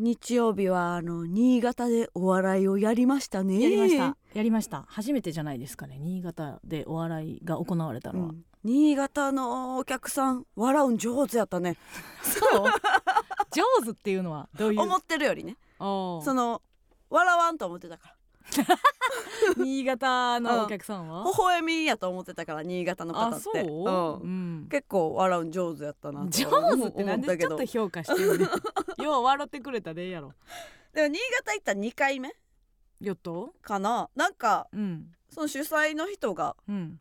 [0.00, 3.60] 日曜日はあの新潟でお笑いをやりましたね。
[3.60, 4.16] やりました。
[4.32, 4.84] やりました。
[4.86, 5.98] 初めてじゃないですかね。
[5.98, 8.44] 新潟でお笑いが行われたのは、うん。
[8.62, 11.76] 新潟のお客さん笑うん上手やったね。
[12.22, 12.68] そう？
[13.50, 14.80] 上手っていうのはどういう？
[14.80, 15.56] 思ってるよりね。
[15.80, 16.62] その
[17.10, 18.14] 笑わんと思ってたか
[19.56, 24.64] 新潟のお客さんらは、微笑みやと思ってたから新潟の方あそう、ってうん。
[24.64, 28.46] ん、結構笑うん上手やったなと上思手ってなんでちょっと評価してるね
[28.98, 30.34] よう 笑ってくれたでええやろ。
[30.92, 32.34] でも新潟行った2回目
[33.00, 34.10] よっとかな。
[34.14, 35.12] なんかうん。
[35.30, 37.00] その主催の人がうん。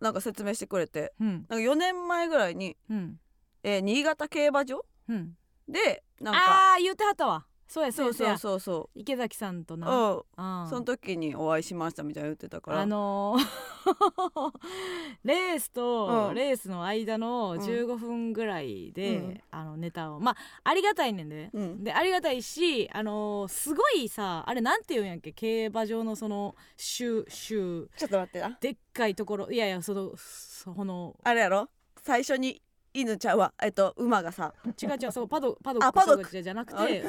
[0.00, 1.28] なんか説明してくれてうん。
[1.28, 3.20] なんか4年前ぐらいに、うん。
[3.62, 5.36] えー新潟競馬場うん。
[5.68, 10.22] でなんかああ言ってはったわそうやそうそううそうそ池崎さんとう、な
[10.62, 12.80] うん、その時にお会いしましたみたいな言ってたから。
[12.80, 13.46] あのー
[15.24, 16.34] レースとうん。
[16.34, 17.60] レースの間のうん。
[17.60, 19.40] 15分ぐらいで、うん。
[19.50, 20.20] あのネタを。
[20.20, 21.84] まあありがたいねんで、うん。
[21.84, 25.32] でありがたいしあのーすごいさあれなんて言うんやっけ？
[25.32, 28.56] 競馬場のその週週ちょっと待ってな。
[28.60, 29.50] でっかいところ。
[29.50, 31.68] いやいやそのそのあれやろ？
[32.02, 32.62] 最初に
[33.00, 37.04] 犬ちゃうわえっと馬がさ違う違うそこパドパドックあパドじゃなくあて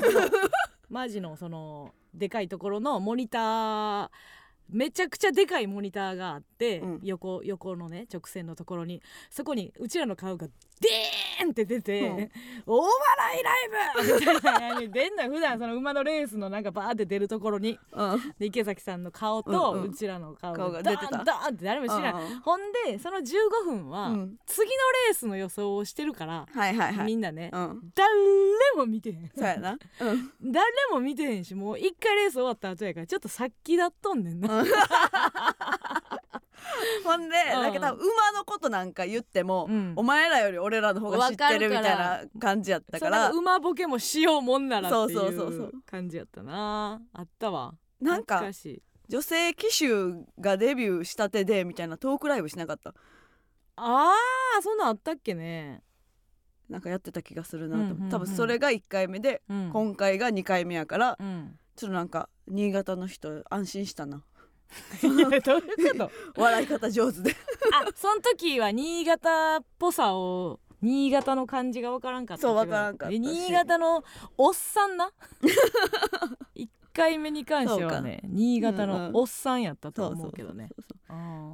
[0.90, 4.10] マジのそのでかいところのモニター
[4.70, 7.00] めちゃくちゃでかいモニターがあって、うん。
[7.04, 9.02] 横横のね直線のところに。
[9.30, 12.32] そこにうちらの顔がデーンって出て、うん。
[12.66, 17.80] 大笑いライブみたいな出んのよ普段その馬のレースのなんかバーって出るところに。
[17.92, 18.34] うん。
[18.40, 21.12] で池崎さんの顔とうちらの顔顔がが出てた。
[21.12, 22.40] ダーンダーンって誰も知らない、うん。
[22.42, 23.24] ほんでその15
[23.66, 24.36] 分は、うん。
[24.46, 24.74] 次の
[25.08, 27.06] レースの予想をしてるから、はいはいはい。
[27.06, 27.92] みんなね、うん。
[27.96, 28.10] 誰
[28.76, 29.32] も見てへん。
[29.36, 29.78] そうやな。
[30.00, 30.32] うん。
[30.52, 34.57] 誰も見てへんしもう一回レース終わった後やからちょっと先だっとんねんな、
[37.04, 37.62] ほんでうん。
[37.64, 39.94] なんか多分馬のことなんか言ってもうん。
[39.96, 43.32] お前らより俺らの方が知ってるみたいな感じやったから。
[43.32, 45.68] 馬ボケもしようもんならっていそうそうそうそう。
[45.68, 47.02] う感じやったな。
[47.14, 47.74] あったわ。
[48.00, 48.44] なんか
[49.10, 49.88] 女性騎手
[50.40, 52.94] がデビューしたてでみたいなトークライブしなかった？
[53.78, 55.82] あーそんなんあったっけね、
[56.68, 57.86] なんかやってた気がするなとう。
[57.86, 58.10] んうんうん。
[58.10, 59.70] 多分それが1回目で、うん。
[59.72, 64.24] 今回が2回目やからうん、ちょっとなんか新潟の人安心したな
[65.02, 65.42] どういう
[65.98, 66.42] こと？
[66.42, 67.36] 笑い方上手で。
[67.74, 74.04] あその時は新潟っぽさを新潟の感じが分からんかったそう分からんかった新潟の
[74.38, 75.12] おっさんな？
[76.56, 80.70] 1回目に関してはね新潟のおっさんやったと思うけどね。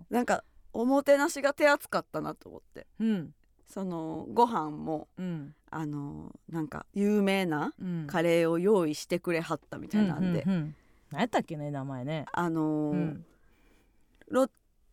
[0.09, 0.43] なんか
[0.73, 2.87] おもてなしが手厚かったなと思って。
[2.99, 3.35] ーうん。
[3.67, 5.55] そのご飯もうん。
[5.69, 8.07] あのなんか有名なうん。
[8.07, 10.75] カレーを用意してくれはったみたいなんで、うんうんうん
[11.13, 12.25] 何やったっけね名前ね。
[12.33, 13.25] あのーうん。
[14.29, 14.49] ロッ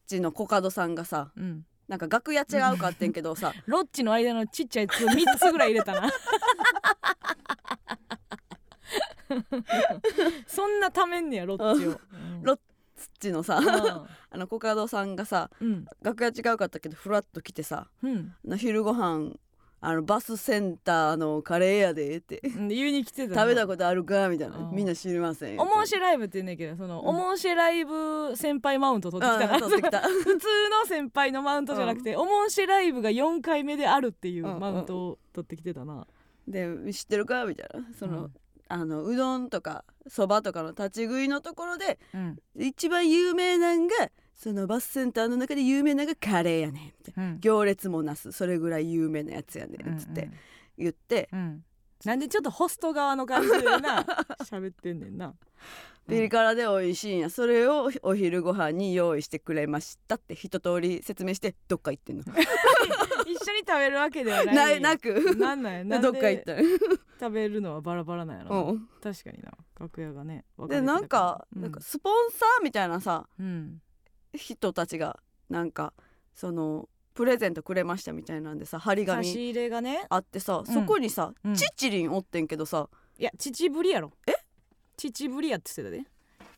[0.06, 1.64] チのコカドさんがさうん。
[1.88, 6.10] なんか楽屋違うかってんけどさ ロッチの間のちっちゃいやつ3つぐらい入れたな。
[10.46, 12.42] そんなためんねやロッチを、うん。
[12.42, 12.58] ロッ
[13.18, 13.62] チのさう
[14.30, 15.86] あのコカドさんがさん。
[16.02, 18.34] 楽屋違うかったけどフラッと来てさうん。
[18.58, 19.36] 昼ご飯
[19.82, 22.40] あのバスセンターのカレーやでって。
[22.44, 23.42] うん言いに来てたな。
[23.42, 24.58] 食べたことあるかみたいな。
[24.58, 24.76] うん。
[24.76, 27.08] みんな知りませんおもしライブって言うねんけどその、うん。
[27.08, 30.00] おもしライブ先輩マウント取ってきたなうん取ってきた。
[30.06, 34.60] 普通の先輩のマウントじゃなくて、おもしライブが4回目であるっていううん。
[34.60, 36.06] マウントを取ってきてたな、
[36.46, 37.86] で知ってるかみたいな。
[37.98, 38.32] その、うん。
[38.68, 42.38] あのうどんとかそばとかの立ち食いのところでうん。
[42.54, 43.94] 一番有名なんが
[44.42, 47.40] そのバスセンターの中で有名なのがカレーやねんみたいなうん。
[47.40, 50.30] 行列もなすそれぐらい有名なやつやねんつって
[50.78, 51.38] 言って、うん。
[51.38, 51.64] うん
[52.02, 54.02] なんでちょっとホスト側の感じでな
[54.40, 55.34] 喋ってんねんな。
[56.08, 57.28] ピリ辛で美味しいんや。
[57.28, 62.24] それをお昼ご飯に用意してくれましたって一通り説明してどっか行ってんの。
[63.28, 64.80] 一緒に食べるわけではない。
[64.80, 65.36] なく。
[65.36, 67.26] なんなんやなんどっか行っでた。
[67.26, 68.88] 食べるのはバラバラなんやろ、うん。
[69.02, 69.52] 確かにな。
[69.78, 71.62] 楽屋がねでなんか、うん。
[71.62, 73.82] なんかスポンサーみたいなさうん
[74.34, 75.18] 人たちが
[75.48, 75.92] なんか
[76.34, 80.06] そのプレゼントくれましたみたいなんでさ張り紙差し入れがね。
[80.08, 80.66] あってさ、ん。
[80.66, 81.54] そこにさ、うん。
[81.54, 82.88] チッチリンおってんけどさ
[83.18, 84.12] いや秩父りやろ。
[84.26, 84.32] え？
[84.96, 86.10] 秩父りやって言ってたで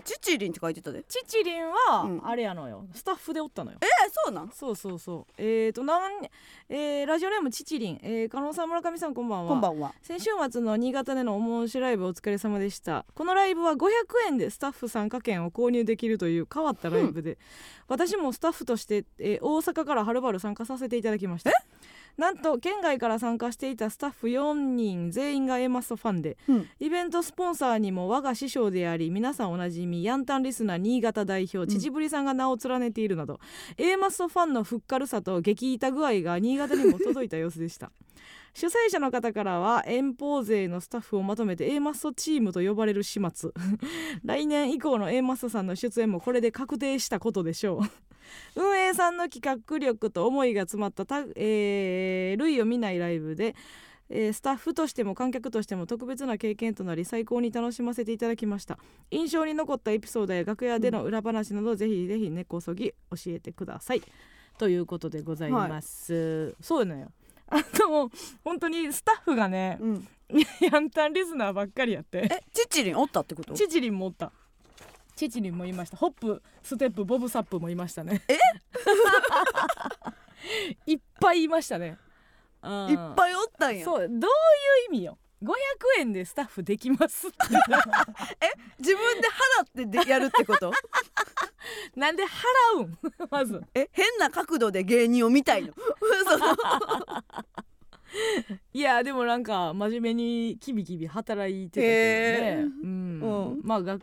[0.04, 1.00] チッチリンって書いてたで。
[1.00, 2.26] えチチリンはうん。
[2.26, 3.78] あれやのよ、スタッフでおったのよ。
[4.25, 4.50] そうなん？
[4.50, 5.32] そうそうそう。
[5.38, 6.12] えーとなん
[6.69, 9.49] えーラジオネームチチリン、えー、加納さん村上さんこんばんは。
[9.50, 9.94] こんばんは。
[10.02, 13.04] 先週末の新潟でのおもしライブお疲れ様でした。
[13.14, 13.88] このライブは500
[14.28, 17.38] 円でスタッフ参加券を購入できるという変わったライブで、
[17.88, 21.50] 私もスタッフとして、えー大阪からはるばる参加させていただきました
[22.17, 26.69] なんと県外から参加していたスタッフ4人全員が A マストファンでうん。
[26.81, 31.79] イベントスポンサーにも我が師匠であり皆さんおなじみヤンタンリスナー新潟代表ん。
[31.79, 33.41] ちぶりさんが名を連ねているなど、
[33.76, 37.91] A マストファンのふっかるさと激痛具合が新潟にも届いた様子でした。
[38.55, 43.50] 主催者の方からは遠方勢のスタッフをまとめて A マストチームと呼ばれる始末。
[44.25, 48.12] 来年以降の A マストさんの出演もこれで確定したことでしょう
[48.55, 53.55] 運営さんの企画力と思いが詰まったた、えー類を見ないライブで、
[54.11, 58.79] えースタッフとしても観客としても特別な経験となり最高に楽しませていただきました。
[59.11, 62.97] 印象に残ったエピソードや楽屋での裏話など、ぜひぜひ根こそぎ教
[63.29, 64.03] えてください。
[64.59, 67.13] ということでございます、そうなのよ。
[67.49, 67.57] あ
[67.89, 68.11] の
[68.45, 70.09] 本当にスタッフがねうん。
[70.73, 72.19] ヤンタンリスナーばっかりやって。
[72.21, 73.53] えチチリンおったってこと？
[73.53, 74.33] チチリンもおった
[75.23, 75.97] チチリンもいました。
[75.97, 78.23] ホップステップボブサップもいましたね。
[78.27, 78.39] え？
[80.91, 81.97] いっぱいいましたね。
[82.61, 83.85] あーいっぱいおったんや。
[83.85, 84.19] そうどういう
[84.89, 85.19] 意味よ。
[85.45, 85.47] 500
[86.01, 87.37] 円でスタッフできますって。
[88.81, 90.73] 自分で払ってでやるってこと？
[91.95, 92.29] なんで払
[92.81, 92.99] うん？
[93.31, 93.63] まず。
[93.75, 93.89] え？
[93.93, 95.73] 変な角度で芸人を見たいの？
[98.75, 102.67] いやでもなんか真面目にキビキビ働いてたけどへー。
[102.67, 103.21] ね、うん。
[103.53, 103.61] うん。
[103.63, 103.99] まあ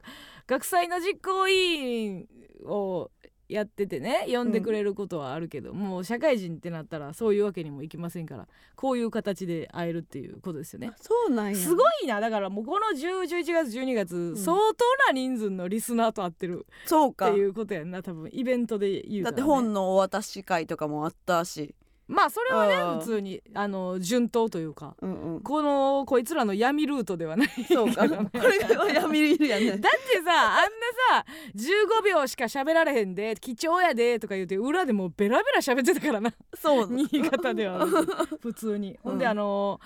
[0.49, 2.27] 学学祭の実行委員
[2.65, 3.11] を
[3.47, 10.91] やっててね呼んでくれることはあるけど、もう社会人ってなったらそういうわけにもいきませんからこういう形で会えるっていうことですよね。
[10.99, 11.55] そうなんや。
[11.55, 12.19] すごいな。
[12.19, 17.31] だからもうこの1011月12月、相当な人数のリスナーと会ってるそうか。
[17.31, 18.29] っていうことやんな多分。
[18.31, 21.73] イベントで言うね、だって本のお渡し会とかもあったし
[22.09, 25.41] まあそれはねうん普通にあの順当というかうんうん。
[25.41, 27.50] このこいつらの闇ルートではない。
[27.71, 28.07] そうか。
[28.09, 29.77] これが闇いるやね。
[29.77, 31.25] だってさあんなさ
[31.56, 36.33] 15秒しか喋られへんで貴重やでとか言うて裏でもうベラベラ喋ってたからな。
[36.56, 36.88] そう。
[36.91, 37.85] 新潟では。
[38.41, 39.79] 普通に、ほんでうんあの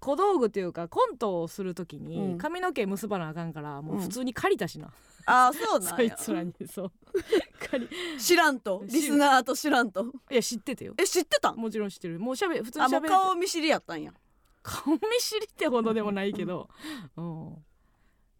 [0.00, 2.38] 小道具というかコントをする時にうん。
[2.38, 4.90] 髪の毛結ばなあかんからもう普通に借りたしな、
[5.26, 5.96] ああそうなんや。
[5.96, 6.92] そいつらにそう。
[7.70, 8.82] 借り知らんと。
[8.86, 10.04] リスナーと知らんと。
[10.30, 10.94] いや知っててよ。
[10.98, 11.56] え知ってたん？
[11.56, 12.18] もちろん知ってる。
[12.20, 14.12] もうしゃべ普通にあもう喋れて顔見知りやったんや。
[14.62, 16.68] 顔見知りってほどでもないけど。
[17.16, 17.56] うん。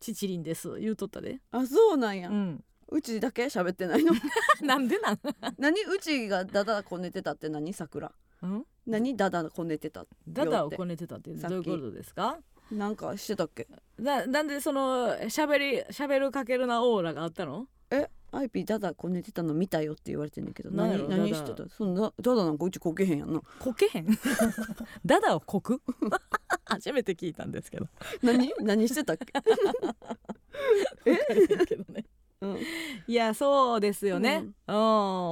[0.00, 0.78] チチリンです。
[0.78, 1.40] 言うとったで。
[1.50, 2.64] あそうなんや、ううん
[3.02, 4.12] ちだけ喋ってないの？
[4.62, 5.20] なんでなん？
[5.58, 5.80] 何？
[5.82, 7.72] うちがダダこねてたって何？
[7.72, 8.12] 桜
[8.42, 8.66] うん？
[8.86, 9.16] 何？
[9.16, 12.38] ダダこねてたダダをこねてたってどういうことですか？
[12.72, 13.66] なんかしてたっけ？
[13.98, 17.66] ななんでその喋り喋るかけるなオーラがあったの？
[17.90, 21.68] えアイピーダダこねてたの見たよって言われてんねんけど何何してた？
[21.68, 23.40] そんなダダなんかうちこけへんやんな。
[23.58, 24.06] こけへん？
[25.04, 25.82] ダダをこく？
[26.64, 27.86] 初めて聞いたんですけど。
[28.22, 29.24] 何何してたっけ？
[31.10, 32.04] えけどね
[32.40, 32.58] うん。
[33.06, 34.76] いやそうですよね、ううん。
[34.76, 34.78] ん、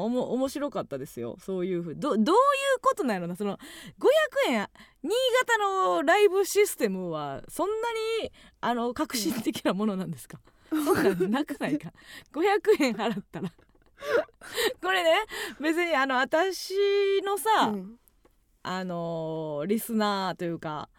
[0.04, 1.36] おも面白かったですよ。
[1.40, 3.36] そういうふうどどういうことなんやろな。
[3.36, 3.56] その
[4.48, 4.68] 500円
[5.02, 5.10] 新
[5.46, 7.74] 潟のライブシステムはそんな
[8.22, 10.38] にあの革新的なものなんですか、
[11.28, 11.92] なくないか
[12.32, 13.50] ？500円払ったら。
[14.82, 15.10] これね
[15.60, 16.74] 別にあの私
[17.24, 17.98] のさ、うん。
[18.64, 20.97] あのーリスナーというかあ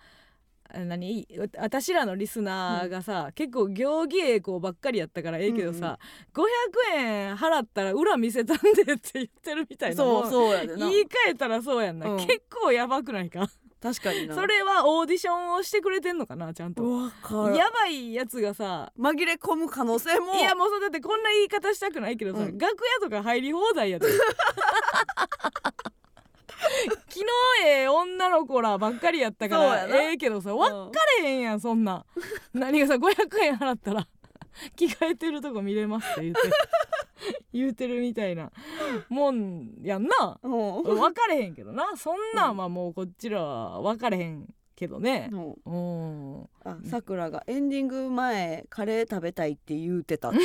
[0.74, 1.27] 何？
[1.57, 5.98] 私らのリスナーがさ、結構行儀ええ子ばっかりやったからええけどさ、
[6.33, 10.77] 500円払ったら裏見せたんでって言ってるみたいなそうそうやでな。
[10.77, 12.18] 言い換えたらそうやんな、うん。
[12.18, 13.50] 結構やばくないか？
[13.81, 14.36] 確かにな。
[14.36, 16.83] それはオーディションをしてくれてんのかなちゃんと。
[16.83, 20.36] わかるやばいやつがさ紛れ込む可能性も。
[20.36, 22.57] いやもうそうだってこんな言い方したくないけどさ、うん。
[22.57, 24.07] 楽屋とか入り放題やで
[27.09, 27.25] 昨日
[27.65, 32.06] ええ女の子らばっかりやったからええけどさ分かれへんやんそんな。
[32.53, 34.07] 何がさ500円払ったら
[34.75, 36.41] 着替えてるとこ見れますって言って
[37.53, 38.51] 言うてるみたいな
[39.10, 40.39] もんやんな。
[40.41, 40.84] うん。
[40.84, 41.95] 分かれへんけどな。
[41.95, 45.29] そんなんまあもうこっちらは分かれへんけどね。
[46.89, 50.39] さくらがエンディング前カレー食べたいって言うてたって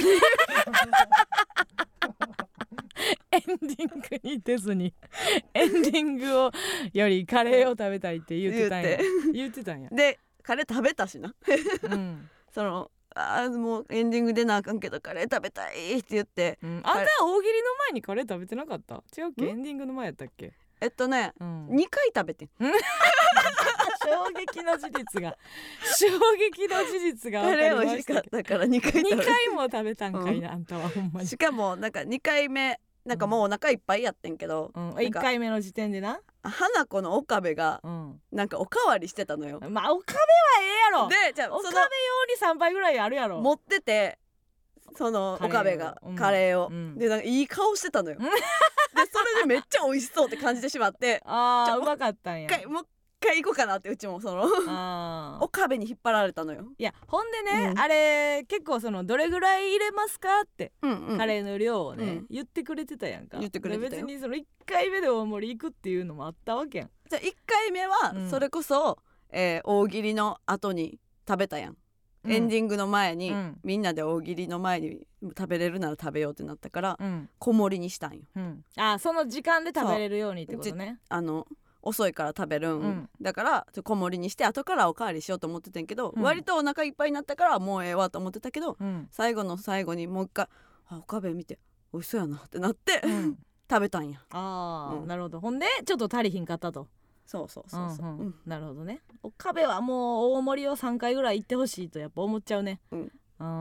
[3.35, 4.95] エンディングに出ずに
[5.55, 6.51] エンディングを
[6.93, 8.99] よりカレーを食べたいって言ってたんや。
[9.33, 9.65] 言って。
[9.65, 11.35] たんや、でカレー食べたしな。
[11.83, 12.31] うん。
[12.53, 16.59] そのあーもうエンディング出なあかんけどカレー食べたいって言って。
[16.63, 19.03] うん、あんた大喜利の前にカレー食べてなかった？
[19.17, 19.45] 違うっけ？
[19.47, 19.49] ん？
[19.49, 22.49] エンディングの前やったっけ、えっとねうん、2回食べてん。
[24.05, 25.37] 衝撃の事実が。
[25.97, 31.27] 衝撃の事実がカ分かりレー美味しかったから2回食べ2て回も食べたんかいな、あんたはほんまに。
[31.27, 39.61] しかもなんか2回目なんかもうお腹いっぱいやってんけど、うん、なん1か回目の時点でな、花子の岡部がうん、なんかおかわりしてたのよ。
[39.69, 40.21] まあおかべは
[40.63, 41.09] ええやろ。
[41.09, 43.37] でじゃあそおかべ用に3杯ぐらいあるやろ。
[43.37, 44.19] の持ってて
[44.97, 46.17] その岡部がうん。
[46.17, 46.99] カレーを、うん。
[46.99, 48.17] でなんかいい顔してたのよ。
[48.21, 48.27] うん
[49.35, 51.21] れでめっちゃ美味しそうって感じてしまって。
[51.25, 52.49] あーうまかったんや。
[52.69, 52.87] もう一
[53.25, 55.39] 回行こうかなってうちもその。
[55.41, 57.79] 岡部に引っ張られたのよ、いやほんでね、うん。
[57.79, 61.19] あれ結構そのどれぐらい入れますかって、うんうん。
[61.19, 62.27] カレーの量をね、うん。
[62.31, 63.39] 言ってくれてたやんか。
[63.39, 66.91] 言ってくれて別にその1回目で大盛り行くっていうのもあったわけやん。
[67.09, 68.31] じゃあ1回目はうん。
[68.31, 68.99] それこそ、
[69.31, 71.77] えー大喜利の後に食べたやん、
[72.27, 73.59] エンディングの前に、うん。
[73.65, 77.29] みんなで大喜利の前に食べれるなら食べようってなったからうん。
[77.39, 78.23] 小盛りにしたんよ。
[78.37, 78.65] うん。
[78.77, 81.01] あその時間で食べれるようにってことね。
[81.09, 81.47] あの
[81.85, 83.11] 遅いから食べるん、うん。
[83.21, 86.23] だから小盛りにして後からおかわりしようと思ってたんやけど、うん。
[86.23, 90.49] 割とお腹いっぱいになったからもうええわと思ってたけどうん、最後の最後にもう一回
[90.89, 91.59] あ岡部見て
[91.93, 93.39] 美味しそうやなってなって、うん、
[93.71, 94.21] 食べたんや。
[94.31, 95.41] あなるほど。
[95.41, 96.89] ほんでちょっと足りひんかったと。
[97.27, 98.35] そうそうそうそう、んんうん。
[98.47, 99.01] なるほどね。
[99.23, 103.13] 岡部はもう大盛りを3回ぐらい行ってほしいとやっぱ思っちゃうね、うん。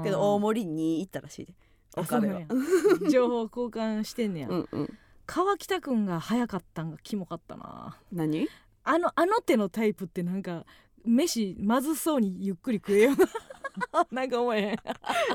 [0.03, 1.53] けど大盛りに行ったらしいで。
[1.95, 2.41] あ岡部は。
[3.09, 4.99] 情報交換してんねや、うんうん
[5.33, 7.97] 川北くんが早かったんがキモかったな。
[8.11, 8.47] 何？
[8.83, 10.63] あのあの手のタイプってなんか
[11.03, 13.25] 飯まずそうにゆっくり食えよな。
[14.11, 14.77] なんか思えへん。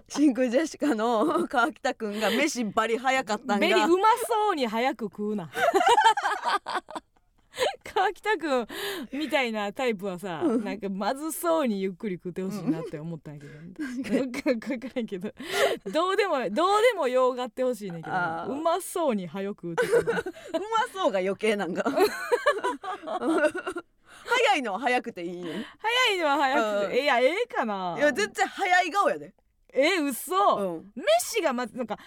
[0.06, 3.58] 真空ジェシカの 川北くんが飯バリ早かったんが。
[3.58, 5.50] ベリうまそうに早く食うな
[7.94, 8.66] 川北くん
[9.12, 10.64] みたいなタイプはさ、うん。
[10.64, 15.32] なんかまずそうにゆっくり食ってほしいなって思ったんやけど、なんか分からんけど
[15.86, 20.20] どうでもどうでもようがってほしいねんけどうまそうに早く食って うま
[20.92, 21.84] そうが余計なんが
[24.24, 26.90] 早いのは早くていいね早いのは早くうん。
[26.90, 27.96] て、いやええかな。
[27.98, 29.34] や全然早い顔やで。
[29.72, 30.92] え嘘、うん。
[31.30, 31.98] 飯がまずなんか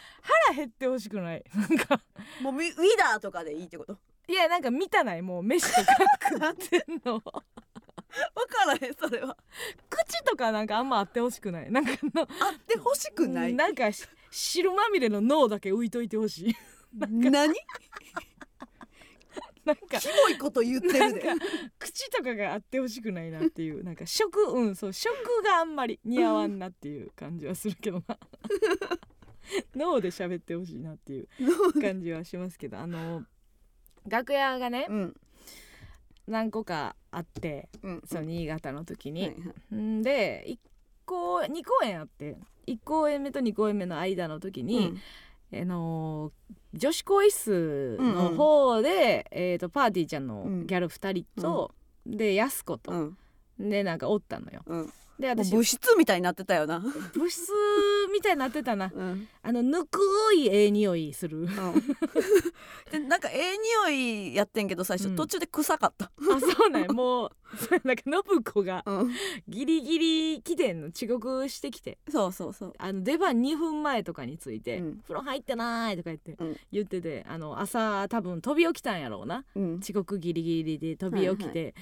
[0.48, 1.44] 腹減ってほしくない。
[1.56, 2.02] なんか。
[2.42, 3.98] もうウィウィダーとかでいいってこと？
[4.32, 5.22] いやなんか見たない。
[5.22, 5.94] もう飯とか
[6.30, 7.20] 食ってんの。
[7.22, 7.34] 分
[8.48, 9.38] からへんそれは。
[9.90, 11.72] 口とかなんかあんまあってほしくない。
[11.72, 13.54] なんかあのあってほしくない。
[13.54, 16.56] なんかし汁まみれの脳だけ浮いといてほしい。
[16.98, 17.54] 何？
[19.66, 21.24] なんかキモいこと言ってるで。
[21.78, 23.84] 口とかがあってほしくないなっていう。
[23.84, 28.18] なんか食うんそう食があんまり似合わんなっていう感じはするけどな。
[29.76, 31.28] 脳で喋ってほしいなっていう
[31.82, 32.80] 感じはしますけど。
[32.80, 33.26] あの
[34.08, 35.16] 楽屋がねうん。
[36.28, 38.02] 何個かあってうん。
[38.06, 39.34] そう新潟の時に、
[40.04, 40.58] で1
[41.06, 44.94] 個2公演あって1公演目と2公演目の間の時に、
[45.54, 51.72] あのー女子更衣室の方で、えー、とパーティーちゃんのギャル2人と、
[52.06, 53.70] でやす子と、うん。
[53.70, 54.64] でなんかおったのよ。
[55.22, 56.80] で私う物質みたいになってたよな。
[56.80, 57.52] 物質
[58.12, 58.92] みたいになってたな。
[58.94, 59.28] うん。
[59.44, 60.00] あのぬく
[60.36, 61.48] いええ匂いする。
[62.92, 63.58] でなんかええ
[63.90, 65.16] 匂いやってんけど最初、うん。
[65.16, 66.88] 途中で臭かった、あそうなんや。
[66.90, 67.32] もう
[67.84, 69.12] なんか信子がうん、
[69.48, 71.98] ギリギリ来てんの遅刻してきて。
[72.10, 72.74] そうそうそう。
[72.78, 76.58] あの出番2分前とかについて「うん風呂入ってない」とか言って、うん。
[76.72, 79.46] 言っててあの朝多分飛び起きたんやろうな。
[79.56, 79.80] うん。
[79.80, 81.74] 遅刻ギリギリで飛び起きて、ん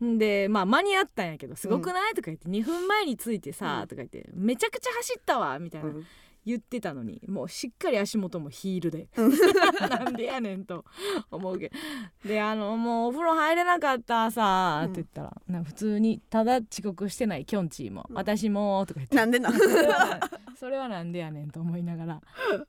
[0.00, 3.88] でまあ間に合ったんやけど「すごくない?」とか言って「2分前に着いてさ」うん。
[3.88, 6.06] とか言って「めちゃくちゃ走ったわ」みたいなうん。
[6.46, 9.32] 言ってたのにもうしっかり足元もヒールでうん。
[9.90, 10.82] なんでやねんと
[11.30, 12.28] 思うけど。
[12.28, 18.16] であのもうお風呂入れなかったさって言ったら、なんか普通にただ遅刻してないきょんちぃも、うん。
[18.16, 19.16] 私もとか言って。
[19.16, 19.52] なんでなん？
[20.56, 22.22] それはなんでやねんと思いながら。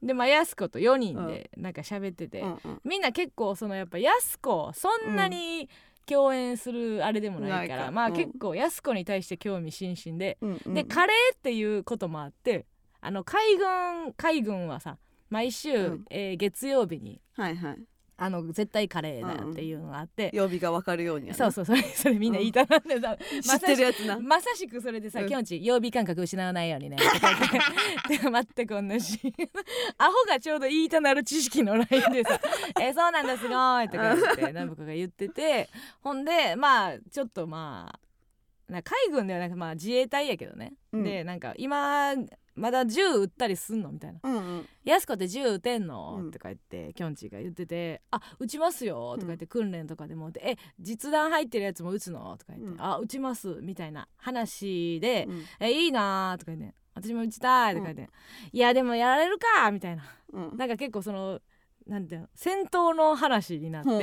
[0.04, 2.82] でまあやす子と4人でなんか喋ってて、うんうん。
[2.84, 5.70] みんな結構そのやっぱやす子そんなに
[6.10, 10.74] 共演するあれでもないから、まあ結構やす子に対して興味津々で、うんうん。
[10.74, 12.66] でカレーっていうこともあって
[13.02, 14.98] あの海軍海軍はさ
[15.30, 16.06] 毎週、うん。
[16.10, 17.78] えー月曜日にはいはい
[18.22, 22.84] あの絶対カレーだよっていうのがあって、曜日がわかるようにそうそうそれ それみんな言いたなん。
[22.84, 24.20] でさ、知ってるやつな。
[24.20, 25.28] まさしくそれでさ、うん。
[25.28, 26.98] きょんち曜日感覚失わないようにね。
[26.98, 29.34] ってで全く同じ。
[29.98, 32.40] アホがちょうど言いたなる知識のラインでさ
[32.82, 35.70] 「えそうなんだすごい」とか言って信子が言ってて。
[36.02, 41.04] ほんでまあちょっとまあな海軍ではなくまあ自衛隊やけどね、うん。
[41.04, 42.14] でなんか今
[42.60, 43.92] まだ銃撃ったりすんの？
[43.92, 44.20] みたいな。
[44.24, 46.18] うんうん「やす子って銃撃てんの？
[46.20, 46.32] うん。
[46.32, 58.12] とか言ってきょんちぃが言ってて「あ撃ちますよ」とか言って訓練とかでもで「え実弾入ってるやつも撃つの?」とか言って「うんあ撃ちます」みたいな話でうん「えいいな」とか言って「私も撃ちたい」とか言って
[58.52, 60.04] 「いやでもやられるか」みたいな。
[60.34, 60.58] うん。
[60.58, 61.40] なんか結構その
[61.88, 63.94] なんていうの戦闘の話になって「う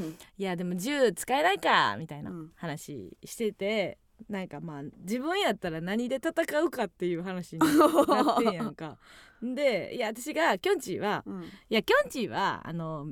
[0.00, 2.52] んうんいやでも銃使えないか」みたいなうん。
[2.56, 3.98] 話してて。
[4.28, 8.98] なんかまあ自分やったら何で戦うかっていう話になってんやんか。
[9.42, 11.42] でいや私がきょんちぃはうん。
[11.44, 13.08] いやきょんちぃはあの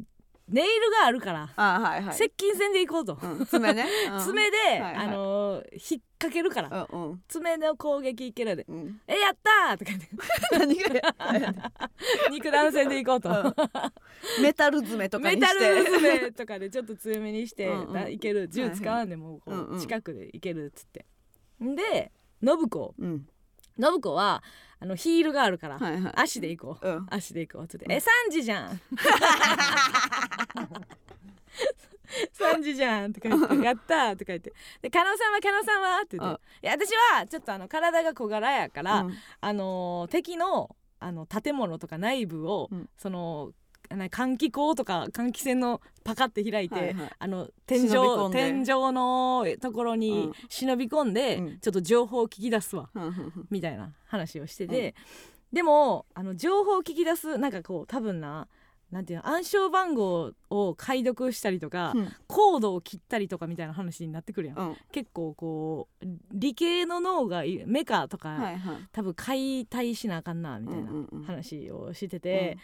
[0.49, 2.15] ネイルがあるから、あはいはい。
[2.15, 3.87] 接近戦で行こうと、うん爪ね。
[4.13, 4.21] うん。
[4.21, 4.95] 爪で、はいはい。
[4.97, 6.88] あの引っかけるから。
[6.90, 7.23] うんうん。
[7.28, 8.57] 爪の攻撃いける。
[8.57, 10.09] でうん「えやった!」とか言って。
[10.59, 11.14] 何がや
[12.31, 13.28] 肉弾戦でいこうと。
[13.28, 13.54] うん。
[14.43, 15.59] メタル爪とかメにして。
[15.59, 17.71] タル爪とかでちょっと強めにして
[18.11, 18.49] いける。
[18.49, 21.04] 銃使わんでもこう近くでいけるっつって。
[21.61, 22.12] で
[22.43, 22.95] 信子。
[22.99, 23.28] うん。
[23.81, 24.43] 信子は
[24.78, 26.12] あのヒールがあるからはいはい。
[26.16, 26.88] 足で行こう。
[26.88, 27.07] うん。
[27.11, 27.93] 足で行こうっつって「うん。
[27.93, 28.81] え3時じゃん」
[32.39, 39.15] 3時じゃんとか言って「やった!」とか言って「で加納さんは加納さんは?」って言って「いや私はちょっとあの体が小柄やから、うん。
[39.41, 42.89] あのー敵のあの建物とか内部を、うん。
[42.97, 43.53] その
[43.91, 47.11] な換気口とか換気扇のパカって開いて、はいはい。
[47.19, 47.91] あの天井
[48.33, 50.33] 天井のところにうん。
[50.49, 51.59] 忍び込んで、うん。
[51.61, 54.95] ちょっと情報を聞き出すわうんうんみたいな話をしてて、
[55.53, 58.49] でもあの情報を聞き出すなんかこう多分な
[58.95, 62.13] なんていうの暗証番号を解読したりとか、うん。
[62.29, 64.77] コードを切ったりとかみたいな話になってくるやん、うん。
[64.93, 68.77] 結構こう理系の脳がいメカとか、はいはい。
[68.93, 71.25] 多分解体しなあかんなみたいなうんうんうん。
[71.25, 72.57] 話をしてて、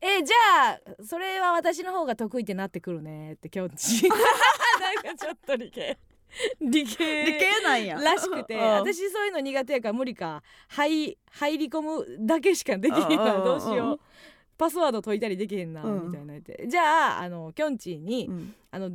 [0.00, 4.08] えじゃあそれは私の方が得意ってなってくるねってきょんち。
[4.10, 5.96] なんかちょっと理系。
[6.60, 7.96] 理系理系なんや。
[8.00, 8.60] らしくてうん。
[8.60, 10.42] 私そういうの苦手やから無理か。
[10.68, 13.36] 入入り込むだけしかできへんわ。
[13.36, 13.70] うんどうしうん。
[13.70, 14.00] うんよう
[14.58, 16.06] パスワード解いたりできへんなうん。
[16.06, 16.66] みたいな言って。
[16.68, 18.54] じゃああのきょんちぃにうん。
[18.70, 18.90] あの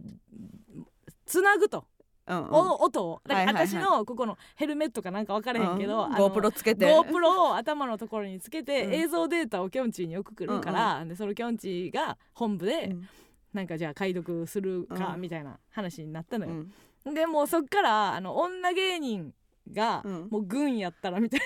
[1.26, 1.86] つなぐと、
[2.28, 2.50] うんうん。
[2.52, 3.22] お音を。
[3.28, 6.88] だから私のここのヘルメットかなんか分からへんけど、GoPro つけて。
[6.88, 8.94] GoPro を頭のところにつけて、うん。
[8.94, 13.08] 映像データをきょんちぃに送るから、でそのきょんちぃが本部で、うん。
[13.54, 15.22] なんかじゃあ解読するかうん。
[15.22, 16.66] みたいな話になったのよ。
[17.06, 17.14] うん。
[17.14, 19.34] でもうそっからあの女芸人
[19.72, 20.28] がうん。
[20.30, 21.46] もう軍やったらみたいな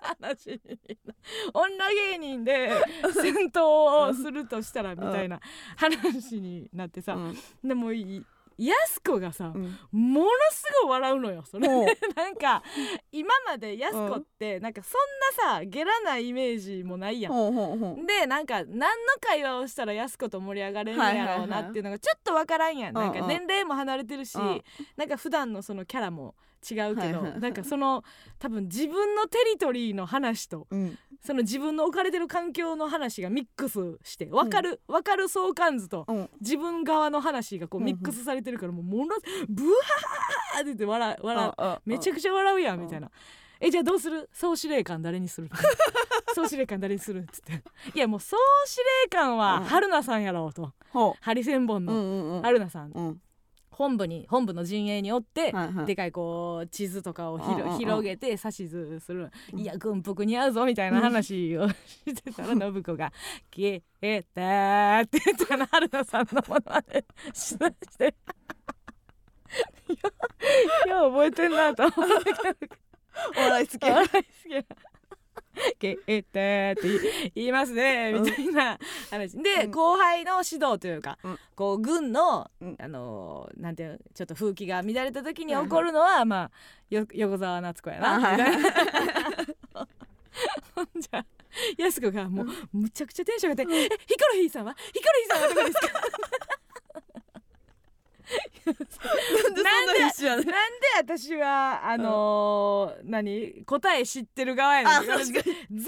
[0.00, 0.60] 話に
[1.04, 1.14] な
[1.52, 2.70] 女芸人で
[3.14, 5.40] 戦闘をするとしたらみたいな
[5.76, 7.36] 話になってさ、うん。
[7.68, 8.24] でもい
[8.58, 9.62] やす子がさ、うん。
[9.92, 11.42] ものすごい笑うのよ。
[11.50, 12.62] それなんか
[13.10, 18.06] 今までやす子ってなんかそんなさゲラなイメージもないやん。
[18.06, 18.86] でなんか何の
[19.20, 24.62] 会話をしたらやす子と盛り上がれるんやろうなっていうのがちょっとわからんやん、はいはいなんか年齢も離れてるし、うん。
[24.96, 26.34] なんか普段のそのキャラも
[26.70, 27.30] 違うけど、はいはい。
[27.32, 28.04] はいなんかその
[28.38, 30.98] 多分自分のテリトリーの話とうん。
[31.24, 36.30] その自分の置かれてる環境の話がミックスして分かる、分かる相関図とうん。
[36.40, 37.94] 自分側の話がこううんうん。
[37.94, 39.14] ミックスされてるからもうもの
[39.48, 43.10] ブワーって言って笑う笑めちゃくちゃ笑うやんみたいな。
[43.60, 44.28] えじゃあどうする？
[44.32, 45.48] 総司令官誰にする？
[46.34, 47.20] 総司令官誰にする？
[47.20, 47.62] っつって。
[47.94, 49.64] いやもう総司令官はうん。
[49.64, 50.72] 春菜さんやろうと。
[50.90, 52.42] ほハリセンボンううんのうんうん。
[52.42, 52.90] 春菜さん。
[52.90, 53.20] うん
[53.72, 55.86] 本部に本部の陣営におってはいはい。
[55.86, 57.38] でかいこう地図とかを
[57.78, 59.30] 広げて指図する。
[59.52, 59.60] うん。
[59.60, 61.74] いや軍服似合うぞみたいな話をし
[62.14, 63.12] てたら 信子が
[63.54, 68.14] 「消えた」って言ったら春菜さんのものまでしだして。
[70.86, 72.82] いや覚えてんなと思って。
[73.36, 74.28] お笑い好きや笑い好きな
[75.82, 78.78] 「けえた」って 言いますねみたいな
[79.10, 79.36] 話。
[79.42, 79.70] で、うん。
[79.72, 81.38] 後輩の指導というか、うん。
[81.56, 82.76] こう軍の、うん。
[82.80, 86.50] あのーなんていうのちょっと風紀が乱れた時に起こるのは、まあ
[86.90, 88.20] よ横澤夏子やな。
[90.74, 91.24] ほん じゃ
[91.76, 94.74] やす子がもうむちゃくちゃテンション上がって「えヒコロヒーさんは？
[94.92, 95.88] ヒコロヒーさんはどこですか?」
[98.64, 100.42] なんでそんな必死やね。
[100.42, 100.54] んなんで
[100.98, 105.32] 私はあのー何答え知ってる側やねんあ確かに。
[105.32, 105.82] 全員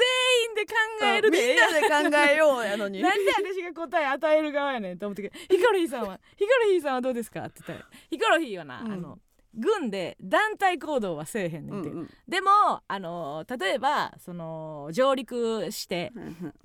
[0.55, 1.39] で考えるで。
[1.39, 1.57] みん
[1.91, 3.03] なで考えようやのに。
[3.03, 5.33] なんで私が答え与える側やねんと思って。
[5.49, 8.93] ヒコロヒーさんはヒコロヒーさんはどうですかって言ったらヒコロヒーはな、うん。
[8.93, 9.19] あの
[9.57, 12.11] 軍で団体行動はせえへんねんんうん。
[12.27, 12.51] でも
[12.89, 16.13] あの例えばその上陸して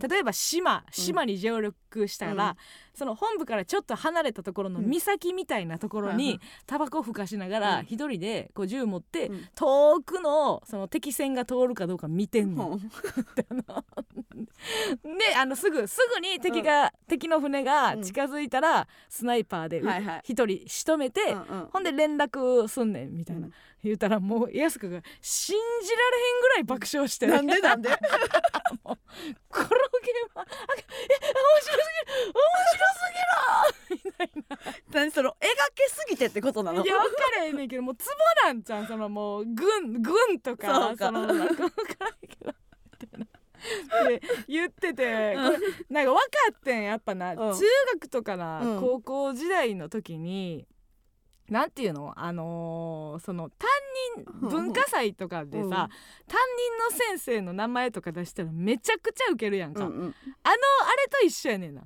[0.08, 2.56] 例えば島島に上陸したら、うん
[2.94, 4.90] その本部からちょっと離れたところのうん。
[4.90, 7.62] 岬みたいなところにいタバコふかしながうん。
[7.62, 9.48] ら一人でこう銃持ってうん。
[9.56, 12.80] 遠くのその敵船が通るかどうか見てんの。
[15.04, 19.82] で あのすぐすぐに敵が、敵の船が近づいたらスナイパーで
[20.24, 21.68] 一人仕留めて、うんうん。
[21.72, 27.28] ほんで連絡すんねんみたいな、うん言うたらもう安子が信じられへんぐらい爆笑して。
[27.28, 27.60] なんで？
[27.60, 27.90] なんで？
[28.80, 29.00] このゲー
[29.64, 32.42] ムはあえ面白すぎる面
[32.74, 33.02] 白す
[33.90, 34.58] ぎるみたいな。
[34.92, 35.36] 何その描
[35.76, 36.84] けすぎてってことなの？
[36.84, 38.08] いや分からへんねんけどもうツ
[38.44, 41.06] ボなんちゃんそのもう軍軍とかそうか。
[41.08, 42.54] そのなんか分からへんけど。
[43.02, 43.26] みたいな
[44.10, 47.38] で言っててなんか分かってんやっぱな、うん。
[47.38, 47.62] 中
[47.94, 48.80] 学とかな、うん。
[48.82, 50.66] 高校時代の時に
[51.50, 52.14] なんていうの？
[52.16, 53.68] あのーその担
[54.18, 55.70] 任文化祭とかでさ、うん。
[55.70, 59.98] 担任の先生の名前とか出したらめちゃくちゃウケるやんか、うんうん。
[59.98, 60.16] あのあれ
[61.10, 61.82] と一緒やねんな。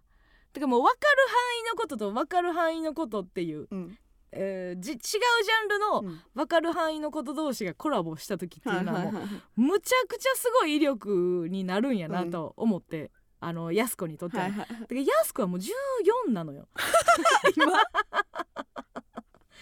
[0.52, 3.98] てかもう分かる範囲のことと分かる範囲のことっていううん。
[4.32, 5.20] えーじ違うジャ
[5.66, 6.22] ンルのうん。
[6.34, 16.68] 分かる範囲のこと同士がコラボした時っていうのはもう、むちゃくちゃすごい威力になるんやなと思って、あのやす子にとっては、はいはいだからやす子はもう14なのよ。
[17.56, 17.74] 今？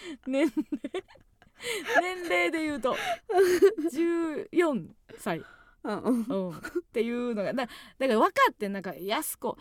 [0.27, 0.53] 年齢。
[2.01, 2.95] 年齢で言うと
[3.93, 4.87] 14
[5.17, 5.43] 歳、
[5.83, 6.03] うん。
[6.03, 6.25] うん。
[6.27, 6.61] うん、っ
[6.91, 9.57] ていうのがだだから分かってんなんかやす子。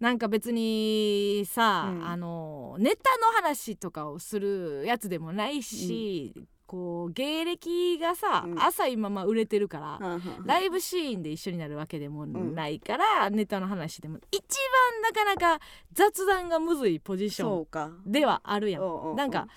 [0.00, 2.06] なんか別にさ、うん。
[2.06, 6.34] あのネタの話とかをするやつでもないし、
[6.72, 8.58] こう芸歴がさ、うん。
[8.58, 17.90] 浅いまま売れてるから、ライブシーンで一緒になるわけでもないから、ネタの話でも一番なかなか雑談がむずいポジションそうか。
[18.06, 18.82] ではあるやん。
[18.82, 19.48] おうおうおうなんか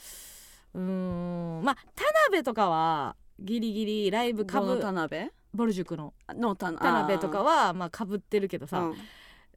[0.73, 5.29] うーんまあ田辺とかはギリギリライブかどのぶ田辺？
[5.53, 6.13] ボル塾の。
[6.33, 8.95] の田田辺とかはまあかぶってるけどさ、うん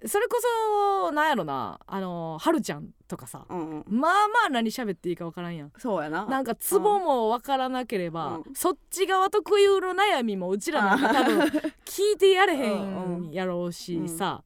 [0.07, 0.41] それこ
[1.07, 3.85] そなんやろなあのはるちゃんとかさ、うんうん。
[3.89, 5.73] まあまあ何喋っていいかわからんやん。
[5.79, 6.27] そうやな。
[6.27, 8.55] なんかツボもわからなければ、うん。
[8.55, 11.39] そっち側特有の悩みもうちらなんか多分
[11.85, 13.33] 聞いてやれへうんん。
[13.33, 14.43] やろうしさ、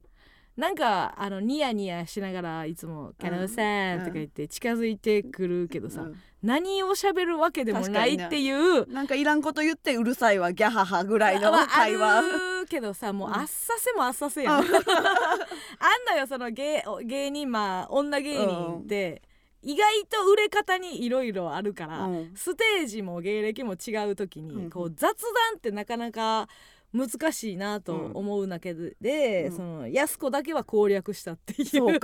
[0.55, 6.21] なんかあのニヤニヤしながらいつも「キャノさん」とか言って近づいてくるけどさ、うん。
[6.43, 8.85] 何を喋るわけでもないっていう。
[8.91, 12.17] なんかいらんこと言ってうるさいわギャハハぐらいのまあ会話。
[12.17, 13.35] あるけどさもううん。
[13.35, 19.23] あっさせもあっさせやん、 あんのよその芸芸人まあ女芸人って
[19.63, 22.31] 意外と売れ方にいろいろあるから、うん。
[22.35, 24.69] ステージも芸歴も違う時に、うん。
[24.69, 26.47] こう雑談ってなかなか
[26.93, 29.55] 難しいなと思うだけで、うん。
[29.55, 31.99] その安子だけは攻略したっていそう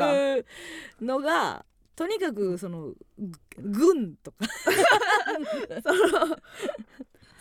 [1.02, 4.38] のがとにかくそのぐ軍とか。
[5.84, 6.38] その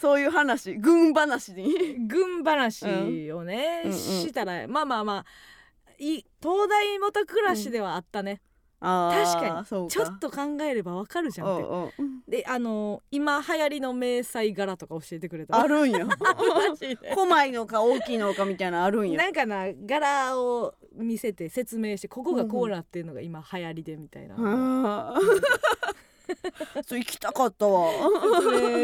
[0.01, 1.97] そういう話軍話に。
[2.07, 3.97] 軍話をね、うんうん。
[3.97, 5.25] したらまあまあまあ
[5.99, 8.41] い東大元暮らしではあったね、
[8.81, 9.89] 確かに。
[9.91, 11.91] ちょっと考えればわかるじゃんっ
[12.29, 12.39] て。
[12.39, 15.59] であの今流行りの迷彩柄とか教えてくれた？
[15.61, 16.05] あるんや。
[16.07, 16.15] マ
[16.77, 17.15] ジで。
[17.15, 19.19] 細いのか大きいのかみたいなのあるんや。
[19.23, 25.23] なんかな柄を見せて説明してここがこうなってるのが今流行りでみたいな、あー
[26.85, 27.91] そう 行きたかったわ、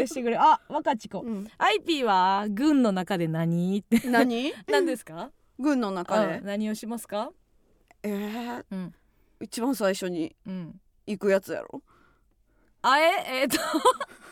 [0.07, 0.37] してくれ。
[0.37, 1.19] あ若ち子。
[1.21, 1.47] うん。
[1.57, 4.07] IP は軍の中で何って。
[4.09, 4.53] 何？
[4.67, 6.37] 何ですか、軍の中で。
[6.39, 6.45] うん。
[6.45, 7.31] 何をしますか？
[8.03, 8.93] えー、うん
[9.41, 10.81] 一番最初にうん。
[11.07, 11.83] 行くやつやろ、
[12.81, 13.41] あえ？
[13.41, 13.59] えー、っと。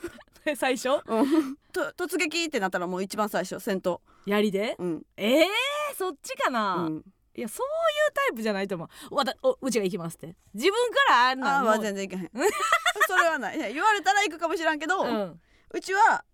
[0.56, 0.90] 最初？
[1.06, 4.76] うん、と突撃ってなったらもう一番最初戦闘槍で？
[4.80, 5.06] うん。
[5.16, 5.46] えー、
[5.96, 7.04] そっちかな、うん。
[7.36, 7.70] いやそうい
[8.10, 9.16] うタイプじゃないと思う。
[9.16, 10.36] わたおうちが行きますって。
[10.54, 12.32] 自分からあんなあーまあもう全然行けへん。
[13.08, 13.58] それはない。
[13.58, 16.26] いや言われたら行くかもしらんけど、ううんちは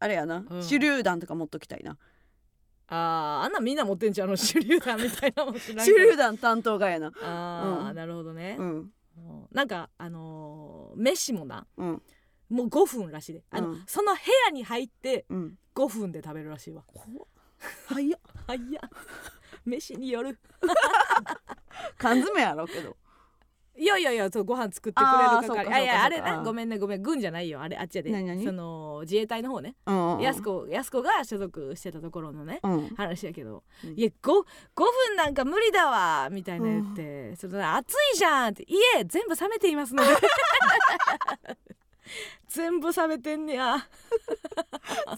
[0.00, 0.46] あれやな、ん。
[0.46, 1.98] 手榴弾とか持っときたいな
[2.88, 7.12] あーあんなんみんな持ってんじゃんあの手榴弾みたいなもん手榴弾担当がやな。
[7.22, 7.94] あー、うん。
[7.94, 8.66] なるほどね、うん。
[8.66, 8.92] うん
[9.52, 12.02] なんかあのー飯もなうん。
[12.48, 13.42] もう5分らしいで。
[13.50, 13.82] あの、うん。
[13.86, 15.58] その部屋に入ってうん。
[15.74, 16.82] 5分で食べるらしいわ。
[17.88, 18.20] 早っ。
[18.46, 18.80] はいや
[19.64, 20.38] 飯による。
[21.98, 22.96] 缶詰やろうけど
[23.78, 25.72] いやいやいやそうご飯作ってくれる係。
[25.72, 26.40] あいやあれそうかそうか。
[26.40, 27.02] ねごめんねごめん。
[27.02, 28.10] 軍じゃないよあれあっちやで。
[28.44, 30.20] その自衛隊の方ねうんうん。
[30.20, 32.88] やす子やす子が所属してたところのねうん。
[32.96, 33.90] 話やけど、うん。
[33.94, 34.42] いや 5, 5
[34.76, 40.10] 分なんか無理だわみたいな言って、その暑いじゃんって家全部冷めていますので。
[42.48, 43.76] 全部冷めてんねや。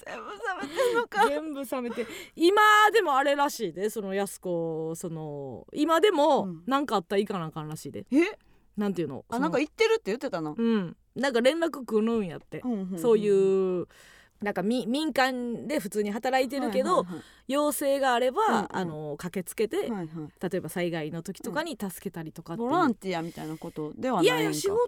[0.05, 1.29] 全部食べてんのか。
[1.29, 2.61] 全部冷めて今
[2.93, 6.63] でもあれらしいでそのやす子その今でもうん。
[6.67, 8.37] 何かあったらいかなあかんらしいで、え？
[8.77, 9.25] なんていうの？
[9.29, 10.51] あなんかそ言ってるって言ってたな。
[10.51, 10.97] のうん。
[11.17, 12.99] なんか連絡来るんやって、うんんん。
[12.99, 13.29] そうい
[13.83, 13.87] う
[14.43, 17.07] なんかみ民間で普通に働いてるけど、はい
[17.51, 18.67] 要請があれば、うんうん。
[18.71, 19.99] あの駆けつけて、はいはい。
[19.99, 22.57] はい例えば災害の時とかに助けたりとかう。
[22.59, 24.37] ボランティアみたいなことではいないんか。
[24.37, 24.79] やいや仕事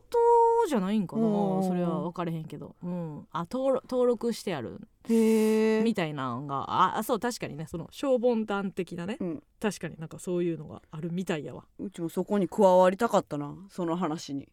[0.68, 1.22] じゃないんかな。
[1.64, 7.66] それは分かれへんけど、うん、あ登録登録してあるみたいなのがああそう確かにね。
[7.68, 9.42] その消防団的なね、うん。
[9.60, 11.64] 確かになんかそういうのがあるみたいやわ。
[11.80, 13.56] うちもそこに加わりたかったな。
[13.70, 14.48] その話に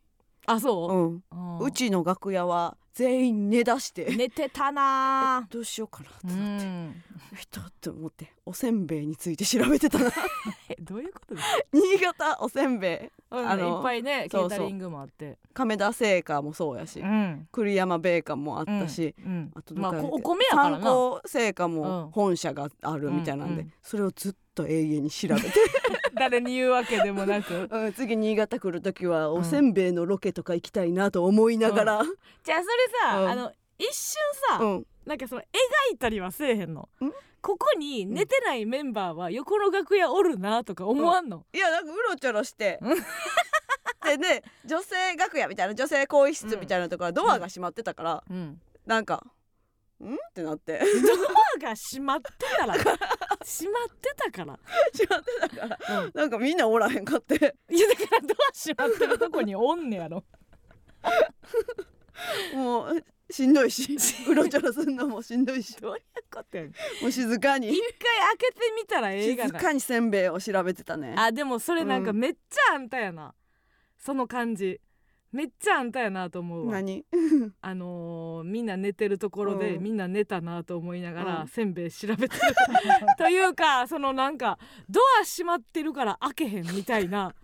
[0.51, 0.91] あそう？
[0.91, 1.23] う、ん。
[1.59, 1.67] うん。
[1.67, 4.05] うちの楽屋は全員寝だして。
[4.15, 5.47] 寝てたな。
[5.49, 6.27] どうしようかなって。
[6.27, 10.09] うなってんえって思っておせんべいについて調べてたな。
[10.69, 13.29] えどういうことです新潟おせんべい。
[13.29, 15.37] かあのいっぱいねケータリングもあって。
[15.53, 17.47] 亀田製菓もそうやしうん。
[17.51, 21.73] 栗山ベーカーもあったし、うんあとまあどっかこお米やから参な考製菓うん。
[21.75, 23.73] も本社があるみたいなんで、うんうん。
[23.83, 25.47] それをずっと永遠に調べて、
[26.19, 27.67] 誰に言うわけでもなく。
[27.71, 29.33] うん次新潟来る時はん。
[29.33, 32.03] おせんべいのロケとか行きたいなと思いながら、
[32.43, 32.65] じゃあそれ
[33.11, 33.29] さ、うん。
[33.29, 34.87] あの一瞬さ、うん。
[35.05, 35.45] なんかその描
[35.93, 36.89] いたりはせえへんの。
[37.01, 37.11] ん。
[37.41, 42.79] ここに寝てないメンバーは横の楽屋おるなとか思わんの、いやなんかうろちょろして。
[42.81, 42.97] うん。
[44.03, 48.61] ででね女性楽屋みたいな女性更衣室みたいなところはドアが閉まってたから、うん。
[48.85, 49.25] なんか
[50.01, 50.79] 「ん?」ってなって。
[50.79, 52.73] ドアが閉まってたら
[53.43, 54.59] 閉まってたから、
[54.93, 56.01] 閉まってたから。
[56.01, 57.55] うん、なんかみんなおらへんかって。
[57.69, 60.23] いやだからドア閉まってるとこにおんねやろ。
[62.53, 65.75] もうしんどいしうろちょろすんのもしんどいし。
[65.77, 66.73] どういうことやねん。
[67.01, 67.69] もう静かに。
[67.69, 71.15] 一回開けてみたらええがな静かにせんべいを調べてたね。
[71.17, 72.19] あでもそれなんかうん。
[72.19, 73.33] めっちゃあんたやな、
[73.97, 74.81] その感じ
[75.31, 76.73] めっちゃあんたやなと思うわ。
[76.73, 77.05] 何？
[77.61, 79.83] あのーみんな寝てるところで、うん。
[79.83, 81.47] みんな寝たなと思いながら、うん。
[81.47, 82.53] せんべい調べてる。
[83.17, 84.57] というかそのなんか
[84.89, 87.35] ドア閉まってるから開けへんみたいな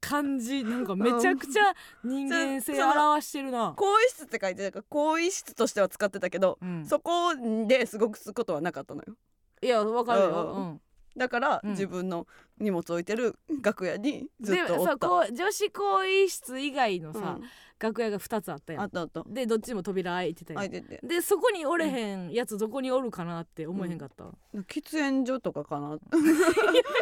[0.00, 0.64] 感じ。
[0.64, 6.84] なんかめちゃくちゃ人間性表してるな、 更衣室って書いてたから更衣室としては使ってたけど、うん。
[6.84, 7.34] そこ
[7.66, 9.14] ですごくすることはなかったのよ。
[9.62, 10.62] いやわかるよ、うん。
[10.70, 10.80] うん
[11.18, 11.70] だから、うん。
[11.72, 12.26] 自分の
[12.58, 14.84] 荷物置いてる楽屋にずでっとおった。
[14.86, 17.44] そうこう女子更衣室以外のさ、うん。
[17.78, 18.82] 楽屋が2つあったやん。
[18.82, 19.22] あったあった。
[19.26, 20.70] でどっちも扉開いてたやん。
[20.70, 21.06] 開いてて。
[21.06, 25.88] でそこにおれへんやつどこにおるかなって思えへんかった、喫煙所とかかな。
[25.94, 26.00] いやだ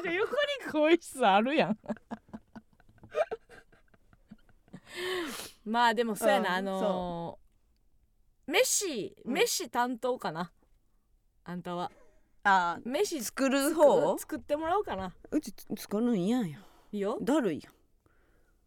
[0.02, 1.78] から横に更衣室あるやん。
[5.64, 6.56] まあでもそうやな、うん。
[6.56, 7.46] あのー
[8.52, 9.30] 飯う。
[9.30, 10.52] ん飯担当かな、
[11.44, 11.90] あんたは
[12.48, 14.16] あ飯作る方？
[14.18, 15.12] 作ってもらおうかな。
[15.32, 16.58] うち作るん嫌や。
[16.92, 17.70] いいよ、だるいや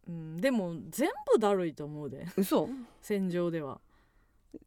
[0.06, 2.26] うん、でも全部だるいと思うで。
[2.36, 2.68] 嘘？
[3.00, 3.80] 戦場では。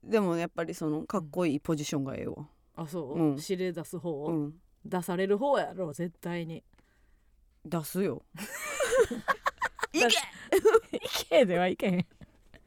[0.03, 2.47] でもやっぱりそのかっこいいポジションがええわ。
[2.75, 3.37] あそう、うん。
[3.39, 4.53] 指令出す方、うん。
[4.83, 6.63] 出される方やろ絶対に。
[7.65, 8.23] 出すよ。
[9.93, 10.15] いだけ！
[10.97, 10.99] い
[11.29, 12.07] けではいけへん。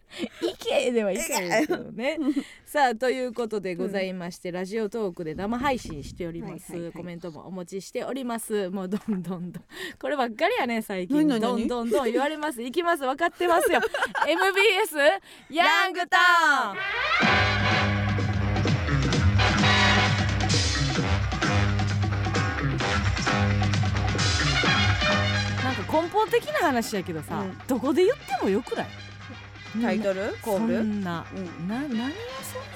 [0.41, 2.19] いけではいけへんけどね。
[2.65, 6.93] さあということでございまして、ラジオトークで生配信しております、はいはいはい。
[6.93, 8.71] コメントもお持ちしております。
[8.71, 9.65] もうどんどんどん。
[9.99, 11.27] こればっかりやね最近。
[11.29, 12.63] どんどんどん言われます。
[12.63, 13.01] 行きます。
[13.03, 13.81] 分かってますよ。
[14.27, 14.97] MBS
[15.51, 16.19] ヤングタ
[16.71, 16.77] ウン
[25.65, 27.59] なんか根本的な話やけどさ、うん。
[27.67, 28.87] どこで言ってもよくない？
[29.83, 30.37] タイトル？
[30.43, 31.69] コーそルんな、うん。
[31.69, 32.13] な何がそんな？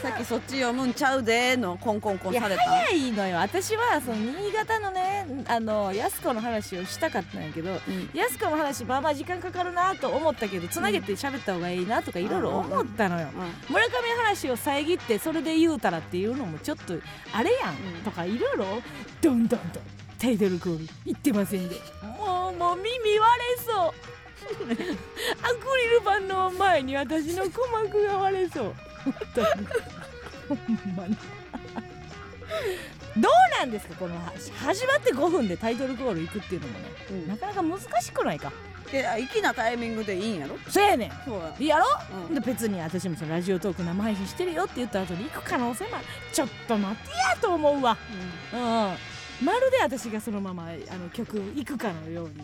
[0.03, 2.63] さっきそっち読むんちゃうでのコンコンコンされた。
[2.63, 3.39] 早いのよ。
[3.39, 8.11] 私はその新潟のねあの安子の話をしたかったんやけどうん。
[8.15, 13.29] 安子の話まあまあ時間かかるなと思ったけどつなげて喋った方がいいなとかいろいろ思ったのよ。
[13.35, 13.73] うん。
[13.73, 16.95] 村上の話を遮ってそれで言うたらっていうのもちょっと
[17.33, 18.03] あれやん、うん。
[18.03, 18.65] とかいろいろ
[19.21, 19.83] どんどんどん
[20.19, 21.77] タイトルコール言ってませんで。
[22.19, 23.93] もうもう耳割れそう
[24.51, 28.75] アクリル板の前に私の鼓膜が割れそう。
[30.49, 30.59] ほん
[30.97, 31.17] まに。
[33.17, 33.95] どうなんですか？
[33.95, 36.85] この話始まって5分でタイトルコール行くっていうのもね。
[37.11, 37.29] うん。
[37.29, 38.53] なかなか難しくないか？
[38.91, 40.59] で粋なタイミングでいいんやろ？
[40.69, 41.11] そうやねん。
[41.25, 41.87] そうややろ？
[42.29, 42.35] うん。
[42.35, 47.97] で別に私もそのラジオトーク生配信してるよって言った後に行く可能性もあるちょっと待ってやと思うわ。
[48.53, 48.61] うん。
[49.47, 52.35] まるで私がそのままあの曲行くかのように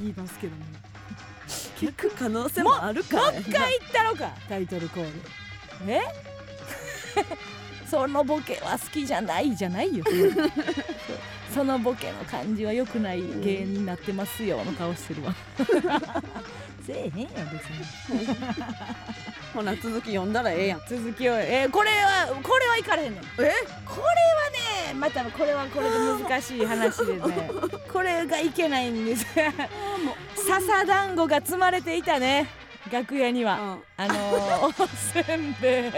[0.00, 0.64] 言いますけども
[1.78, 3.16] 聞く可能性もあるか。
[3.18, 4.34] もう一回言ったのか。
[4.48, 5.10] タイトルコール。
[5.86, 6.00] え？
[7.88, 10.04] そのボケは好きじゃないじゃないよ。
[11.54, 15.34] そのボケの感じは良くない芸人になってますよの顔してるわ。
[16.86, 18.36] せえへんやん別に。
[19.54, 20.80] ほな続き読んだらええやん。
[20.88, 23.22] 続きをえーこれはこれはいかれへんねん。
[23.22, 23.26] え？
[23.36, 23.52] これは
[24.90, 27.20] ねまたこれはこれで難しい話でね。
[27.90, 29.24] これがいけないんです
[30.48, 32.46] 笹団子が積まれていたね。
[32.90, 35.92] 楽屋には、あのー、おせんべい。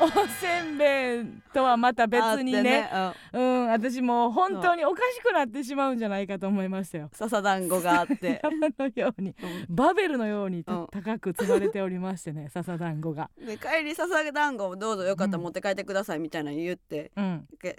[0.00, 2.88] おせんべいとはまた別にね。
[2.90, 3.68] あってうん。
[3.68, 7.04] 私もう本当におかしくなってしまうんじゃないかと思いましたよ。
[7.04, 8.40] うん笹団子があって。
[8.42, 9.36] 山のように。
[9.40, 9.66] うん。
[9.68, 10.86] バベルのようにたうん。
[10.88, 13.30] 高く積まれておりましてね 笹団子が。
[13.38, 15.44] で帰り笹団子をどうぞよかったらうん。
[15.44, 17.12] 持って帰ってくださいみたいなの言って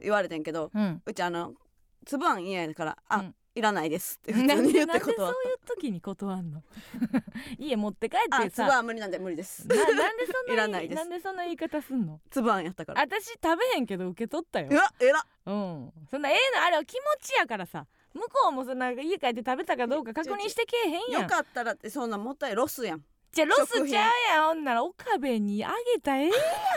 [0.02, 1.02] 言われてんけどうん。
[1.06, 1.54] うちあの
[2.06, 6.62] 粒あん嫌やからあ、うんいらないですって普通に言っでなんでそうて断っいう時に断んの？
[7.58, 14.68] 家持って帰ってさ粒あん無理なんで無理ですななんでそんないらないですなんでそんな言い方すんの粒あんやったから私食べへんけど受け取ったよ。
[14.72, 15.94] うわえらうん。
[16.12, 17.88] そんなええのあれは気持ちやからさ。
[18.13, 21.22] 向こうもそんな家帰って食べたかどうか確認してけえへんやん。
[21.24, 23.04] よかったらってそんなもったいロスやん
[23.36, 23.88] じゃあロスちゃう
[24.34, 24.48] やん。
[24.48, 26.30] ほんなら岡部にあげたらええ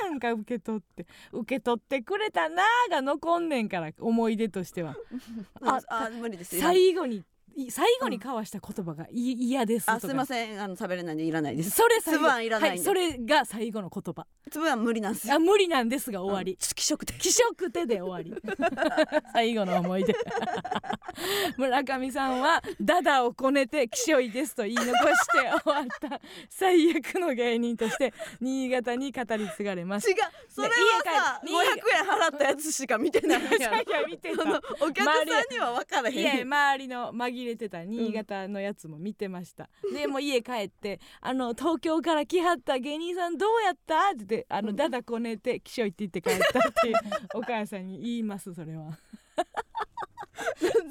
[0.06, 1.06] やんか受け取って。
[1.30, 4.96] 受け取ってくれたなーが残んねんから思い出としては。
[5.62, 6.56] あああ無理です。
[6.56, 7.24] よ最後にい
[7.70, 9.96] 最後に交わした言葉がい嫌ですとか。
[9.96, 12.18] あすいませんあの食べれないんでいらないですそれ最後。
[12.20, 12.78] 粒あんいらないんで。
[12.78, 14.26] はい、それが最後の言葉。
[14.50, 15.88] 粒は無理なんですよあ無理なん。
[15.88, 17.18] ですが終わり、気色的。
[17.18, 18.34] 気色手で終わり。
[19.32, 20.14] 最後の思い出。
[21.56, 30.08] 村上さんはダダをこねて気象いですと言い残して終わった最悪の芸人として新潟に語り継がれます。
[30.10, 30.16] 違う
[30.48, 33.56] それはさ家帰500円払ったやつしか見てないやろ。
[33.56, 34.42] いや見てた。
[34.80, 36.18] お客さんには分からへん。
[36.18, 44.76] いや周りの紛れてた新潟のやつも見てました、でもう家帰って「あの東京から来はった芸人さんどうやった?」って言ってあの、うん。
[44.76, 46.96] ダダこねて気象行って言って帰ったっていう
[47.34, 48.96] お母さんに言いますそれは。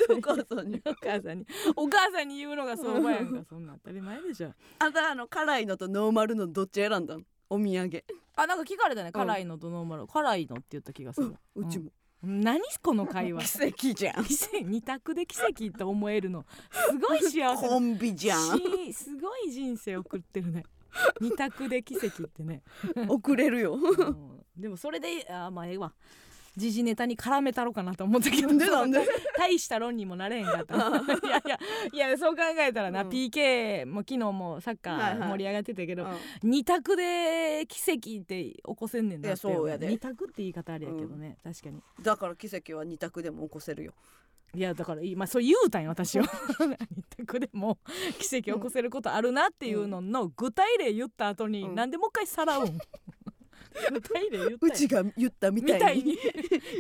[0.10, 0.82] お母さんに？
[0.86, 1.46] お母さんに。
[1.76, 4.54] お母さんに言うのが相場やんかそんなん当たり前でしょ。
[4.80, 7.26] あんたあの辛いのとノーマルのどっち選んだん？
[7.50, 8.04] お土産。
[8.36, 10.08] あなんか聞かれたね辛いのとノーマル。
[10.08, 11.86] 辛いのって言った気がする、うちも。
[11.86, 11.92] うん
[12.24, 13.44] 何この会話。
[13.74, 14.26] 奇跡じゃん。
[14.70, 16.46] 二択で奇跡と思えるの。
[16.72, 18.58] すごい幸せコンビじゃん。
[18.58, 20.64] しすごい人生送ってるね。
[21.22, 22.64] 二択で奇跡ってね、
[23.08, 23.76] 遅れるよ。
[23.76, 24.38] うん。
[24.58, 25.94] でもそれであーまあええわ
[26.58, 28.48] 時事ネタに絡めたろかなと思ったけど。
[28.48, 28.66] なんで？
[28.66, 29.00] なんで？
[29.38, 30.80] 大した論にもなれへんかった い
[31.30, 31.60] やいや
[31.94, 33.10] いやそう考えたらな、うん。
[33.10, 35.30] PK も昨日もサッカはいはい。
[35.30, 36.50] ー盛り上がってたけど、うん。
[36.50, 39.88] 二択で奇跡って起こせんねんなってそうやで。
[39.88, 41.82] 二択って言い方あれやけどね、確かに。
[42.02, 43.94] だから奇跡は二択でも起こせるよ。
[44.56, 46.26] いやだから今、まあ、そう言うたんよ私は。
[46.90, 47.78] 二択でも
[48.18, 51.76] 奇跡起こせることあるなっていうのの具体例言った後に、うん。
[51.76, 52.78] なんでもう一回さらうん
[53.92, 56.18] 具体例言ったうちが言ったみみたいに。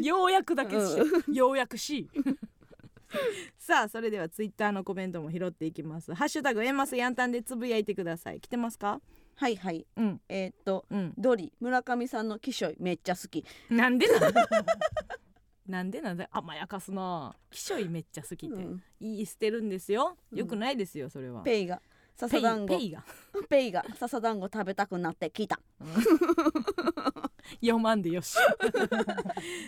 [0.01, 0.97] にようやくだけし、
[1.33, 1.57] よう。
[1.57, 2.09] やくし。
[3.57, 6.13] さあそれではツイッターのコメントも拾っていきます。
[6.13, 8.41] ハッシュタグエンマスヤンタンでつぶやいてください。
[8.41, 9.01] 来てますか？
[9.35, 9.85] はいはい。
[9.95, 10.21] うん。
[10.29, 11.13] えーっとうん。
[11.17, 11.53] ドリ。
[11.59, 13.45] 村上さんのキショイめっちゃ好き。
[13.69, 14.33] なんでなん
[15.67, 16.27] なんでなんで？
[16.31, 17.35] 甘やかすな。
[17.49, 18.83] キショイめっちゃ好きって、うん。
[18.99, 20.17] いい捨てるんですよ。
[20.31, 20.37] うん。
[20.39, 21.81] よくないですよそれは、ペイが
[22.17, 22.77] 笹団子。
[22.77, 23.03] ペイが。
[23.47, 23.85] ペイが。
[23.95, 25.59] 笹団子食べたくなってきた。
[27.61, 28.33] 読まんでよし。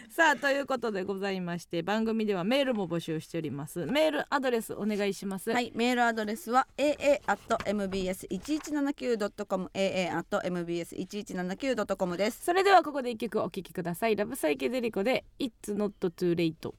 [0.10, 3.86] さあということでございまして番組ではメールも募集しております。
[3.86, 5.52] メールアドレスお願いします。
[5.52, 12.44] はいメールアドレスは aa.mbs1179.com aa.mbs1179.com です。
[12.44, 14.16] それではここで一曲お聴きください。
[14.16, 16.74] ラブサイケデリコで It's not too late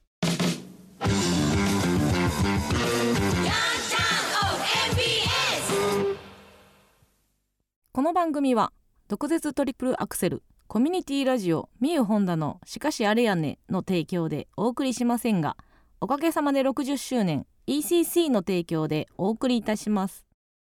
[7.93, 8.71] この番組は
[9.09, 15.57] 毒舌トリプルアクセルコミュニティラジオミユホンダのしかしあれやねの提供でお送りしませんが
[15.99, 20.25] おかげさまで60周年 ECC の提供でお送りいたします。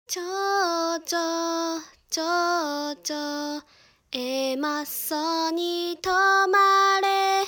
[0.07, 0.23] ちょ
[1.05, 1.19] ちょ
[2.09, 3.63] ちょちょ
[4.13, 6.09] えまっそに止
[6.49, 7.43] まれ。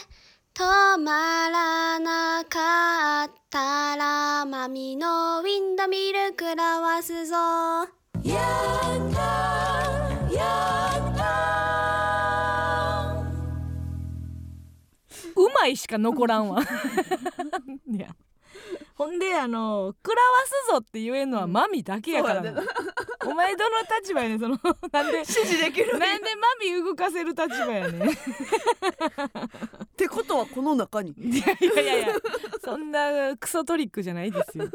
[0.52, 8.03] 止まらなかったらマミのウィンドミルクらわすぞ。
[15.36, 16.62] うまいしか残らんわ。
[17.90, 18.14] いや。
[18.94, 22.54] ほんであの「食らわすぞ」って言えんのはマミだけやからうや
[23.26, 24.56] お前どの立場やねんその
[24.92, 25.98] なんで指示できる。
[25.98, 28.08] なんでマミ動かせる立場やねん。
[28.08, 28.16] いっ
[29.96, 31.14] てことはこの中に。
[31.18, 32.14] やいやいやいや
[32.62, 34.68] そんなクソトリックじゃないですよ、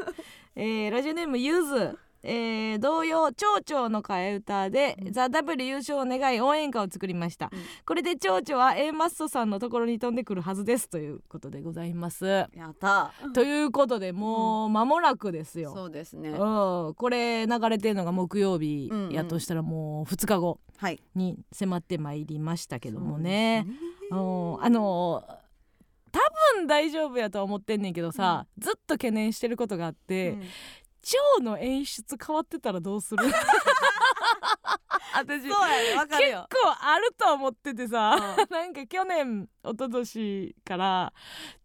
[0.54, 7.60] えーラジオネームゆずえー同様蝶々の替え歌で「ザ・ w 優勝を願い応援歌を作りました、うん。
[7.84, 12.26] これで蝶々は A マッソさんのところに飛んでくるはずですということでございます。
[12.26, 13.12] やった。
[13.34, 16.30] ということでもう間もなくですよ、そうですね。
[16.30, 21.00] うん、これ流れてるのが木曜日やとしたらもう2日後はい。
[21.14, 23.66] に迫ってまいりましたけどもね。
[24.10, 24.64] うん。
[24.64, 25.24] あの
[26.12, 26.18] 多
[26.56, 30.36] 分大丈夫やとは思ってんねんけどさ、ずっと懸念してることがあって、
[31.00, 33.24] うん蝶の演出変わってたらどうする？
[35.14, 41.12] 私そうやねわかる結よ構あると思っててさ、う なんか去年一昨年から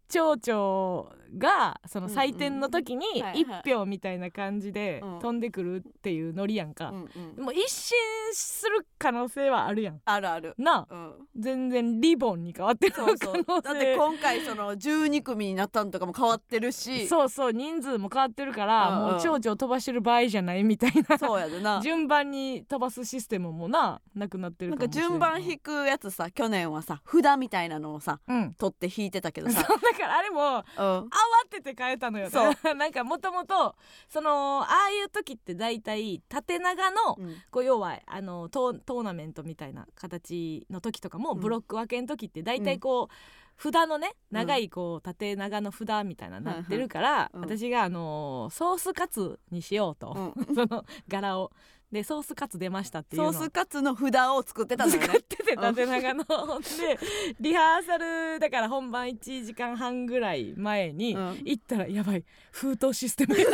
[0.08, 3.62] 蝶々がその採点の時にうんうんはいはい。
[3.62, 5.18] 1票みたいな感じでうん。
[5.18, 7.36] 飛んでくるっていうノリやんか、うんうん。
[7.36, 7.96] でも一新
[8.32, 10.00] する可能性はあるやん。
[10.04, 10.54] あるある。
[10.58, 10.94] なあ。
[10.94, 11.12] うん。
[11.38, 13.26] 全然リボンに変わってる可能性。
[13.26, 13.62] そうそう。
[13.62, 17.06] だって今回その12組になったんとかも変わってるし。
[17.06, 21.18] そうそう人数も変わってるから、もう蝶々飛ばしてる場合じゃないみたいな。
[21.18, 21.80] そうやでな。
[21.84, 28.54] 順番に飛ばすシステムもななくなってるなんかかもしれない順番引くやつさ去年はさ札みたいなのをさうん。
[28.54, 29.62] 取って引いてたけどさ。
[29.68, 30.82] だからあれもうん。
[30.82, 31.08] 慌
[31.50, 32.30] てて変えたのよ。
[32.30, 32.38] そ
[32.74, 33.74] なんかもともと
[34.08, 37.36] そのああいう時って大体縦長のうん。
[37.50, 41.40] こう要はあのトートーナメントみたいな形の時とかもうん。
[41.40, 43.14] ブロック分けの時って大体こう、
[43.58, 47.40] 札のね長いこう縦長の札みたいなのなってるから、うん。
[47.40, 50.44] 私があのソースカツにしようと、うん。
[50.54, 51.52] その柄を
[51.92, 55.06] でソースカツ出ましたっていうソースカツの札を作ってたのよね。
[55.06, 56.24] 使ってて縦長の。
[56.24, 56.98] で
[57.40, 61.40] リハーサルだから本番1時間半ぐらい前にうん。
[61.44, 63.46] 行ったらやばい封筒システムや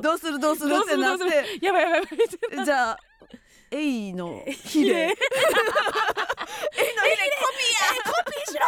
[0.00, 0.38] どうする？
[0.38, 0.70] どうする？
[0.70, 1.24] どうってなって。
[1.64, 2.06] やばいやばいや
[2.56, 2.98] ばいじゃあ
[3.70, 5.14] エイのヒレ
[6.54, 8.02] コピーや。
[8.04, 8.66] コピーしろ。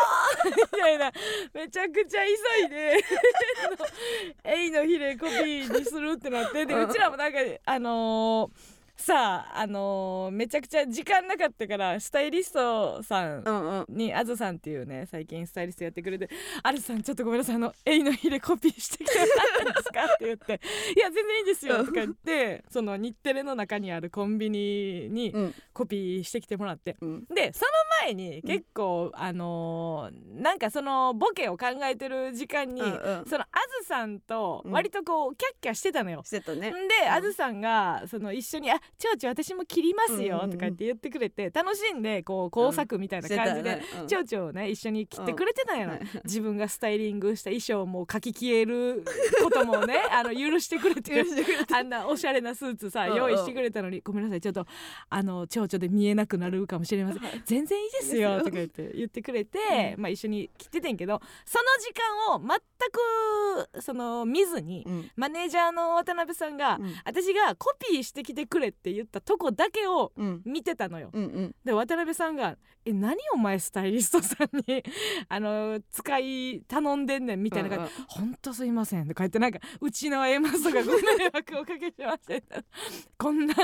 [0.72, 1.12] みたいな
[1.54, 3.04] めちゃくちゃ急いで。
[4.44, 6.66] エイのヒレコピーにするってなって。
[6.66, 13.84] でうんうちらもなんかあのーさああのーめちゃくちゃ時間なかったからスタイリストさんうんうん。
[13.88, 16.28] にあずさんっていうね最近スタイリストやってくれて
[16.62, 20.60] 「あずさんちょっとごめんなさいあのエイのヒレコピーしてきてもらっていいですか?」って言って
[20.96, 25.54] 「いや全然いいですよ」とか言ってその日テレの中にあるコンビニにうん。
[25.74, 27.24] コピーしてきてもらってうん。
[27.26, 27.70] でその
[28.02, 33.24] 前に結構、あのーなんかそのボケを考えてる時間に、うんうん。
[33.26, 33.46] そのあ
[33.82, 34.72] ずさんとうん。
[34.72, 36.22] 割とこうキャッキャしてたのよ。
[36.24, 36.70] してたね。
[36.70, 36.72] ん。
[36.88, 43.82] で、あずさんがその一緒に「あちょうちょ私も切りますよ」とかって言ってくれて楽しんでこう工作みたいな感じでよね。
[44.02, 44.06] うん。
[44.06, 49.04] ちょうちょをね一緒に切ってくれてたんやな、はい自分がスタイリングした衣装も書き消える
[49.42, 51.24] こともね あの許してくれて
[51.72, 54.66] あんなおしゃれなスーツさ用意してくれたのにごめんなさいちょっと
[55.08, 62.58] あの蝶々で見えなくなるかもしれません全然いいですよとか言って言ってくれて、まあ、一緒に切っててんけどその時間を全
[63.76, 65.10] くその見ずにうん。
[65.16, 66.94] マネージャーの渡辺さんが、うん。
[67.04, 71.10] 私がコピーしてきてくれって言ったとこだけをうん見てたのよ。
[71.12, 72.56] うんうんで渡辺さんが
[72.86, 74.82] 「え何お前スタイリストさんに
[75.28, 82.62] あの使い頼んでんねん」みたいな感じうんうんほんとすいません」とか言ってなんか「うちの A マスとかご迷惑をおかけしました」
[83.18, 83.54] こんな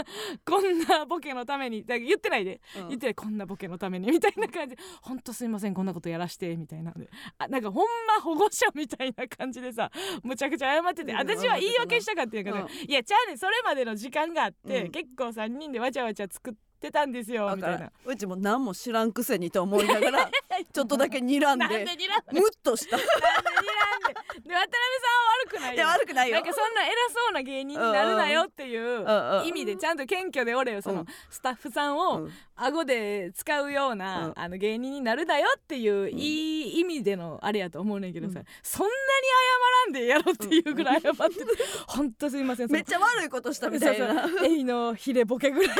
[0.44, 2.88] こんなボケのためにだ言ってないで、うん。
[2.88, 3.14] 言ってない。
[3.14, 6.92] こんなボケのためにみたいな感じで「ほんとすいませんこんなことやらして」みたいな
[7.38, 9.90] あなんかほんま保護者みたいな感じでさ
[10.22, 12.90] むちゃくちゃ謝っててうん私は言い訳したかったんやけど、うん。
[12.90, 13.38] いやちゃうねん。
[13.38, 14.90] それまでの時間があって、うん。
[14.90, 17.78] 結構3人でわちゃわちゃ作ってたんですよみたいな。
[17.84, 17.92] ら。
[18.04, 20.30] うちも何も知らんくせにと思いながら
[20.72, 21.22] ちょっとだけ睨
[21.54, 21.84] んでんで
[22.32, 22.96] ムッとした。
[22.96, 24.48] なんで睨んで？
[24.48, 26.34] で渡辺さんは悪くないでよ悪くないよ。
[26.36, 31.06] なんかそんな偉そうな芸人になるなよっていう意味でちゃんと謙虚でおれよそのうん。
[31.30, 32.32] スタッフさんうをん。
[32.56, 34.32] 顎で使うような、うん。
[34.36, 36.18] あの芸人になるだよっていう、ん。
[36.18, 38.46] いい意味でのあれやと思うねんけどさ、うん。
[38.62, 41.44] そんなに謝らんでやろっていうぐらい謝ってて、
[41.86, 44.26] ほんとすいませんめっちゃ悪いことしたみたいな。
[44.44, 45.76] エイのヒレボケぐらい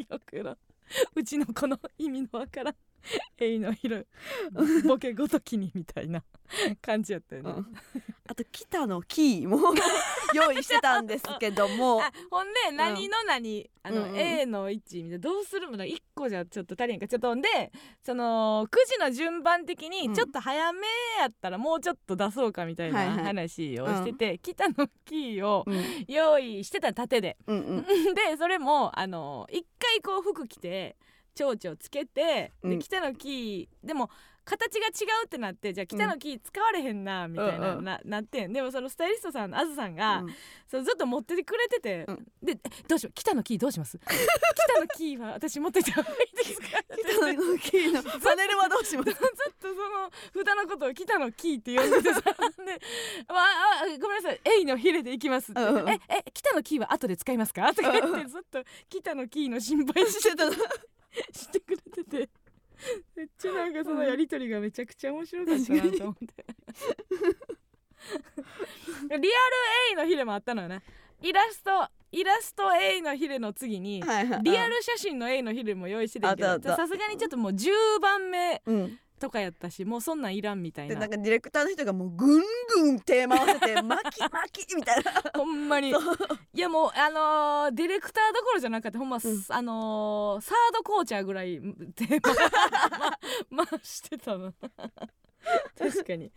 [0.00, 0.56] よくの
[1.14, 2.74] うちの子の意味のわからん。
[3.38, 4.06] エイのヒレ
[4.86, 6.22] ボケごときにみたいな
[6.80, 7.66] 感じやったよね、うん。
[8.28, 9.58] あと北のキーも
[10.34, 12.02] 用意してたんですけども。
[12.02, 14.16] あほんで何の何、あの、うんうん。
[14.18, 15.18] A の位置みたいな。
[15.18, 17.08] どうするもの？1個じゃちょっと足りんか。
[17.08, 20.14] ちょっとほんでその9時の順番的にうん。
[20.14, 20.80] ちょっと早め
[21.20, 26.04] やったらもうちょっと出そうかみたいな話をしてて、北のキーをうん。
[26.08, 27.36] 用意してた縦で。
[27.46, 27.82] うんうん。
[28.14, 30.96] でそれもあの一回こう服着て
[31.34, 32.70] 蝶々つけて、うん。
[32.70, 33.86] で北のキー。
[33.86, 34.10] でも
[34.46, 34.90] 形が違
[35.22, 37.78] うってなってじゃあ北のキー使われへんなみたいな、うん。
[37.78, 38.52] うんななってん。
[38.52, 40.34] でもそのスタイリストさんのあずさんが、うん。
[40.70, 42.56] そうずっと持っててくれてて、うんでえ
[42.86, 43.12] どうしよう？
[43.14, 43.98] 北のキーどうします？
[44.04, 46.66] 北のキーは私持っててもいいですか？
[47.08, 49.10] 北のキーの パネルはどうします？
[49.12, 49.20] ずっ
[49.58, 50.10] とその
[50.44, 52.30] 札のことを北のキーって呼んでてさで、
[53.28, 54.40] まあ、あごめんなさい。
[54.44, 57.72] エイのヒレでいきますって、うんうんええ北のキーは後で使いますか？
[57.72, 60.44] とか言ってずっと北のキーの心配してた
[61.32, 62.28] してくれてて。
[63.16, 66.44] めっちゃなんかそのやりとりがめちゃくちゃ面白かったなと思って。
[69.08, 70.82] リアルエイのヒレもあったのよね。
[71.22, 74.42] イラストイラストエイのヒレの次にはいはい。
[74.42, 76.58] リアル写真のエイのヒレも用意してたあった。
[76.58, 80.94] どさすがにちょっともう10番目うんとかやったしもうそんなんいらんみたいな。
[80.94, 82.42] でなんかディレクターの人がもうぐん
[82.74, 85.12] ぐん手回せて 巻き巻きみたいな。
[85.34, 85.90] ほんまに。
[85.90, 85.92] い
[86.60, 89.20] やもうあのーディレクターどころじゃなかったほんま、ん。
[89.20, 92.20] あのーサードコーチャーぐらいで、
[93.48, 94.52] ま、 回してたの
[95.78, 96.32] 確かに。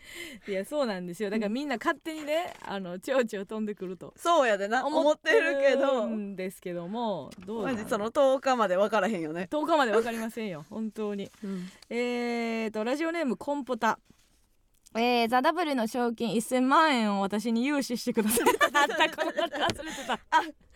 [0.47, 1.29] いやそうなんですよ。
[1.29, 6.07] だからみんな勝手にねあのちょうちょ飛んでくるとそうやでな思ってるけど。
[6.07, 11.29] んですけどもどうマジその10日まで分からへんよね、10日まで分かりませんよ 本当に。
[11.89, 13.99] えーとラジオネームコンポタ。
[14.95, 18.47] えー、ザ・ダブルの賞金1000万円を私に融資してください。
[18.73, 20.13] あったこのノリ忘れてた。
[20.13, 20.19] あ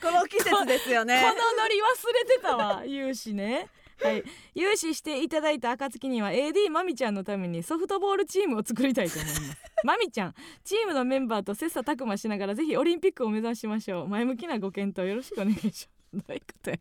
[0.01, 1.21] この季節ですよね。
[1.21, 3.67] このノリ忘れてたわ融資ね
[4.03, 4.23] はい、
[4.55, 9.57] 融資していただいた暁には AD まみちゃんのためにソフトボールチームを作りたいと思います。
[9.83, 14.07] まみちゃんチームのメンバーと切磋琢磨しながらぜひオリンピックを目指しましょう。
[14.07, 15.89] 前向きなご検討よろしくお願いします。
[16.13, 16.77] どういうことや。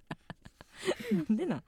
[1.29, 1.63] なんでな。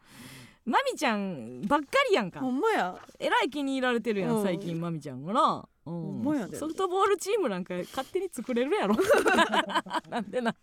[0.64, 2.40] まみちゃんばっかりやんか。
[2.40, 3.00] ほんまや。
[3.18, 4.42] えらい気に入られてるやん、うん。
[4.42, 6.50] 最近まみちゃんがな、うん。
[6.52, 8.96] ソフトボールチームなんか勝手に作れるやろ。
[10.08, 10.54] なんでな。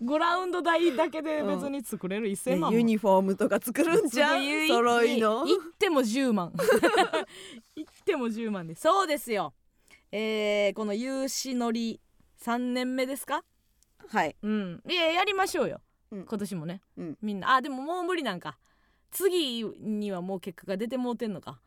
[0.00, 2.28] グラウンド代だけで別に作れる。
[2.28, 2.76] 1000万も。
[2.76, 4.68] ユニフォームとか作るんじゃん？
[4.68, 5.46] 揃いの。
[5.46, 6.52] 行っても10万。
[7.76, 8.74] 行っても10万で。
[8.74, 9.54] そうですよ。
[10.12, 12.00] えー、この有志乗り
[12.40, 13.44] 3年目ですか？
[14.08, 14.36] はい。
[14.42, 14.82] うん。
[14.88, 16.24] いややりましょうよ、うん。
[16.26, 17.18] 今年もね、うん。
[17.22, 17.54] みんな。
[17.54, 18.58] あでももう無理なんか。
[19.10, 21.58] 次にはもう結果が出てもうてんのか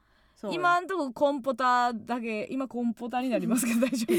[0.51, 4.13] 今んとこコンポタだけ今コンポタになりますけど大丈夫。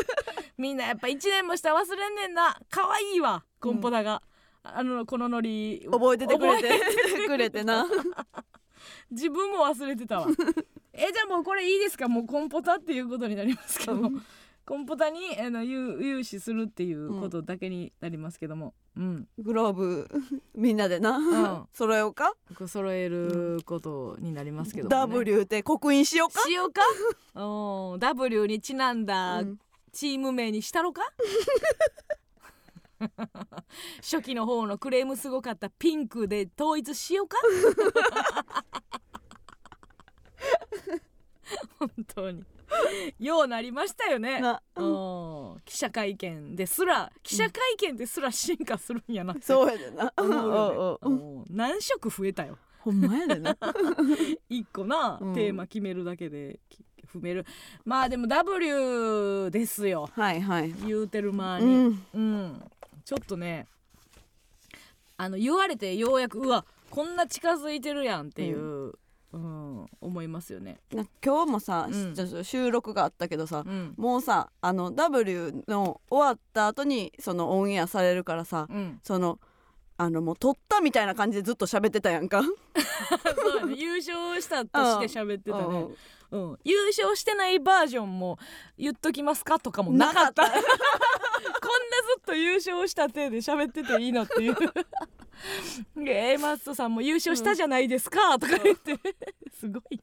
[0.56, 2.58] みんなやっぱ1年もしたら忘れんねんな。
[2.70, 4.22] 可愛いわコンポタが、
[4.62, 5.86] あのこのノリ。
[5.90, 6.80] 覚えててくれて
[7.26, 7.86] くれてな。
[9.10, 10.28] 自分も忘れてたわ。
[10.92, 12.08] えじゃあもうこれいいですか？
[12.08, 14.24] もうコンポタっていうことになりますけど、うん
[14.66, 18.74] コンポタにあの融融資するっていうことだけになりますけども。
[18.96, 20.08] うん、グローブ
[20.56, 21.68] みんなでな、ん。
[21.72, 22.34] 揃えようか。
[22.66, 25.14] 揃えることになりますけども、ね。
[25.24, 26.40] W って刻印しようか。
[26.42, 26.82] しようか？
[27.36, 29.60] お ー W にちなんだうん。
[29.92, 31.02] チーム名にしたろか？
[33.98, 35.70] 初期の方のクレームすごかった。
[35.70, 37.36] ピンクで統一しようか？
[41.78, 42.42] 本当に
[43.18, 44.40] ようなりましたよね。
[44.40, 45.62] なうん。
[45.64, 50.12] 記者会見ですら記者会見ですら進化するんやなそうやでな。
[51.50, 52.58] 何色増えたよ。
[52.80, 53.56] ほんまやでな。
[54.48, 55.34] 一個な、うん。
[55.34, 57.46] テーマ決めるだけでき踏める。
[57.84, 60.08] まあでも W ですよ。
[60.12, 60.72] はいはい。
[60.86, 62.06] 言うてる間うに、ん。
[62.14, 62.70] うん。
[63.04, 63.66] ちょっとね
[65.16, 68.98] あの言われてようやくうわこんな近づいてるやんっていう、うん
[69.32, 70.78] 思いますよね。
[70.92, 72.44] な今日もさ、うん。
[72.44, 73.94] 収録があったけどさ、うん。
[73.96, 79.38] もうさあの W の終わった後にそのオンエアされるからさうん、その
[79.98, 82.42] あのもう撮ったみたいな感じでずっと喋ってたやんか。
[83.36, 83.74] そうやね。
[83.76, 85.96] 優勝したとして喋ってたね、うん
[86.30, 88.38] うん、優勝してないバージョンも
[88.76, 90.44] 言っときますかとかもなかった
[91.66, 94.56] ずっと優勝した体で喋ってていいのっていう。
[95.96, 98.98] で A マッソさんも優勝したじゃないですかとか言って。
[99.58, 100.00] すごい。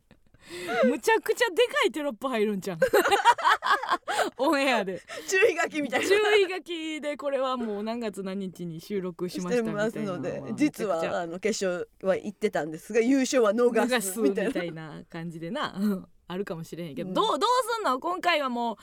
[0.86, 2.80] むちゃくちゃでかいテロップ入るんじゃん。
[4.38, 5.02] オンエアで。
[5.28, 6.08] 注意書きみたいな。
[6.08, 15.76] 注意書きでこれはもう何月何日に収録しましたみたますのいなのはで実はあの決勝は行ってたんですが優勝は逃逃すみたいな感じでな。
[15.80, 17.14] う んあるかもしれへんけど、うん。
[17.14, 17.40] どうどう
[17.76, 18.00] すんの？
[18.00, 18.78] 今回はもう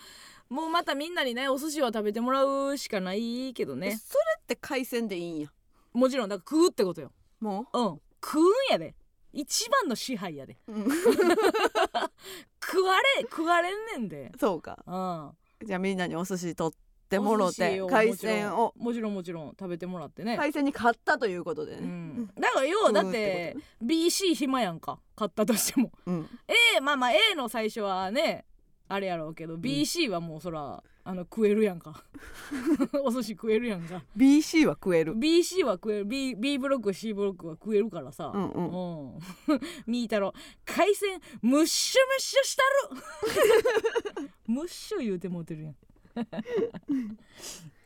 [0.50, 5.48] もうまたみんなにねお寿司を食べてもらうしかないけどえねそれって海鮮でいいんや？
[5.92, 7.12] もちろんだから食うってことよ。
[7.40, 7.82] もう？
[7.82, 8.00] ん。
[8.22, 8.94] 食うんやで。
[9.32, 10.56] 一番の支配やで。
[10.66, 10.88] う、うん。
[12.62, 14.32] 食われ食われんねんで。
[14.38, 14.78] そうか。
[14.86, 15.66] うん。
[15.66, 16.78] じゃあみんなにお寿司取っ
[17.08, 18.74] てもろて司海鮮を。
[18.76, 24.98] もちろんもちろん食べてもらってね、海鮮に勝ったということでうね、ん、だから要はだって食 BC 暇やんか。
[25.16, 25.92] 買ったとしても。
[26.06, 26.28] うん、
[26.76, 28.46] A まあまあ A の最初はね
[28.92, 32.02] あれやろうけど BC はもうそらあの食えるやんか。
[33.04, 34.02] お寿司食えるやんか。
[34.16, 35.14] BC は食える。
[35.16, 36.04] BC は食える。
[36.04, 38.32] B, B ブロック C ブロックは食えるからさ。
[38.34, 39.14] うんうん。
[39.14, 39.18] うん。
[39.86, 40.34] みーたろ。
[40.64, 44.30] 海鮮ムッシュムッシュしたる。
[44.48, 45.76] ムッシュ言うてもうてるやん。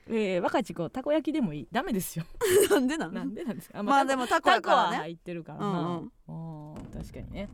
[0.06, 1.68] えー、若ち子たこ焼きでもいい。
[1.70, 2.24] ダメですよ。
[2.70, 3.14] なんでなん？
[3.14, 3.82] なんでなんですか？
[3.82, 4.96] まあでもタコやからね。
[4.96, 7.48] は入ってるからな、うん確かにね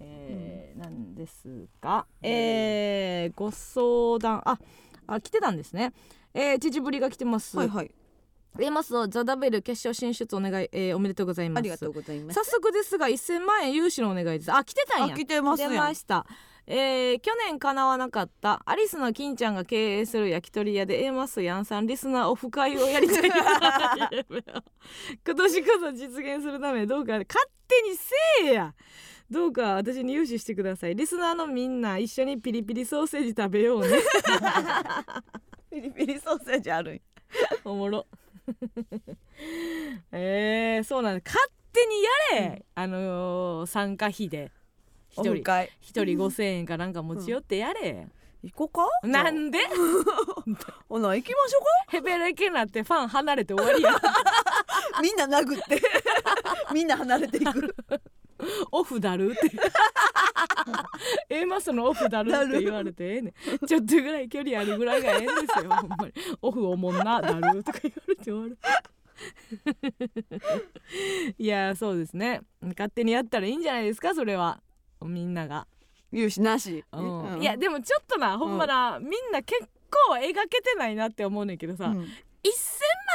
[0.00, 4.58] えーなんですが、えーご相談あ
[5.06, 5.92] あ来てたんですね。
[6.34, 7.90] えー、父ぶりが来てます、はいはい。
[8.60, 11.58] えますとザ・ダベル決勝進出お願い、えーおめでとうございます。
[11.58, 12.34] ありがとうございます。
[12.34, 14.52] 早速ですが1000万円融資のお願いです。
[14.52, 15.14] あ来てたんや。
[15.14, 16.26] あ来てますやました。
[16.66, 23.40] えー去年叶わなかったアリスの金ちゃんが経営する焼き鳥屋で A マスヤンさんリスナーオフ会をやりたい 今
[25.34, 27.12] 年こそ実現するためどうか。
[27.12, 27.26] 勝
[27.66, 28.14] 手にせ
[28.50, 28.74] えや
[29.30, 30.96] どうか私に融資してください。
[30.96, 33.88] リスナーのみんな一緒にピリピリソーセージ食べようね。
[35.70, 37.00] ピリピリソーセージあるんや。
[37.64, 38.06] おもろ。
[40.12, 42.02] えー、そうなんです勝手に
[42.40, 44.50] やれ、あのー参加費で。
[45.10, 45.34] 一人。
[45.80, 48.08] 一人5,000円かなんか持ち寄ってやれ、
[48.42, 48.68] 行こう
[49.04, 49.08] か？
[49.08, 49.58] なんで？
[50.88, 53.92] ほな行きましょうヘベレケなってファン離れて終わりや。
[53.92, 54.00] か
[55.02, 55.82] みんな殴って。
[56.72, 57.74] みんな離れていく
[58.70, 59.56] オフだるって。
[61.28, 63.66] A マスのオフだるって言われてええねん。
[63.66, 65.28] ちょっとぐらい距離あるぐらいがええんで
[65.58, 66.12] すよほんまに。
[66.42, 68.58] オフおもんなだるとか言われて終わる。
[71.38, 72.42] いやそうですね。
[72.62, 74.60] 勝手にやったらいいんじゃないですかそれは。
[75.02, 75.66] みんなが、
[76.12, 77.34] なし、うん。
[77.34, 77.42] うん。
[77.42, 79.60] いやでもちょっとなほんまな、みんな結
[79.90, 82.00] 構描けてないなって思うねんけどさ、うん。
[82.00, 82.04] 1000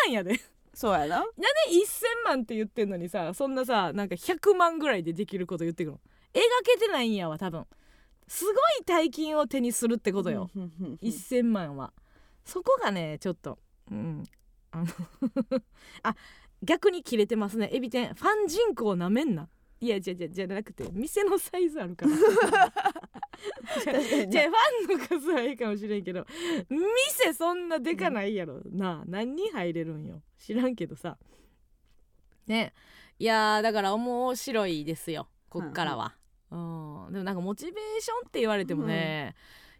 [0.08, 0.40] 万やで
[0.74, 1.18] そうやな。
[1.18, 1.24] 1000
[2.26, 6.00] 万って言ってんのにさそんなさなんか100万ぐらいでできること言ってくるの？
[6.34, 7.66] 描けてないんやわ多分。
[8.28, 8.56] すごい
[8.86, 10.98] 大金を手にするってことよ、うんうんうんうん。
[11.02, 11.94] 1000万は。
[12.46, 13.60] そこがねちょっと
[13.92, 14.24] うん。
[14.72, 14.86] あの
[16.04, 16.16] あ
[16.64, 17.70] 逆に切れてますね。
[17.72, 19.50] エビ天ファン人口なめんな
[19.84, 22.12] いやじゃじゃじゃなくて店のサイズあるから。
[24.30, 26.26] じゃファンの数はいいかもしれんけど
[26.70, 30.22] 店そんなでかないやろ、なあ何人入れるんよ。
[30.38, 31.18] 知らんけどさ。
[32.48, 32.74] ね。
[33.20, 35.28] いやーだから面白いですよ。
[35.50, 36.16] こっからは、
[36.50, 39.36] うんでもなんかモチベーションって言われてもね、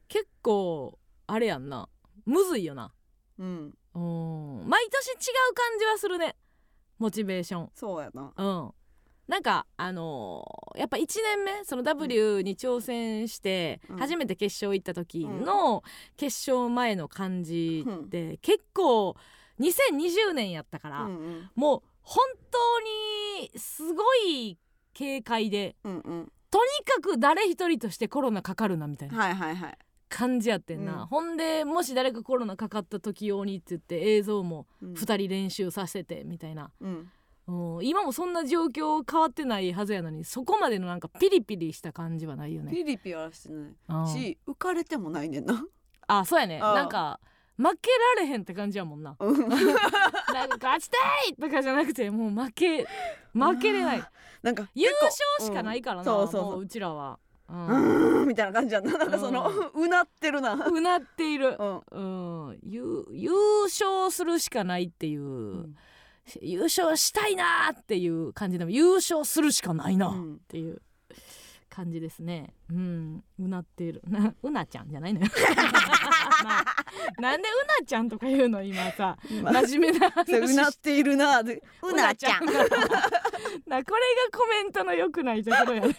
[0.10, 1.88] 結構あれやんな。
[2.26, 2.94] むずいよな。
[3.38, 3.74] うん。
[3.94, 4.00] う
[4.66, 4.68] ん。
[4.68, 5.12] 毎年違
[5.52, 6.36] う感じはするね。
[7.00, 7.72] モチベーション。
[7.74, 8.34] そうやな。
[8.36, 8.74] うん
[9.28, 13.98] なんかあのーやっぱ1年目その W に挑戦してうん。
[13.98, 15.84] 初めて決勝行った時の
[16.18, 19.16] 決勝前の感じうんって結構
[19.60, 21.08] 2020年やったから、
[21.56, 22.58] もう本当
[23.46, 24.58] にすごい
[24.94, 26.02] 警戒でとに
[26.86, 29.78] かく誰一人としてコロナかかるなみたいなはいはいはい。
[30.10, 31.08] 感じやってんな、うん。
[31.08, 34.94] ほんでもし誰かコロナかかった時用にって言って映像もうん。
[34.94, 37.10] 2人練習させてみたいな、うん
[37.48, 37.86] うん。
[37.86, 42.72] 今もそんな状況変わってないはずやのにそこまでのなんかピリピリした感じはないよね。
[42.72, 44.08] ピリピリはしてないうん。
[44.08, 45.64] し浮かれてもないねんな。
[46.08, 46.60] あそうやね。
[46.62, 47.20] あなんか
[47.58, 49.16] 負けられへんって感じやもんな。
[49.20, 49.50] うん。
[49.50, 50.98] なんか勝ちた
[51.30, 52.88] いとかじゃなくてもう負け
[53.34, 54.04] 負けれない。
[54.42, 56.28] なんか優勝しかないからな、うん。
[56.28, 56.52] そうそうそう。
[56.54, 57.20] もううちらは。
[57.50, 58.98] ううんーんみたいな感じやんな。
[58.98, 60.54] なんかそのうなってるな。
[60.54, 61.64] うなっている、う
[62.00, 62.48] ん。
[62.48, 63.32] うん、優優
[63.66, 65.74] 勝するしかないっていう、
[66.42, 70.10] 優勝したいなーっていう感じでも優勝するしかないな。
[70.10, 70.40] っうん。
[70.48, 70.82] ていう
[71.70, 72.54] 感じですね。
[72.70, 73.24] うん。
[73.40, 74.02] うなっている。
[74.08, 75.28] な うなちゃんじゃないのよ。
[77.20, 79.18] ななんでうなちゃんとか言うの今さ。
[79.30, 79.52] 今。
[79.52, 81.62] 真面目なうなっているなで。
[81.82, 82.46] ううなちゃん。
[82.46, 83.84] なこれが
[84.32, 85.96] コメントの良くないところやね。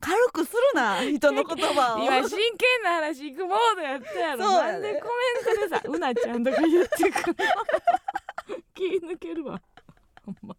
[0.00, 2.04] 軽くするな人の言葉を。
[2.04, 4.50] 今真剣な話行くモードやったやろ。
[4.50, 5.08] ねなんでコ
[5.46, 7.44] メントでさ「うなちゃん」とか言ってくるの？
[8.74, 9.60] 気抜けるわ。
[10.24, 10.56] ほんま。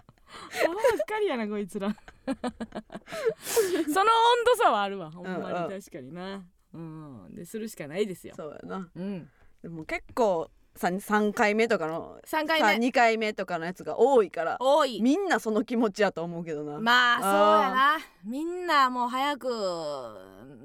[0.66, 1.90] アホばっかりやなこいつら。
[2.26, 2.46] その温
[4.46, 5.12] 度差はあるわ。
[5.12, 5.82] ほんまに。
[5.82, 6.44] 確かにな。
[6.74, 7.36] うん。
[7.36, 8.34] でするしかないですよ。
[8.36, 8.90] そうやな。
[8.96, 9.30] うん。
[9.62, 12.68] でも結構 3, 三回目とかの3回目。
[12.68, 15.02] さ2回目とかのやつが多いから多い。
[15.02, 17.98] みんなその気持ちやと思うけどな、まあそうやな。
[18.24, 19.48] みんなもう早く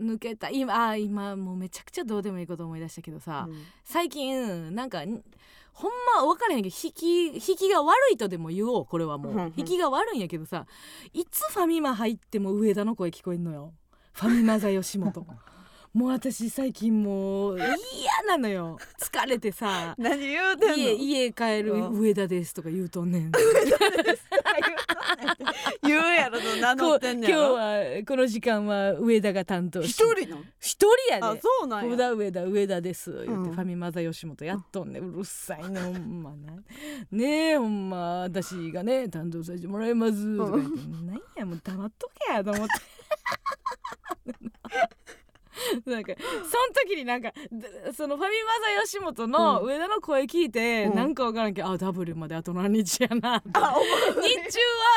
[0.01, 0.49] 抜けた。
[0.51, 3.63] 今あー今もうめちゃくちゃどうでもいいこと思い出したけどさ、うん。
[3.85, 5.23] 最近なんかん
[5.79, 9.53] ほんま分からへんけど引き引きが悪いとでも言おうこれはもう、うんうん。
[9.57, 10.67] 引きが悪いんやけどさ
[11.13, 13.73] いつファミマ入っても上田の声聞こえんのよ。
[14.13, 15.25] ファミマ座吉本
[15.95, 17.69] もう私最近もう嫌
[18.27, 18.79] なのよ。
[19.01, 19.95] 疲れてさ。
[19.99, 20.77] 何言うてんの？
[20.77, 23.33] 家家帰るうん上田ですとか言うとんねん。
[25.83, 27.55] 言うやろと名乗こってん今日ねやろ？
[27.55, 30.39] はこの時間は上田が担当し一人の？
[30.61, 30.77] 一
[31.09, 31.91] 人やあでそうなんや。
[31.91, 33.53] 上田上田上田です言って、うん。
[33.53, 36.53] ファミマ座吉本やっとんねうるさいねほんまな
[37.11, 42.73] ねえほんま私がね担当させてもらいますとか言ってなんやもう黙っとけやと思って
[45.87, 50.97] なんかその時になんかでそのファミマ座吉本の上田の声聞いて、うん。
[50.97, 53.43] なんかわからんけどあ W まであと何日やな。
[53.47, 53.59] 日中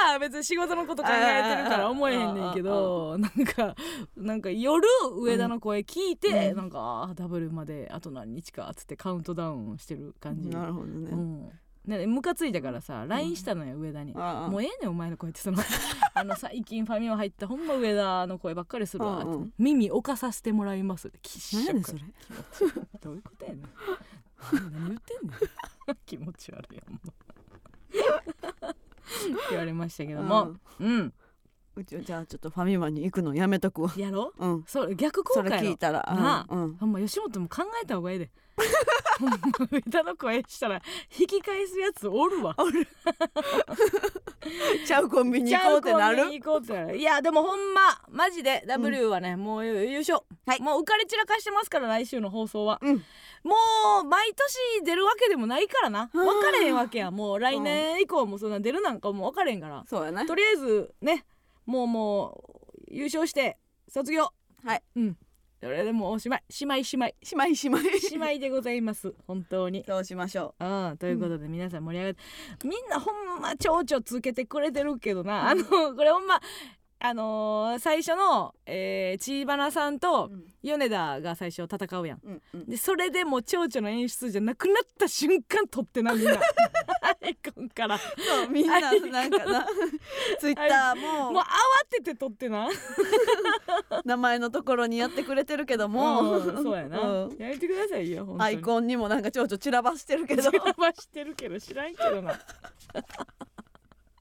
[0.10, 3.76] は別に仕事のこと考えてるから思えへんねんけどなんか
[4.16, 6.58] なんか夜上田の声聞いて、うん。
[6.58, 10.50] なんかあーダブルまであと何日かっつってカウントダウンしてる感じ。
[10.50, 11.52] なるほどね、うん
[11.86, 14.14] ね、ムカついたからさ LINE したのよ、上田に。
[14.14, 15.58] もうええねんお前の声ってその
[16.14, 19.54] あの最近ファミマ入ったほんま上田の声ばっかりするわ、うんうん。
[19.58, 21.18] 耳置かさせてもらいますって。
[21.22, 22.14] きっしそれ気持ち悪い
[23.02, 23.64] どういうことやねん。
[24.72, 25.98] 何言ってんねん。
[26.06, 27.12] 気持ち悪いよもう。
[29.50, 30.56] 言われましたけども。
[30.80, 31.14] うん、う
[31.84, 33.94] ちはじゃあちょっとファミマに行くのやめとくわ。
[33.98, 34.34] やろ？
[34.38, 34.64] うん。
[34.68, 36.64] それ逆効そ果やろれ聞いたらなあうん。
[36.64, 38.32] うんほんま吉本も考えた方がええで。
[39.20, 39.38] ほんま
[39.72, 40.82] 上田の声したら
[41.18, 42.56] 引き返すやつおるわ。
[44.86, 46.18] ちゃうコンビニ行こうってなる？
[46.18, 46.98] ちゃうコンビニ行こうってなる。
[46.98, 50.62] いやでもほんまマジで W はね、もう優勝、はい。
[50.62, 53.04] もう浮かれ散らかしてますから来週の放送は、うん。
[53.44, 53.56] も
[54.02, 56.10] う毎年出るわけでもないからな。
[56.14, 59.84] 分かれへんわけやもう来年以降もそんな出るなんかもう分かれへんから。
[59.88, 61.26] そうやねとりあえずね
[61.66, 62.43] もうも
[62.89, 63.57] う優勝して
[63.88, 64.30] 卒業。
[64.64, 64.84] はい。
[64.95, 65.18] うん。
[65.62, 66.43] それでもうおしまい。
[66.49, 67.16] しまいしまい。
[67.22, 67.99] しまいしまい。
[67.99, 69.14] しまいでございます。
[69.28, 69.84] 本当に。
[69.88, 70.66] そうしましょう。
[70.93, 75.64] ん、ということで皆さん盛り上がって、みんなほんま蝶々つけてくれてるけどな、あの
[75.95, 76.41] これほんま
[77.03, 80.45] あのー最初の、えー、チーバナさんう、とうん。
[80.62, 82.20] 米田が最初戦うやん。
[82.24, 86.34] うんうん、でそれでもう蝶々の演出じゃなくなった瞬間撮ってなみんな。
[86.34, 86.38] ア
[87.30, 87.98] イコンから。
[87.98, 89.68] そうみんななんかな。
[90.40, 91.32] ツイッターも。
[91.32, 91.46] もう慌
[91.90, 92.68] てて撮ってな。
[94.06, 97.38] 名前のところにやってくれてるけども、うんそうやな、うん。
[97.38, 100.44] やめてくださいよアイコンにもなんかちょうちょ散らばしてるけど。
[100.44, 102.40] 散らばしてるけど知らんけどな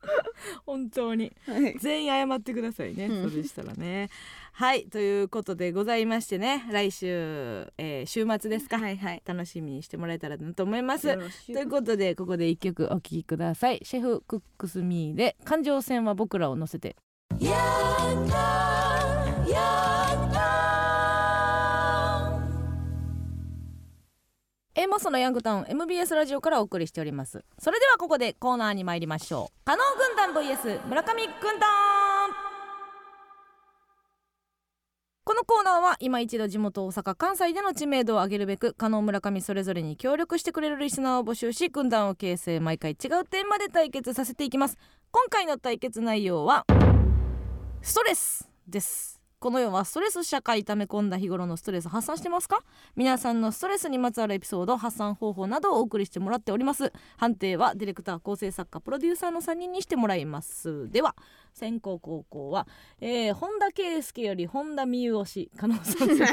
[0.67, 1.33] 本当に。
[1.47, 1.77] はい。
[1.79, 3.23] 全員謝ってくださいね、うん。
[3.23, 4.09] そうでしたらね。
[4.53, 4.87] はい。
[4.87, 6.67] ということでございましてね。
[6.71, 9.23] 来週、えー週末ですか、はいはい。
[9.25, 11.17] 楽しみにしてもらえたらなと思います。
[11.47, 13.81] ということでここで一曲お聴きください。
[13.83, 16.97] シェフクックスミーで環状線は僕らを乗せて
[24.77, 27.45] エモソのヤングタウン MBS ラジオからお送りしております。
[27.59, 29.65] それではここでコーナーに参りましょう。
[29.65, 31.69] 加納軍団 VS 村上軍団。
[35.25, 44.79] このコーナーは今一度地元大阪関西での知名度を上げるべく加納村上それぞれに協力してくれるリスナーを募集し軍団を形成毎回違うテーマで対決させていきます。
[45.11, 46.65] 今回の対決内容は
[47.83, 49.20] ストレスです。
[49.41, 52.63] この世はストレス社会溜め込んだ日頃のストレス発散してますか？
[52.95, 56.93] 皆さんのストレスにまつわるエピソード発散方法などをお送りしてもらっております。
[57.17, 60.91] 判定はディレクター構成作家プロデューサーの3人にしてもらいます。
[60.91, 61.17] では
[61.55, 62.69] 先攻後攻は、
[63.01, 66.25] えー、本田圭佑より本田美優推し加納さん確か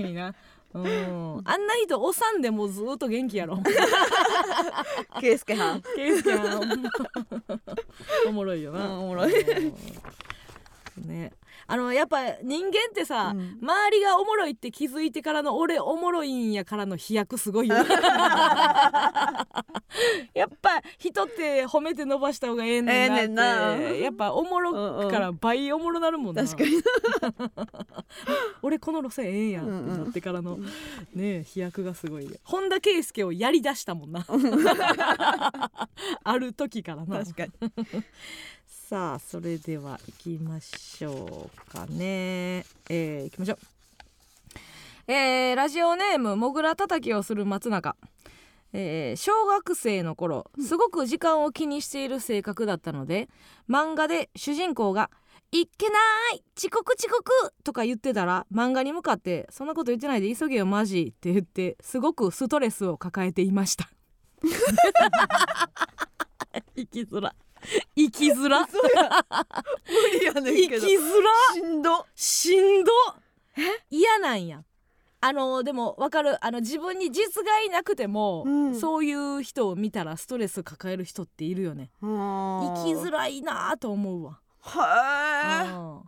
[0.00, 0.34] にな。
[0.74, 1.42] うん。
[1.44, 3.62] あんな人おさんでもずっと元気やろ。
[5.20, 5.82] ケイスケはん。
[5.94, 6.58] 圭佑は
[8.26, 9.34] おもろいよな、うんおもろい
[10.98, 11.32] うんね。
[11.66, 13.58] あのやっぱ人間ってさ、うん。
[13.62, 17.90] 周りがおもろいって気づいてからの俺おもろいんやからの飛躍すごいよね。
[20.34, 26.82] やっぱ人って褒めて伸ばした方がええねんなやっぱおもろから倍おもろなるもんな、確かに。
[28.62, 30.58] 俺この路線ええんやってなってからの、
[31.14, 34.24] ねえ飛躍がすごいね本田圭佑をやりだしたもんな。
[36.24, 37.18] ある時からな。
[37.24, 37.52] 確かに
[38.92, 42.66] さあそれでは行きましょうかね。
[42.90, 43.58] えー、行きましょう。
[45.10, 47.96] えー、ラジオネームもぐらたたきをする松中。
[48.74, 53.30] えー小学生の頃すごく時間を気にしている性格だったので
[53.66, 55.10] 漫画で主人公が
[55.52, 55.94] 「いっけな
[56.34, 63.88] い遅刻遅刻!」とか言ってたら漫画に向かって「そんなこと言ってないで急げよマジ」って言ってすごくストレスを抱えていました。
[66.76, 67.34] 生きづら
[67.96, 68.66] 生きづら。
[68.66, 70.86] 無理やね生きんけど。
[70.86, 71.54] づら。
[71.54, 72.06] しんど。
[72.14, 72.92] しんど。
[73.90, 74.64] 嫌なんや。
[75.24, 76.44] あのでもわかる。
[76.44, 78.74] あの自分に実害なくても、うん。
[78.78, 81.90] そういう人を見たらストレス抱える人っているよね。
[82.00, 84.40] 生きづららいなと思うわ。
[84.60, 86.02] は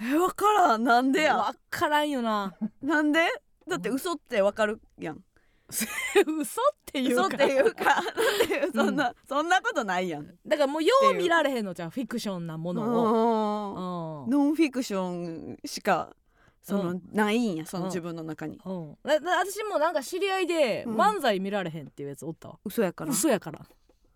[0.00, 0.84] えわからん。
[0.84, 1.36] なんでや？
[1.36, 2.54] わからんよな。
[2.80, 3.28] なんで？
[3.66, 5.22] だって嘘ってわかるやん
[6.40, 7.26] 嘘っていうか。
[7.26, 7.84] 嘘っていうか。
[8.02, 10.26] なんでそんな、そんなことないやん。
[10.46, 14.30] だからもうよう見られへんのじゃんフィクションなものを、うん。
[14.30, 16.14] ノンフィクションしか
[16.62, 17.88] その、うないんやそのうん。
[17.90, 20.96] 自分の中に、うん、私もなんか知り合いでうん。
[20.96, 22.48] 漫才見られへんっていうやつおった？
[22.48, 23.10] わ、嘘やから。
[23.10, 23.60] 嘘やから、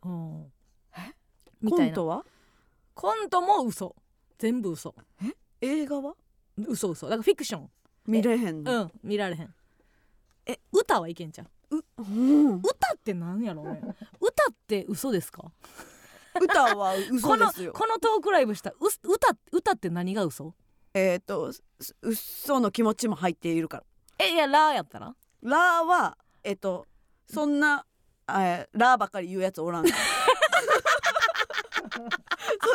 [0.05, 0.53] うん、
[1.61, 1.93] みたいな。
[1.93, 2.25] コントは？
[2.95, 3.95] コントも嘘。
[4.39, 4.95] 全部嘘。
[5.61, 6.15] 映画は？
[6.67, 7.07] 嘘嘘。
[7.07, 7.71] だからフィクション。
[8.07, 9.55] 見れへんうの、ん見られへん
[10.47, 12.57] え歌はいけんじゃんうん。
[12.59, 13.63] 歌ってなんやろ？
[13.63, 13.81] うね
[14.21, 15.45] 歌って嘘ですか？
[16.41, 17.73] 歌は嘘ですよ。
[17.73, 20.55] このトークライブしたう歌歌って何が嘘？
[20.95, 21.65] えっ、とす
[22.03, 23.85] 嘘の気持ちも入っているから。
[24.19, 25.15] えいやラーやったら？
[25.43, 26.87] ラーはえっ、と
[27.29, 27.87] そんな、
[28.29, 29.97] えーラーばっかり言うやつおらん そう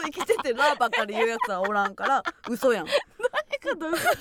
[0.05, 2.87] 生きててラーばっかり言うやつはおらんから嘘やん。
[3.59, 4.03] かと嘘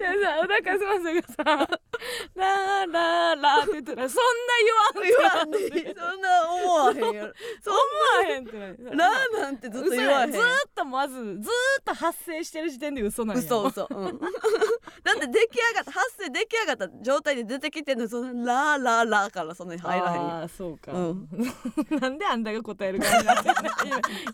[0.00, 1.22] いやさなんかすませんが
[1.66, 1.68] さ
[2.34, 7.32] 「ラーラーラー」って言ったらそんな言わん言わんでそんな思わへんやろ。
[7.62, 10.44] そん思わへんってラーなんてずっと言わへんずーっ
[10.74, 11.40] とまずずーっ
[11.84, 13.42] と発生してる時点で嘘なんや。
[13.42, 14.18] 嘘嘘、うん、
[15.02, 21.28] だって出来上がった発声出来上がった状態で出てきてんのそのラーラーラーからそんなに入らへんよあーそうか、うん。
[22.00, 23.50] なんであんたが答えるかになって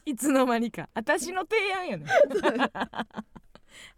[0.04, 0.88] いつの間にか。
[0.94, 2.06] 私の提案やね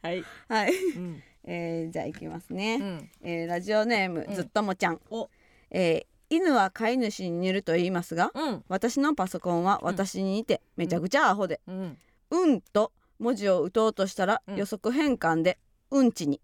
[0.02, 4.34] はい、はい、うんえー、じゃあいきますうね、ん、えーラジオネーム、うん。
[4.34, 5.00] ずっともちゃん。
[5.10, 5.30] お。
[5.70, 8.64] えー犬は飼い主に似ると言いますがうん。
[8.68, 11.96] 私のパソコンは私に似てめちゃくちゃアホで、うん。
[12.30, 14.56] うんと文字を打とうとしたらうん。
[14.56, 15.58] 予測変換で
[15.90, 16.42] うんちに。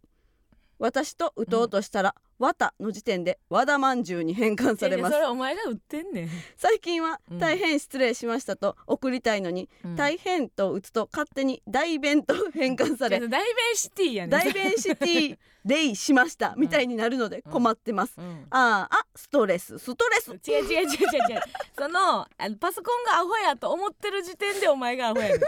[0.79, 5.15] 私と打とうとしたらわたの時点で和田まんじゅうに変換されます。
[5.15, 7.39] それお前が売ってんねん、最近はうん。
[7.39, 13.41] 大変失礼しましたと送りたいのに、大変と打つと勝手に大弁と変換され大弁
[13.75, 14.31] シティやねん。
[14.31, 18.47] 大弁シティレイしましたみたいになるので 困ってます、うん。
[18.51, 19.79] あーあストレス。
[19.79, 20.31] ストレス。
[20.33, 21.43] 違う違う違う違う。
[21.77, 25.41] そのあのパソコンがアホやと思ってる時点でお前がアホやねん。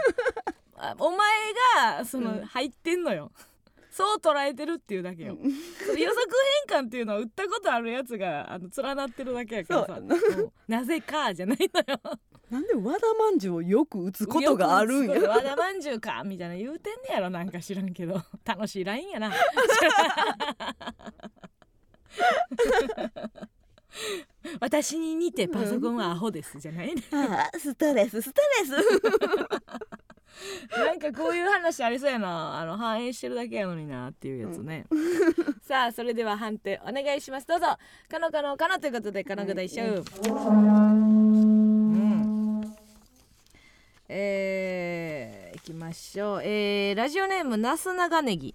[0.79, 1.17] あお前
[1.97, 2.45] がその、うん。
[2.45, 3.31] 入ってんのよ
[3.97, 5.55] そう捉えてるっていうだけよ、予測
[6.69, 9.99] 変換っていうのは打ったことあるやつがあの連なってるだけやからさ。
[10.67, 11.99] なぜかじゃないのよ。
[12.51, 15.19] なんで和田まんじゅうをよく打つことがあるんや。
[15.27, 18.21] 和田まんじゅうかみたいな言うてんねやろなんか知らんけど。
[18.45, 19.33] 楽しいラインやな
[24.59, 27.03] 私に似てパソコンはアホですじゃないね。
[27.11, 28.71] あーストレスストレス。
[30.77, 32.59] なんかこういう話ありそうやな。
[32.59, 34.85] あの反映してるだけやのになっていうやつね、
[35.63, 37.47] さあそれでは判定お願いします。
[37.47, 37.65] どうぞ。
[38.09, 40.31] かのかのかのということでかのぐだいしょう、う
[41.91, 42.77] ん。
[44.09, 46.41] えー、いきましょう。
[46.43, 48.53] えー、ラジオネームなす長ネギ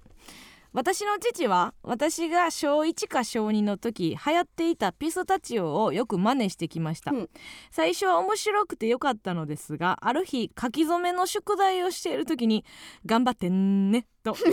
[0.73, 7.31] 私の父は私が小1か小2の時流行っていたピスタチオをよく真似してきました、うん。
[7.71, 12.65] 最初は面白くてよかったのですがある日書き初めの宿題をしている時に
[13.05, 14.51] 「頑張ってんね」と 書き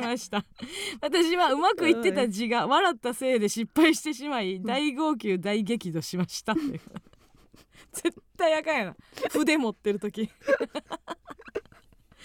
[0.00, 0.44] ました。
[1.00, 6.54] 私はうまくいってた字が笑ったせいで失敗してしまい大号泣大激怒しました。
[7.92, 8.96] 絶対あかんやな。
[9.30, 10.28] 筆持ってる時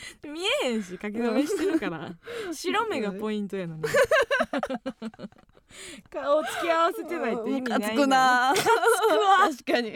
[0.27, 2.15] 見えへんし書き初めしてるから。
[2.51, 3.83] 白目がポイントやのに。
[6.11, 8.17] 顔つき合わせてないって意味ないムカつくな。
[8.17, 8.55] わ。
[9.49, 9.93] 確かに。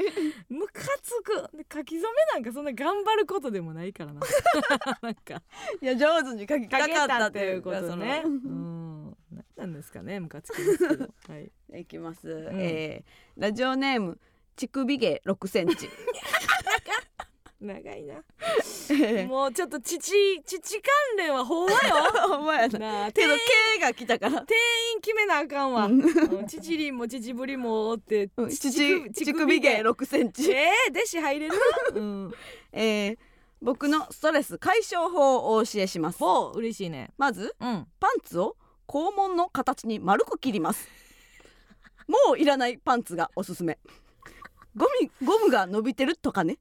[0.50, 1.56] ムカつく。
[1.56, 4.22] で書き初めなんかそんな頑張ることでもないからな。
[5.02, 5.42] なんか。
[5.82, 8.24] いや上手に書きかかったってていうことね。
[8.26, 9.18] うん。
[9.32, 11.10] 何なんですかねムカつきますけど。
[11.30, 11.52] はい。
[11.82, 12.22] いきます、
[12.54, 14.18] えーラジオネーム
[14.56, 15.88] 乳首毛6センチ
[17.60, 18.16] 長いな。
[18.92, 20.00] え もうちょっと父
[20.44, 21.80] 父関連はほんまよ。
[21.80, 23.12] ー ほんまやな。
[23.12, 23.34] けど
[23.82, 24.42] が来たから。
[24.42, 24.56] 店
[24.94, 25.86] 員決めなあかんわ。
[25.86, 26.02] うん。
[26.02, 30.52] うんもチチブリもおってうん乳首毛6センチ。
[30.52, 31.56] えー、弟子入れる
[31.96, 32.34] うん。
[32.72, 33.18] えー
[33.60, 36.20] 僕のストレス解消法をお教えします。
[36.20, 37.10] ほう嬉しいね。
[37.18, 37.88] まずうん。
[38.00, 38.56] パンツを
[38.88, 40.88] 肛門の形に丸く切ります。
[42.08, 43.80] もういらないパンツがおすすめ。
[44.76, 46.60] ゴミゴムが伸びてるとかね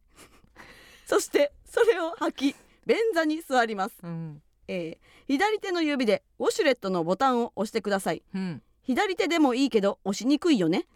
[1.06, 4.42] そしてそれを履き便座に座ります、うん。
[4.68, 8.22] えー左手の指でウォシュレットのボタンを押してください。
[8.32, 8.62] うん。
[8.82, 10.86] 左手でもいいけど押しにくいよね。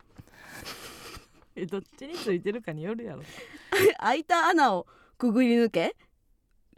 [1.57, 3.23] えどっちについてるかによるやろ。
[3.99, 4.87] 開いた穴を
[5.19, 5.97] くぐり抜け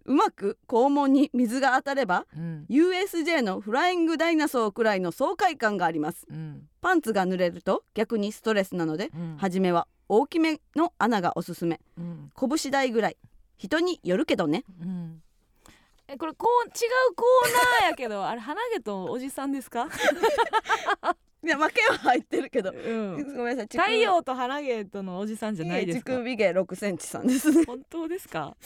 [0.05, 2.67] うまく肛門に水が当たればうん。
[2.71, 6.27] USJ のフライングダイナソーくらいの爽快感があります。
[6.31, 6.69] うん。
[6.81, 9.37] パンツが濡れると逆にストレスなのでうん。
[9.37, 11.81] 初めは大きめの穴がおすすめ。
[11.99, 12.33] うん。
[12.39, 13.17] 拳大ぐらい。
[13.59, 14.65] 人によるけどね。
[14.81, 15.23] うん。
[16.09, 16.71] えこれこう違
[17.11, 19.89] うコーナーやけど あれ鼻毛とおじさんですか？
[21.45, 22.71] いや負けは入ってるけど。
[22.73, 23.37] うん。
[23.37, 27.51] ごめんなさい太陽と鼻毛とのおじさんじゃないです乳か首毛6センチさんです。
[27.51, 28.57] ね 本当ですか？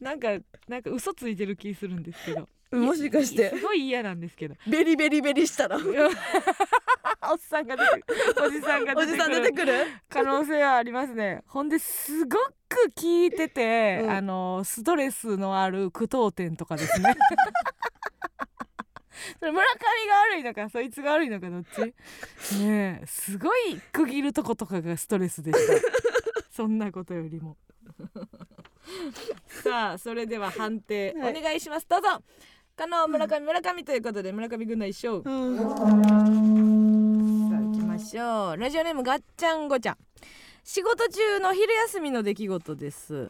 [0.00, 0.28] なんか
[0.68, 2.48] なんか嘘ついてる気するんですけど。
[2.70, 3.50] もしかして。
[3.50, 4.54] すごい嫌なんですけど。
[4.66, 5.78] ベリベリベリしたら
[7.30, 8.46] おっさんが出てくる。
[8.46, 9.72] おじさんがおじさん出てるくる？
[10.08, 11.42] 可能性はありますね。
[11.46, 12.36] ほんですご
[12.68, 14.10] く聞いてて、うん。
[14.10, 17.14] あのストレスのある句読点とかですね。
[19.40, 21.80] それ村上が悪いのかそいつが悪いのかどっち？
[22.60, 25.88] ねえすごい区切るとことかがストレスでした。
[26.50, 27.56] そんなことよりも。
[29.62, 31.38] さあそれでは判定、はい。
[31.38, 31.86] お願いします。
[31.88, 32.22] どうぞ。
[32.76, 36.77] 加納村上村上ということで村上軍団一勝うん
[37.98, 38.56] ましょう。
[38.56, 39.96] ラジオネームガッチャンゴちゃん。
[40.62, 43.28] 仕事中の昼休みの出来事です。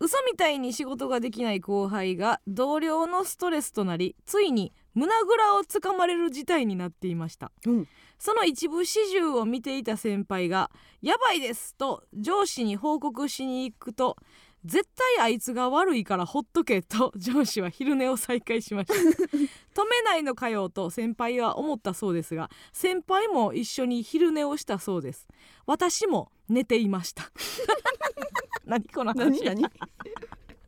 [0.00, 7.88] 嘘みたいに仕事ができない後輩が同僚のストレスとなりついに胸ぐらをつかまれる事態になっていました、うん。
[8.18, 10.70] その一部始終を見ていた先輩が
[11.02, 14.16] 「やばいです」と上司に報告しに行くと
[14.64, 18.94] 「絶対あいつが悪いからほっとけ」と上司は昼寝を再開しました。
[19.80, 25.26] 止めないのかよと先輩は思ったそうですが先輩も一緒に昼寝をしたそうです。
[25.66, 27.30] 私も寝ていました。
[28.64, 29.44] 何この話。
[29.44, 29.70] 何何？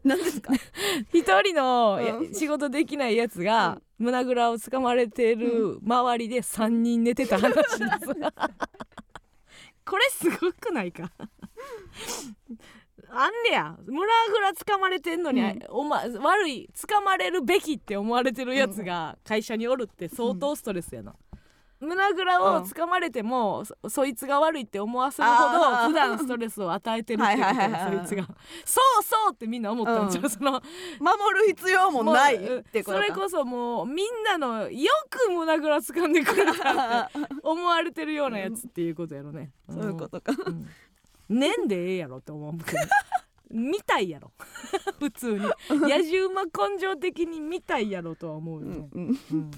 [0.05, 0.53] 何ですか？
[1.13, 2.35] 一人のうん。
[2.35, 7.79] 仕事できないやつが胸ぐらをつかまれてる周りで3人寝てた話です
[9.85, 11.11] これすごくないか？
[13.15, 13.77] あんねや。
[13.87, 15.61] 胸ぐらつかまれてんのに、うん。
[15.69, 21.15] おま悪いつかまれるべきって思われてるやつが会社におるって相当ストレスやな、
[21.81, 28.27] 胸ぐらをつかまれても、そそいつが悪いって思わせるほど普段ストレスを与えてるってことそいつが。
[28.65, 30.31] そうそうってみんな思ったんちゃう、うん。
[30.31, 30.61] その守
[31.41, 40.33] る必要もないってことかそれこそもうみんなのよく胸ぐら掴んでくれたって 思われてるようなやつっていうことやろね、そういうことか
[41.33, 42.79] うんねんでええやろって思うけど。
[43.51, 44.33] 見たいやろ。
[44.99, 45.41] 普通に。
[45.71, 49.51] 野じ馬根性的に見たいやろとは思うよね、うんうん。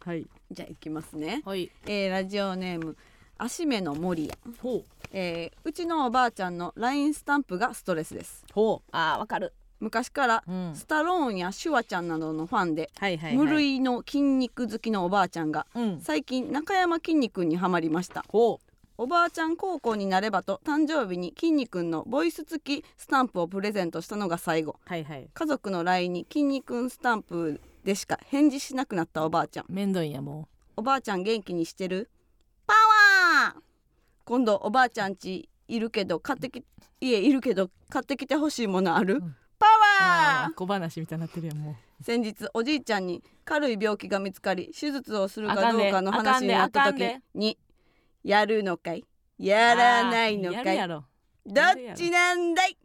[0.00, 0.26] はい。
[0.50, 1.70] じゃあいきますね、はい。
[1.86, 2.96] えーラジオネーム
[3.38, 4.84] 足目の森や、ほう。
[5.12, 8.44] えーうちのおばあちゃんの LINE スタンプがストレスです。
[8.52, 8.88] ほう。
[8.92, 16.00] あーわかる、昔からうん、スタローンやシュワちゃんなどのファンで、はいはい、はい、無類の筋肉好きのおばあちゃんがうん。
[16.02, 18.22] 最近中山きんにはまりました。
[18.28, 18.60] ほ
[19.02, 24.72] おばあちゃん高校になればと誕生日にきんに君のボイス付きスタンプをプレゼントしたのが最後。
[24.72, 25.26] うはいはい。
[25.32, 29.64] 家族の LINE にきんに君スタンプでしか返事しなくなったおばあちゃん。
[29.70, 32.10] めんどいんやもおばあちゃん元気にしてる？
[32.66, 33.60] パワー！
[34.26, 36.62] 今度おばあちゃん家いるけど買ってき
[37.00, 39.36] 家いるけど買ってきてほしいものある、うん。
[39.58, 39.70] パう
[40.44, 40.54] ワー！
[40.54, 42.04] 小話みたいになってるやんもう。
[42.04, 47.56] 先日おじいちゃんに軽い病気が見つかり手術をするかどうかの話になった時に
[48.22, 49.04] やるのかい？
[49.38, 50.76] やらないのかい？
[50.86, 51.04] どっ
[51.94, 52.76] ちなんだい？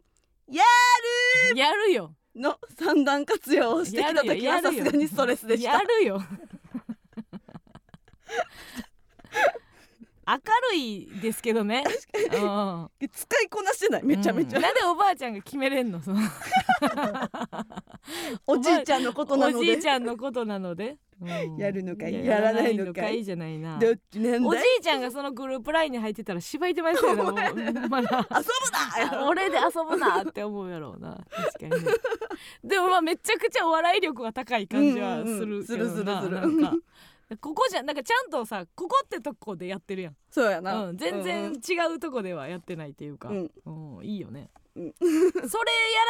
[0.48, 0.62] や
[1.54, 2.14] やるよ。
[2.34, 5.72] るの三段活用をしてきた時はさすがにストレスでした。
[5.72, 6.22] やるよ
[10.28, 10.34] 明
[10.72, 12.90] るいですけどね、うん。
[13.12, 14.04] 使いこなしてない。
[14.04, 14.62] めちゃめちゃ、うん。
[14.62, 16.02] なんでおばあちゃんが決めれんの？
[16.02, 16.20] そ の
[18.46, 19.58] おじいちゃんのことなので。
[19.58, 21.56] おじいちゃんのことなので、うん。
[21.56, 22.14] やるのかい？
[22.14, 23.04] ややらないのかい？
[23.04, 23.78] やらじゃないな。
[23.78, 27.48] どっちなんおじだいいちゃんがそのグループラインに入ってたら芝居てますよねもうまだ。
[27.48, 28.36] 遊
[29.12, 29.26] ぶな！
[29.30, 31.24] 俺で遊ぶなって思うやろうな。
[31.30, 31.92] 確かにね。
[32.64, 35.64] でもまあめちゃくちゃお笑い力が高い感じはするけどな、うんうん。
[35.64, 36.04] するするする。
[36.04, 36.72] なんか
[37.40, 43.50] ここじゃなんかちゃんとさここってとこでやってるやん、そうやな、うん、全然違うとこではやってないっていうか、うん。
[43.64, 44.94] うんいいよね、うん。
[45.00, 45.12] それ
[45.42, 45.48] や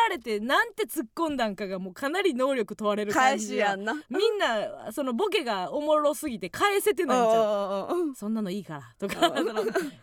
[0.08, 3.68] られてなんて突っ込んだんかがもうかなり能力問われる感返じや。
[3.68, 3.94] しやんな。
[4.10, 7.22] みんなそのボケがおもろすぎて返せてないん。
[7.22, 8.94] ちゃううんそんなのいいから。
[8.98, 9.32] とか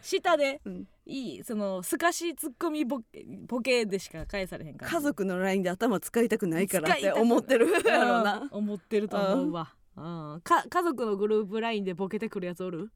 [0.01, 0.87] 下でうん。
[1.05, 10.01] いいそのすかしツッコミボケボケでしか返されへんから家族の LINE で頭使いたくないからって思ってるやろううんな思ってると思うわ、う
[10.37, 12.91] ん、か家族のグループ LINE でボケてくるやつおる？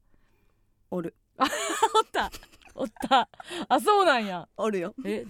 [0.90, 1.14] おる。
[1.38, 1.48] おっ
[2.10, 2.30] た。
[2.74, 3.28] おった。
[3.68, 4.48] あそうなんや。
[4.56, 4.94] おるよ。
[5.04, 5.24] え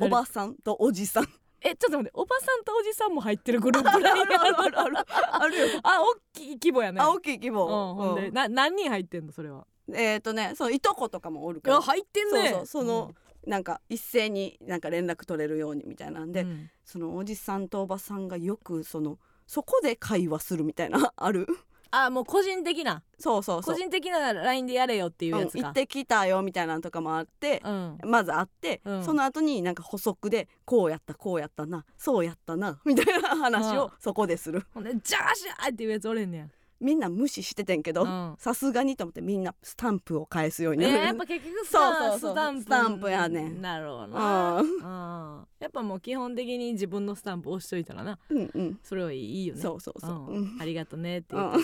[0.00, 1.24] おばさんとおじさん。
[1.60, 2.10] えちょっと待って。
[2.14, 5.06] おばさんとおじさんも入ってるグループ LINE あるあるあるある。
[5.32, 5.66] あるよ。
[5.84, 7.00] あ大きい規模やね。
[7.00, 8.34] あ大きい規うん、模、ほんで、うん。
[8.34, 9.66] な何人入ってんのそれは？
[9.92, 12.50] えっ、ー、とねそのいとことかもおるから入ってんね。
[12.50, 12.66] そうそう。
[12.66, 13.14] その、
[13.46, 16.70] なんか一斉になんか連絡取れるようにみたいなんで、うん。
[16.84, 21.46] そのおじさんとおばさんがよくそのそこで会話するみたいな ある？
[21.90, 23.04] あもう個人的な。
[23.20, 23.74] そうそうそう。
[23.74, 25.58] 個人的な LINE でやれよっていうやつか。
[25.58, 27.98] うん行ってきたよみたいなのとかもあって、うん。
[28.04, 29.04] まず会って、うん。
[29.04, 34.66] その後になんか補足でこうやったこうやったなそうやったなみたいな話をそこでする。
[34.74, 36.48] ほんで「ジャーシャー!」っていうやつおれんねや
[36.84, 38.34] みんな無視しててんけどうん。
[38.38, 42.62] さすがにと思ってみんなスタンプを返すようえになる、ーやっぱ結局そうスタンプ。
[42.62, 43.62] スタンプやねん。
[43.62, 44.60] なるほどな。
[44.60, 45.46] ううん。
[45.60, 48.18] やっぱもう基本的に自分のスタンプ押しといたらな。
[48.28, 48.78] うんうん。
[48.82, 49.62] それはいいよね。
[49.62, 50.26] そうそうそう、うん。
[50.36, 50.58] うん。
[50.60, 51.58] ありがとねって言って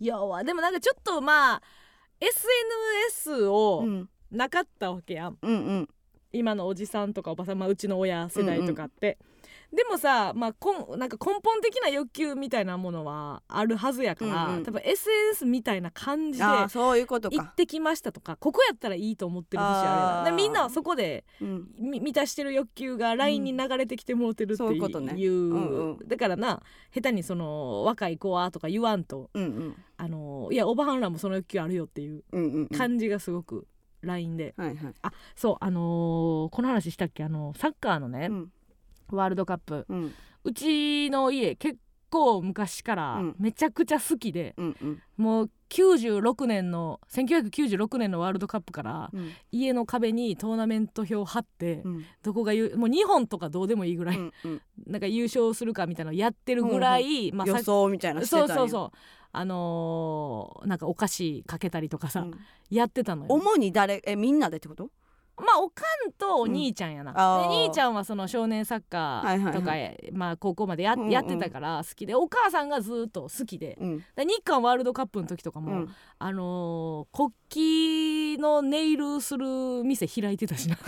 [0.00, 1.62] いやわでもなんかちょっとまあ
[2.20, 4.08] SNS をうん。
[4.30, 5.36] なかったわけやん。
[5.42, 5.88] うんうん
[6.32, 9.18] 今のおじさんとかおばさん、まあ、うちの親世代とかって、
[9.72, 14.64] でもさ、まあ、こんなんか根本的な欲求みたいなものはあるはずやから、うんうん。
[14.64, 25.14] 多分 SNS みたいな感じで行ってきましたとかここやったらいいと思ってる節あでみんなはそこでうん、み満たしてる欲求が LINE に流れてきてもうてるっていう,、ね。
[25.26, 26.06] うんうん。
[26.06, 26.62] だからな
[26.94, 29.76] 下手にその若い子はとか言わんとうんうん。
[29.96, 32.68] あのいやおばはんらもその欲求あるよっていううんうんうん。
[32.68, 33.66] 感じがすごく
[34.02, 34.94] LINE で、はいはい。
[35.02, 37.24] あそうあのーこの話したっけ？
[37.24, 38.52] あのサッカーのね、うん。
[39.10, 39.86] ワールドカップ。
[39.88, 40.12] うん。
[40.44, 41.78] うちの家結
[42.10, 43.36] 構昔からうん。
[43.38, 45.02] めちゃくちゃ好きで、うんうん。
[45.16, 49.30] もう96年の1996年のワールドカップからうん。
[49.50, 52.04] 家の壁にトーナメント表貼って、うん。
[52.22, 54.62] どこがゆもう2本とかどうでもいいぐらい、うんうん。
[54.86, 58.98] なんか優勝するかみたいなのやってるぐらい、まあ、予さ想みたいなしてたそうそうそう
[59.34, 62.38] あのーなんかお菓子かけたりとかさ、うん。
[62.70, 63.32] やってたのよ。
[63.32, 64.02] 主に誰？
[64.06, 64.90] えみんなでってこと？
[65.38, 67.48] まあおかんとお兄ちゃんやな、んあー。
[67.48, 71.10] で兄ちゃんはその少年サッカーとか、はいまあ高校までや,、うんうん。
[71.10, 73.78] やってたから好きでお母さんがずっと好きで。
[73.80, 73.98] うん。
[74.14, 75.88] で日韓ワールドカップの時とかも、うん。
[76.18, 77.16] あのー
[77.50, 79.46] 国旗のネイルする
[79.82, 80.76] 店開いてたしな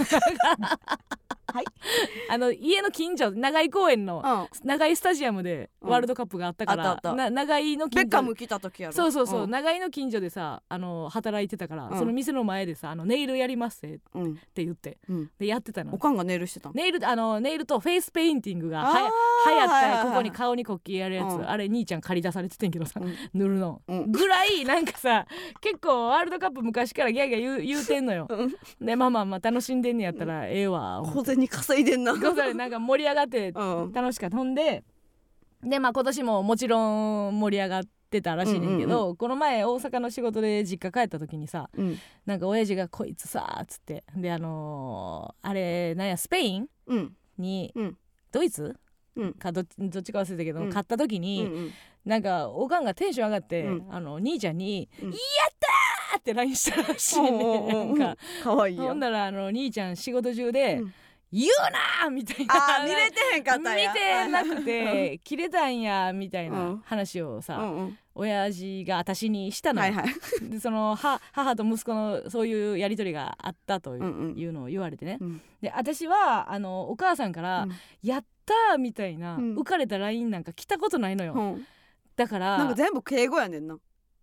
[1.55, 1.65] はい。
[2.31, 4.67] あの家の近所長井公園のうん。
[4.67, 8.93] 長井スタジアムでワールドカップがあったから、な長井の近所ベッカム来た時やろ。
[8.93, 9.51] そうそうそう、ん。
[9.51, 11.99] 長井の近所でさあの働いてたから、うん。
[11.99, 14.39] その店の前でさあのネイルやりますってうん。
[14.57, 14.99] 言って。
[15.09, 15.31] うん。
[15.39, 15.95] でやってたの。
[15.95, 16.75] おかんがネイルしてたの？
[16.75, 19.69] ネイルあのネイルとフェイスペインティングがはやあー流行っ
[20.03, 21.49] たここに顔に国旗やるやつ、うん。
[21.49, 23.15] あれ兄ちゃん借り出されててんけどさ、うん。
[23.33, 24.11] 塗るの、うん。
[24.11, 25.27] ぐらいなんかさ
[25.61, 28.27] 結構ワールドカップ昔からギャーギャー言う言うてんのよ。
[28.29, 28.55] うん。
[28.81, 33.93] でまあまあまあ楽しんでんねやったらええわ小銭稼いでんなござでなんか盛り上がって うん。
[33.93, 34.37] 楽しかった。
[34.37, 34.83] ほんで
[35.63, 41.99] でまあ今年ももちろん盛り上がってたらしいねんけど、この前大阪の仕事で実家帰った時にさうん。
[42.27, 47.17] なんか親父が「こいつさ」っつってであのーあれなんやスペインうん。
[47.39, 47.97] に、うん。
[48.31, 48.77] ドイツ
[49.17, 49.33] うん。
[49.35, 50.71] かどっちどっちか忘れたけど、うん。
[50.71, 51.71] 買った時うに、ん。
[52.05, 53.87] なんかおかんがテンション上がって、うん。
[53.91, 55.19] あの兄ちゃんに「うんやっ
[56.13, 60.95] たー!」って LINE したらしいねおうおうおうなんかかわいいやほんならあの兄ちゃん仕事中で「うん
[61.33, 61.53] 言う
[62.05, 62.55] な!」みたいな。
[62.55, 63.93] あー見れてへんかったんや。
[63.93, 66.83] 見てなくて切れたんやみたいなうん。
[66.85, 67.99] 話をさ、うんうん。
[68.17, 70.15] 親父が私にしたのよ、はいはい。
[70.49, 74.55] でそのは母と息子のそういうやり取りがあったという,、うんうん。
[74.55, 75.19] のを言われてね。
[75.21, 75.43] うん。
[75.61, 77.73] で私はあのお母さんからうん
[78.03, 78.25] 「やっ
[78.71, 79.55] た!」みたいな、うん。
[79.57, 81.67] 浮かれた LINE なんか来たことないのよ、うん。
[82.17, 83.77] だからなんか全部敬語やねんな。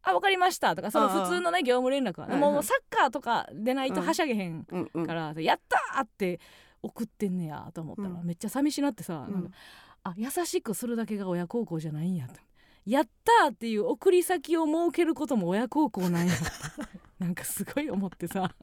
[0.03, 4.07] あ分かりましたとかその普通のね業務連絡は、もうサッカーとかでないとうん。
[4.07, 6.39] はしゃげへんから、やったーって
[6.83, 8.25] 送ってんねやと思ったら、うん。
[8.25, 9.33] めっちゃ寂しなってさ、うん。
[9.33, 9.49] なんか
[10.03, 12.33] あ優しくするだけが親孝行じゃないんやと。
[12.85, 16.33] やったーっていう送り先を設けることも親孝行なんや。
[17.19, 18.53] なんかすごい思ってさ。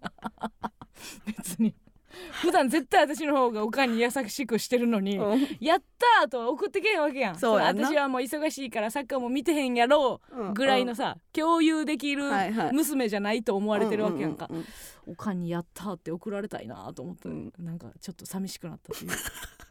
[1.26, 1.74] 別に
[2.42, 5.48] 普段絶対私の方がおかんに優しくしてるのに、うん。
[5.60, 7.38] やったーとは送ってけへんわけやん。
[7.38, 7.88] そうやんな。
[7.88, 12.72] 私はもう忙しいからサッカーも見てへんやろうぐらいのさ、共有できるはいはい。
[12.72, 14.36] 娘じゃないと思われてるわけやん。
[14.36, 14.64] か、ううう
[15.08, 17.52] おかんにやったって送られたいなと思って、うん。
[17.58, 19.10] なんかちょっと寂しくなったっていう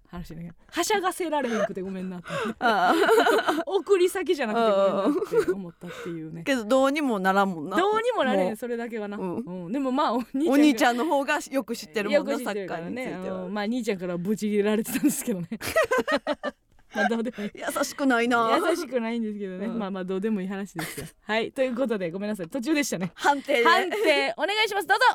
[0.09, 2.27] 話だけどはしゃがせられへんくてごめんなって。
[3.65, 6.43] 送り先じゃなくてごめんなって思ったっていうね。
[6.43, 7.77] けどどうにもならんもんな。
[7.77, 9.71] どうにもなれんそれだけはな、ううん。
[9.71, 10.51] でもまあお兄ちゃんが。
[10.51, 13.53] お兄ちゃんの方がよく知ってるもよんなサく知ってるかッカーにつらねいてはうん。
[13.53, 15.49] まあ兄ちゃんからブチ切れられてたんですけどね
[16.97, 17.51] まあどうでもいい。
[17.55, 18.59] 優しくないな。
[18.69, 19.79] 優しくないんですけどね、うん。
[19.79, 20.99] まあまあどうでもいい話です。
[21.01, 21.51] よはい。
[21.51, 22.49] ということでごめんなさい。
[22.49, 23.11] 途中でしたね。
[23.15, 23.63] 判定で。
[23.63, 24.87] 判定お願いします。
[24.87, 25.05] どうぞ。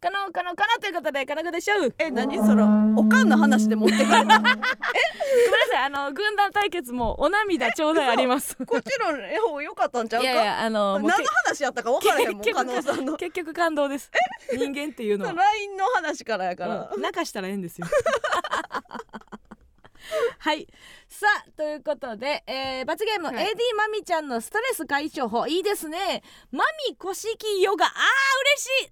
[0.00, 2.62] 可能可能可能ということで可能でしょうえ何それ？
[2.96, 5.84] おかんの話で持ってくる ごめんなさい。
[5.84, 8.56] あの軍団対決もお涙ちょうだいあります。
[8.64, 10.30] こっちの絵本良かったんちゃうか？
[10.30, 13.16] いやいやあの何の話やったか分からへんもん結局加納さんの。
[13.16, 14.10] 結局感動です。
[14.52, 15.32] 人間っていうのは。
[15.40, 16.90] LINE の話からやから。
[16.94, 17.86] うん泣かしたらええんですよ
[20.38, 20.66] はい。
[21.08, 23.36] さあということで、えー、罰ゲーム、はい。
[23.36, 26.22] AD マミちゃんのストレス解消法いいですね。
[26.50, 27.86] マミ古式ヨガ。
[27.86, 28.90] あー嬉しい。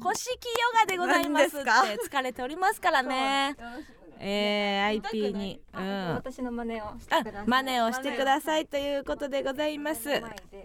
[0.00, 3.56] 古式ヨガでございますって疲れておりますからね。
[4.20, 7.48] えー、IP に、うん、私の真似をしてあください。
[7.48, 10.08] 真似をしてくださいということでございます。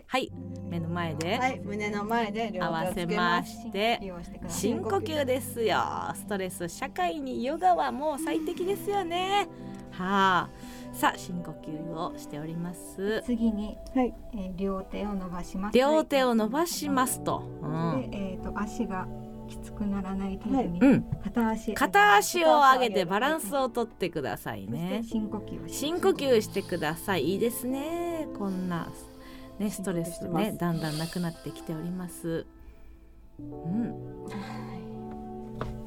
[0.08, 0.32] はい。
[0.70, 1.60] 目の前で、はい。
[1.60, 4.00] 胸の前で合わせまして
[4.48, 5.78] 深呼吸ですよ。
[6.16, 9.48] ストレス社会にヨガはもう最適ですよね
[9.94, 10.50] はあ
[10.94, 13.24] さあ深呼吸をしております。
[13.26, 14.14] 次に、はい。
[14.34, 15.78] えー両手を伸ばします。
[15.78, 18.12] 両手を伸ばしますと、うん。
[18.12, 19.08] で、えっ、と足が
[19.48, 27.24] きつくならない程度に、うん、片足片足を上げてバランスをとってくださいそしてね深呼吸深呼吸してください。
[27.24, 28.28] いいですね。
[28.38, 28.92] こんな
[29.60, 32.46] ねストレスねだんだんなくなってきております。
[33.40, 33.96] うん。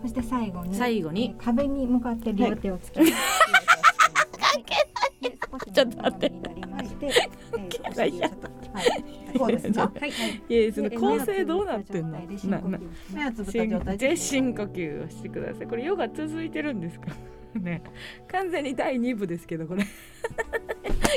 [0.03, 1.35] そして最後に最後に。
[1.37, 3.13] えー壁に向かって両手をつけます。
[3.13, 3.45] 関係ない。
[5.77, 6.33] ちょっと待って。
[7.93, 8.12] はい、
[9.39, 9.83] こうですか。
[9.83, 10.43] はいはい。
[10.49, 12.18] いやそので構成どうなってんの？
[12.18, 14.16] 目をつぶった状態で深呼吸をします目をつぶった深状態で。
[14.16, 15.66] 深呼吸をしてください。
[15.66, 17.09] これヨガ続いてるんですか？
[17.61, 17.83] ね。
[18.29, 19.83] 完全に第2部ですけどこれ。
[19.85, 19.87] い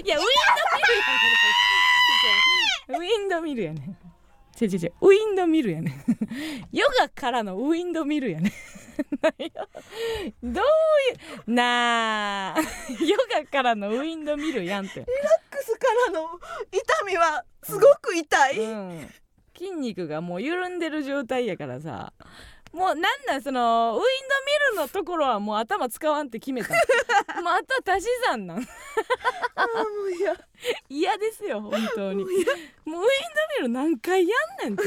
[0.07, 0.93] やウィンドミルや
[2.53, 3.95] ねウィンドミルやね
[4.59, 6.03] 違う違うウィンドミルやね
[6.71, 8.51] ヨガからのウィンドミルやね
[10.43, 10.63] どうい
[11.47, 12.59] うなあ。
[12.99, 14.99] ヨガからのウィンドミルやんって。
[14.99, 16.39] リラックスからの
[16.71, 19.09] 痛みはすごく痛い、うん、
[19.57, 22.13] 筋肉がもう緩んでる状態やからさ
[22.71, 24.05] もうなんなんそのウィンド
[24.75, 26.69] ミルのところはもう頭使わんって決めた。
[26.69, 26.79] もう
[27.53, 28.57] あとは足し算なん。
[28.57, 28.65] あーも
[30.07, 30.35] ういや
[30.87, 32.23] 嫌ですよ本当に。
[32.23, 32.45] もうウィン
[32.85, 33.03] ド
[33.61, 34.83] ミル何回やんねんって。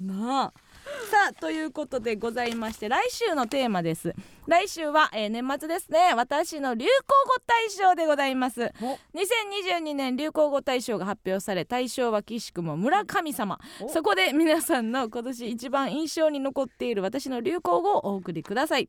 [0.00, 0.52] なあ
[1.10, 4.14] さあということでございまして来週のテーマです。
[4.46, 6.12] 来週は、えー年末ですね。
[6.14, 6.90] 私の流行
[7.26, 8.72] 語大賞でございます。
[8.82, 8.98] お。
[9.16, 13.58] 2022年流行語大賞が発表され大賞は岸くも村神様。
[13.80, 13.88] お。
[13.88, 18.88] そこで皆さんの今年一番印象に残っている私の流行語をお送りください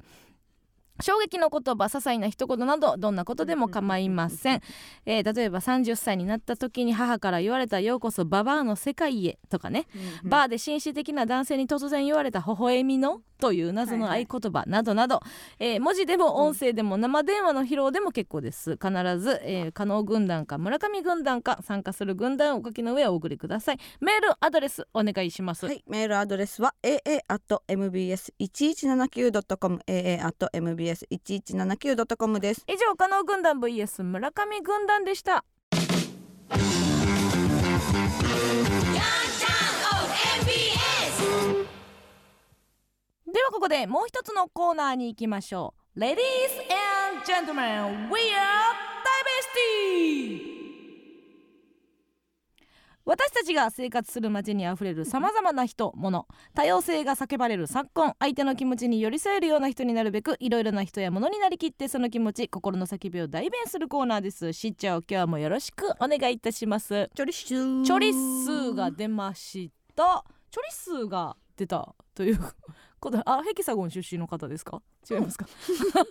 [1.02, 4.62] 衝撃の言葉些細な一言などどんなことでも構いません、
[5.06, 9.88] えー例えば30歳になった時に母から言われた「ようこそババアの世界へ」とかね、
[10.24, 15.22] バーで紳士的な男性に突然言われた「微笑みの」という謎の合言葉などなど、
[15.60, 18.78] えー文字でも音声でも生電話の披露でも結構です。
[18.82, 18.90] 必
[19.20, 23.80] ず、えー、加納軍団か村上軍団か参加する軍団をお書きの上お送りください。
[24.00, 32.64] メールアドレスお願いします、はい、メールアドレスは aa.mbs1179.com aa.mbs1179.com です。
[32.68, 35.44] 以上加納軍団 vs 村上軍団でした
[43.36, 46.00] ではここでもう一つのコーナーに行きましょう。
[46.00, 46.16] Ladies
[47.12, 48.72] and Gentlemen We are
[49.60, 50.56] Diversity!
[53.04, 64.54] 私たちが生活する街にあふれるさまざまな人物多様性が叫ばれる昨今相手の気持ちに寄り添えるような人になるべくいろいろな人や物になりきってその気持ち心の叫びを代弁するコーナーです。
[64.54, 67.10] しっちゃん今日もよろしくお願いいたします。
[67.14, 70.24] チョリッシュチョリッスが出ました。
[70.50, 72.40] チョリッスが出たという
[73.00, 74.82] ことあヘキサゴン出身の方ですか？
[75.10, 75.46] 違いますか？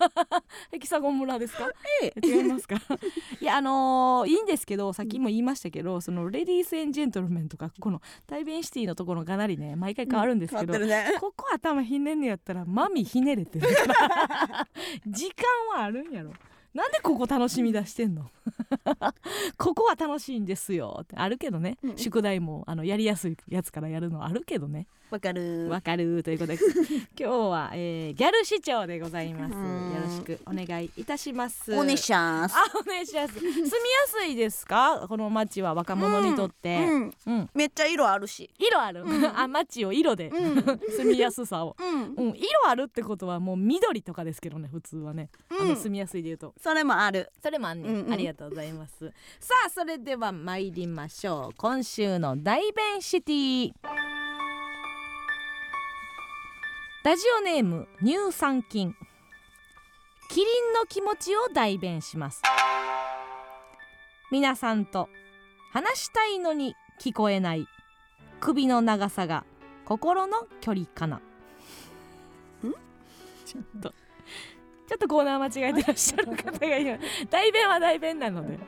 [0.71, 1.69] ヘキサゴン村ですか？
[2.03, 2.77] え違いますか？
[3.41, 11.19] いやあのーいいんですけどさっきも言いましたけど、そのレディース・エン・ジェントルメンとかこの対弁シティのところかなりね毎回変わるんですけど、変わってるね。
[11.21, 13.69] ここ頭ひねんねやったらマミひねれてる。
[15.07, 15.45] 時間
[15.77, 16.33] はあるんやろ。
[16.75, 18.31] なんでここ楽しみ出してんの？
[19.59, 21.15] ここは楽しいんですよって。
[21.17, 25.69] あるけどね、うん宿題もあのやりやすいやつからやるのあるけどねわかる。
[25.69, 26.59] わかるということで
[27.19, 29.55] 今日は、えーギャル市長でございます。
[29.55, 29.93] うん。
[29.95, 31.73] よろしくお願いいたします。
[31.73, 32.55] おねしゃーす。
[32.57, 33.35] あお願いします。
[33.35, 33.69] 住みや
[34.07, 35.07] すいですか？
[35.09, 37.51] この街は若者にとって、うん、うん。
[37.55, 38.51] めっちゃ色あるし。
[38.59, 39.05] 色ある、
[39.37, 40.55] あ街を色で、うん。
[40.91, 41.77] 住みやすさを。
[41.79, 45.69] うん、うん、色あるってことはもう緑とかですけどね普通はね、あうん。
[45.71, 46.55] の住みやすいで言うと。
[46.61, 47.31] それもある。
[47.43, 48.13] それもあんね、うんうん。
[48.13, 49.13] ありがとうございます。
[49.39, 51.55] さあそれでは参りましょう。
[51.57, 53.73] 今週の大弁シティ
[57.05, 58.97] ラジオネーム乳酸菌。
[60.31, 62.41] キリンの気持ちを代弁します。
[64.33, 65.11] 皆さんと
[65.71, 67.67] 話したいのに聞こえない。
[68.41, 69.45] 首の長さが
[69.85, 71.21] 心の距離かな。
[73.45, 73.91] ちょっと。
[74.89, 76.99] ちょっとコーナー間違えてらっしゃる方がいる。
[77.29, 78.59] 代弁は代弁なので。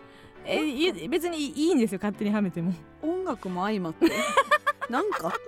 [0.44, 2.74] えい別にいいんですよ勝手にはめても。
[3.00, 4.04] 音楽も相まって。
[4.90, 5.32] なんか？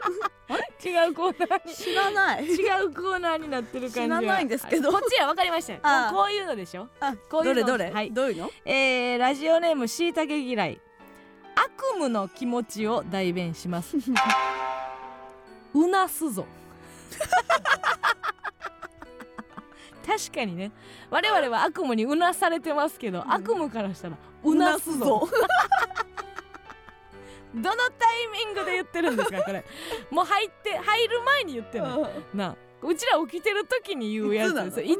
[0.84, 1.74] 違うコーナーに。
[1.74, 2.44] 知らない。
[2.46, 4.20] 違うコーナーになってる感じは。
[4.20, 4.90] 知らないんですけど。
[4.92, 5.80] こっちは分かりましたよ。
[6.12, 6.88] こういうのでしょ？
[7.00, 7.54] あ、こういうの。
[7.54, 8.10] どれどれ、はい。
[8.12, 8.50] どういうの？
[8.64, 10.80] えー、ラジオネームしいたけ嫌い。
[11.56, 13.96] 悪夢の気持ちを代弁します。
[15.74, 16.46] うなすぞ。
[20.06, 20.72] 確かにね。
[21.10, 25.28] 我々は悪夢にうなされてますけど、悪夢からしたらうなすぞ。
[27.54, 29.64] どのタイミングで言ってるんですかこれ。
[30.10, 32.56] もう入って入る前に言ってるのなあ。
[32.80, 34.84] うちら起きてる時に言うやつですよ。
[34.84, 34.94] いつ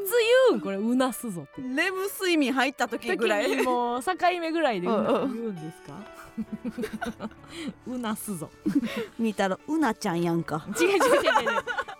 [0.49, 1.61] 言うんこれうなすぞって。
[1.61, 3.63] レム睡眠入った時ぐらい。
[3.63, 5.93] もう境目ぐらいで言うんですか？
[7.87, 8.49] うなすぞ。
[9.17, 10.65] 見たらうなちゃんやんか。
[10.79, 11.01] 違う違う違う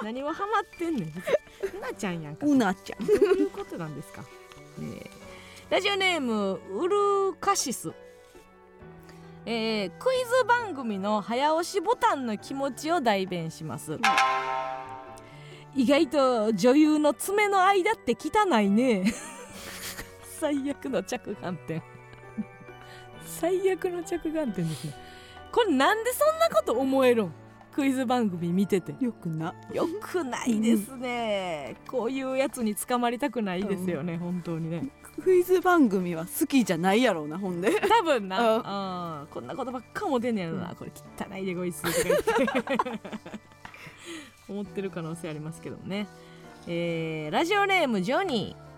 [0.04, 1.08] 何もハマってんねん。
[1.78, 2.46] うなちゃんやんか。
[2.46, 3.06] うなちゃん。
[3.06, 4.24] どういうことなんですか、
[4.80, 4.82] え。
[4.82, 5.10] ー
[5.70, 7.94] ラジオネームウルカシス
[9.46, 14.00] えークイズ番組の早押しボタンの気持ちを代弁します、
[15.76, 19.14] 意外と女優の爪の間って汚いね。
[20.40, 21.84] 最悪の着眼点。
[23.26, 24.94] 最悪の着眼点ですね。
[25.52, 27.34] これなんでそんなこと思えるん？
[27.72, 28.94] クイズ番組見てて。
[29.04, 29.56] よくな。
[29.74, 34.90] よくないですね、こういうやつに捕まりたくないですよね、本当にね
[35.22, 37.72] クイズ番組は好きじゃないやろうなほんで。
[37.82, 39.22] 多分な、うん。
[39.22, 39.28] うん。
[39.28, 43.00] こんなことばっかも出んねやろな、これ汚いでこいつとか言って
[44.48, 46.08] 思ってる可能性ありますけどね、
[46.68, 48.70] えーラジオネームジョニー。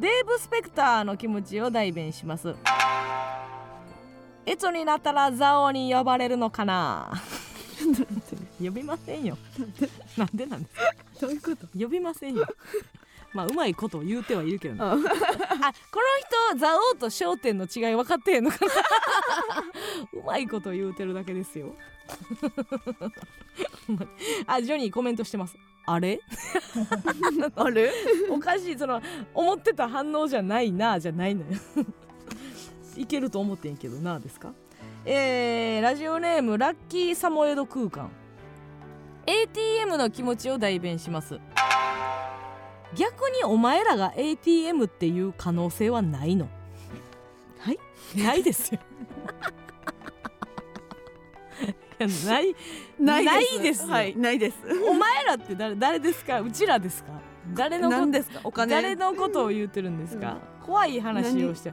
[0.00, 2.54] デーブ・スペクターの気持ちを代弁します。
[4.46, 7.12] いつになったらザオに呼ばれるのかな？
[8.58, 9.36] 呼びませんよ。
[10.16, 10.82] なんでなんですか？
[11.20, 11.66] どういうこと？
[11.78, 12.46] 呼びませんよ
[13.34, 14.80] まあうまいことを言うてはいるけどね。
[14.82, 18.58] ああこの人蔵王と商店の違い分かってへんのか
[20.12, 20.12] な？
[20.20, 21.74] うまいこと言うてるだけですよ。
[24.46, 25.56] あジョニーコメントしてます。
[25.86, 26.20] あれ？
[27.56, 27.92] あれ？
[28.30, 29.00] おかしいその
[29.34, 31.46] 思ってた反応じゃないなじゃないのよ。
[32.96, 34.52] いけると思ってんけどなですか？
[35.04, 38.10] えー、ラジオネームラッキーサモエド空間。
[39.26, 41.38] ATM の気持ちを代弁します
[42.94, 46.48] 逆にお前らが ATM っていう可能性はないの。
[47.58, 47.78] はい？
[48.16, 48.80] ないですよ。
[52.26, 52.54] ない？
[52.98, 53.86] ないです。
[53.86, 54.16] はい。
[54.16, 54.56] ないです。
[54.88, 56.40] お前らって誰誰ですか？
[56.40, 57.12] うちらですか？
[57.54, 58.40] 誰のこと何ですか？
[58.44, 58.74] お金？
[58.74, 61.72] 誰のことを言ってるんですか、怖い話をして。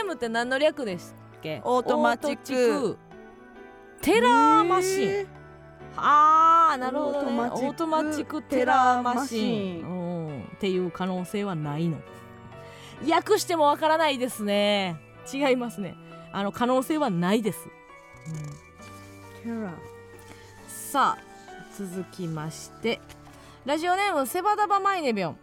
[0.00, 1.60] ATM って何の略ですっけ？
[1.64, 2.98] Automatic.
[4.00, 4.28] Teller
[4.62, 5.26] Machine
[5.96, 7.40] あーなるほどね。
[7.40, 9.82] オオー Automatic Teller Machine。
[9.82, 9.86] う
[10.30, 10.42] ん。
[10.42, 11.98] っていう可能性はないの。
[13.08, 14.96] 訳してもわからないですね。
[15.32, 15.96] 違いますね。
[16.32, 17.60] あの可能性はないです、
[19.46, 19.70] うん。
[20.66, 21.22] さあ
[21.76, 23.00] 続きまして。
[23.64, 25.38] ラジオネームセバダバマイネビョン。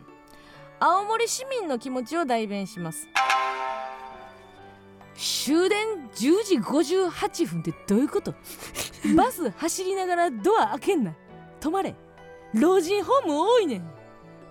[0.84, 3.08] 青森市民の気持ちを代弁します
[5.16, 8.34] 終電10時58分ってどういうこと？
[9.16, 11.14] バス走りながらドア開けんな。
[11.60, 11.96] 止まれ。
[12.54, 13.92] 老人ホーム多いねん。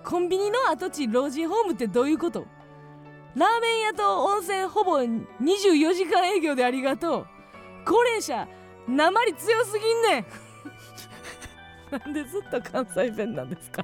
[0.03, 2.45] コンビニの跡地老人ホームってどういうこと？
[3.35, 7.27] ラーメン屋と温泉ほぼ24時間営業でありがとう。
[7.85, 8.47] 高齢者
[8.87, 10.25] 鉛強すぎんねん。
[11.91, 13.83] なんでずっと関西弁なんですか？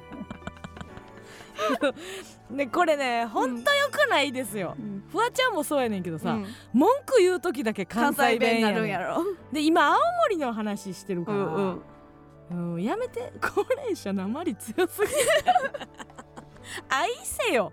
[2.50, 5.04] ねこれねほんとよくないですよ、うん。
[5.10, 6.46] フワちゃんもそうやねんけどさ、うん。
[6.72, 8.76] 文句言う時だけ関関西弁やねん。
[8.76, 9.24] るんやろ。
[9.52, 11.82] で今青森の話してるから、うんうん。
[12.74, 13.32] うんやめて。
[13.40, 15.16] 高齢者鉛強すぎる。
[16.88, 17.72] 愛せよ。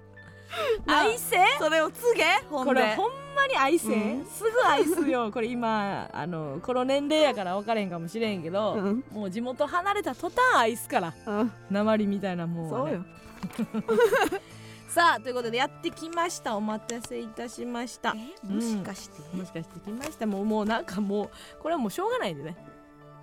[0.87, 1.37] 愛せ？
[1.59, 2.23] それを告げ？
[2.49, 4.25] これほんまに愛せ、うん。
[4.25, 5.31] すぐ愛すよ。
[5.31, 9.03] これ今あのこの年齢やから分からへんかもしれんけど、うん。
[9.11, 11.13] もう地元離れた途端愛すから。
[11.25, 11.51] うん。
[11.71, 12.91] 鉛みたいなもんはね。
[12.91, 13.05] そうよ
[14.87, 16.55] さあということでやってきました。
[16.55, 18.13] お待たせいたしました。
[18.13, 19.21] もしかして？
[19.35, 20.25] もしかしてきました。
[20.25, 22.55] もうもうなんかもうこれはもうしょうがないんでね。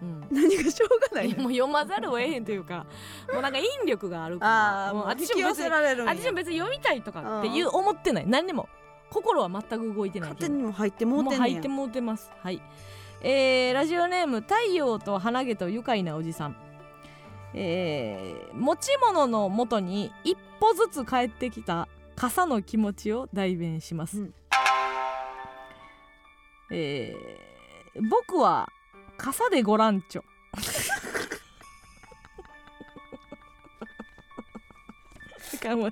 [0.03, 0.27] うん。
[0.31, 1.45] 何がしょうがないの？
[1.45, 2.85] もう読まざるを得へんというか
[3.33, 4.87] もうなんか引力があるから。
[4.87, 8.27] ああもう私も別に私も別に読みたいとかっていう思ってない。
[8.27, 8.69] 何にも。
[9.11, 11.39] 心は全く動いてない勝手にも入ってもうてんねや。
[11.39, 12.31] もう入ってもうてます。
[12.43, 12.63] はい。
[13.21, 16.57] えー、ラジオネーム太陽と花毛と愉快なおじさん
[17.55, 24.35] えー、持ち物の元に一歩ずつ帰ってきた傘の気持ちを代弁します、うん。
[26.71, 28.69] えー、僕は
[29.17, 30.25] 傘でごらんちょ。
[35.63, 35.91] かも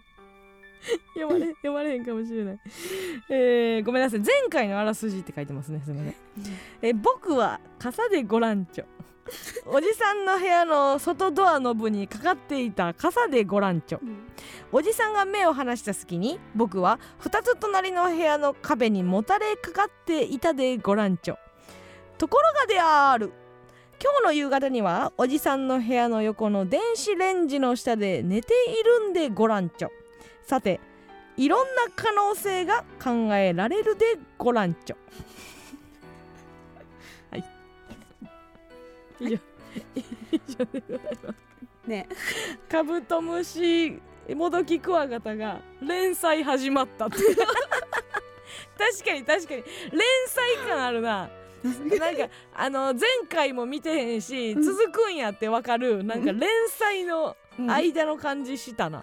[1.15, 2.61] 読まれ読まれへんかもしれない、
[3.29, 4.21] えー、ごめんなさい。
[4.21, 6.15] 前回のあらすじって書いてますねすみません、
[6.83, 8.85] えー僕は傘でごらんちょ
[9.67, 14.01] おじさんの部屋の外ドアノブにかかっていた傘でごらんちょ
[14.73, 21.39] おじさんが目を離した隙に僕は2つ隣の部屋の壁にもたれかかっていたでごらんちょ
[22.19, 23.33] ところがである。
[24.03, 29.93] 今日の夕方にはおじさんの部屋の横の電子レンジの下で寝ているんでごらんちょ
[30.51, 30.81] さて
[31.36, 34.97] いろんな可能性が考えられるでごらんちょ。
[37.31, 37.44] はい。
[39.20, 39.39] 以上、
[40.32, 41.32] 以上でございま
[41.85, 42.09] すね。
[42.68, 44.02] カブトムシ
[44.35, 47.36] モドキクワガタが連載始まったって 確
[49.05, 49.62] かに確かに。
[49.93, 51.31] 連載感あるな。
[51.62, 51.72] な
[52.10, 54.62] んかあの前回も見てへんしうん。
[54.62, 56.02] 続くんやってわかる。
[56.02, 57.36] なんか連載の
[57.69, 59.03] 間の感じしたな、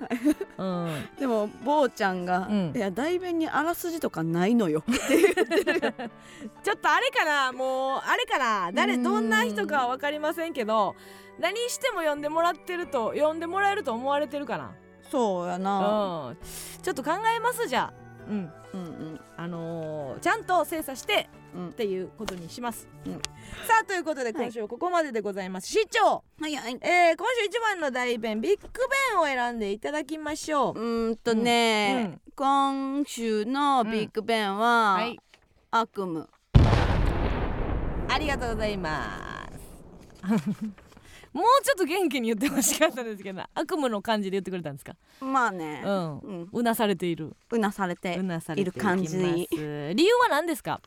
[0.58, 2.74] うん、でも坊ちゃんが、うん。
[2.76, 4.84] いや代弁にあらすじとかないのよ。
[6.64, 8.72] ちょっとあれかなもうあれかな。
[8.72, 9.04] 誰うん。
[9.04, 10.96] どんな人かは分かりませんけど
[11.40, 14.72] 何しても呼んでもらってると呼んでもらえると思われてるかな。
[15.12, 16.30] そうやな。
[16.30, 16.38] うん。
[16.82, 18.08] ちょっと考えますじゃあ。
[18.30, 18.52] うん。
[18.74, 19.22] うんうん。
[19.38, 21.37] あのーちゃんと精査してうん
[21.69, 23.14] っていうことにします、うん。
[23.14, 23.19] さ
[23.82, 26.78] あということで今週はここまででございます、市長、はいはい。
[26.82, 28.68] えー、今週一番の大弁ビッグ
[29.14, 35.19] 弁を選んでいただきましょう、うーんとね、今週のビッグベンは、はい。
[35.72, 36.26] 悪夢。
[38.10, 40.28] ありがとうございます。
[41.34, 44.95] もうちょっと元気に言ってほしかったんですけど悪夢の感じで言ってくれたんですか？
[45.19, 45.84] まあね。
[45.86, 46.19] う、ん。
[46.19, 46.49] うん。
[46.52, 47.36] うなされている。
[47.52, 50.82] うなされてうなされている感じ理由は何ですか？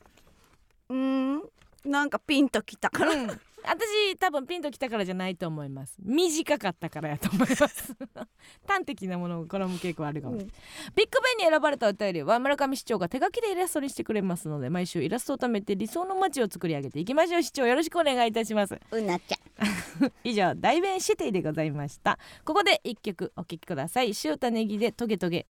[0.91, 1.43] うーん。
[1.85, 3.41] なんかピンときたから、うん。
[3.63, 5.97] 私多分ピンときたからじゃないと思います。
[6.03, 7.95] 短かったからやと思います。
[8.67, 10.39] 端的なものを好む傾向あるかも、うん。
[10.39, 18.79] ビッグベンに選ばれたお便りは村上市長が手書きでイラストにしてくれますので毎週イラストを貯めて理想の街を作り上げていきましょう市長よろしくお願いいたします。
[18.91, 22.19] うなちゃん 以上大弁シティでございました。
[22.45, 24.13] ここで一曲お聴きください。
[24.25, 25.47] 塩田ネギでトゲトゲ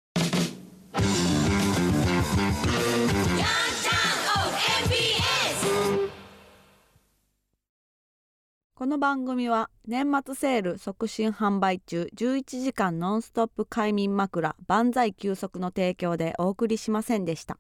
[8.77, 17.57] この番組は年末セール促進販売中11時間ノンストップ快眠枕万歳休息の提供でお送りしませんでした。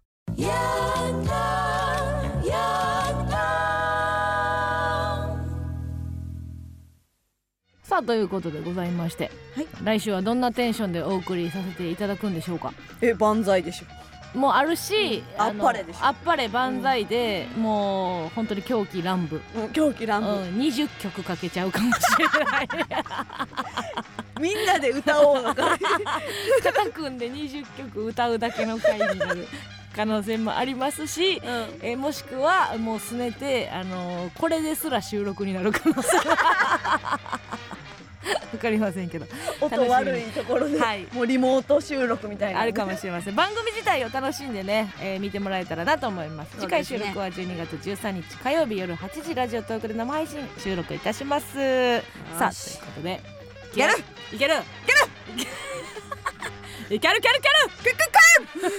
[7.81, 9.67] さあということでございまして、はい。
[9.83, 12.71] 来週はどんなテンションでお送りさせていただくんでしょうか？
[13.01, 13.85] え万歳でしょ
[14.37, 15.41] もうあるし、うん。
[15.41, 16.05] のあっぱれでしょ。
[16.05, 22.67] あっぱれ万歳で、もう本当に狂気乱舞、うん狂気乱うん、舞、20曲かけちゃうかもしれない。
[24.39, 25.77] みんなで歌おうのか。
[26.63, 29.47] 肩組んで20曲歌うだけの回になる
[29.95, 31.43] 可能性もありますし、うん。
[31.81, 36.09] えーもしくはもうすねて、あのーこれですら収録になる可能性
[38.53, 39.25] わかりませんけど。
[39.61, 41.07] 音悪いところで、はい。
[41.13, 43.35] もうリモート収録みたいなあるかもしれません。
[43.35, 46.55] 番組自体を楽しんでね、えー見てもらえたらなと思います。
[46.57, 51.45] 次回収録は12月13日火曜日夜8時ラジオトークで生配信収録いたします。
[52.37, 53.21] さあということで。
[53.73, 53.93] いける！
[54.33, 54.53] いける！
[54.53, 54.97] いける！
[56.89, 57.17] いける！
[57.17, 57.17] いける！
[57.17, 58.77] いける！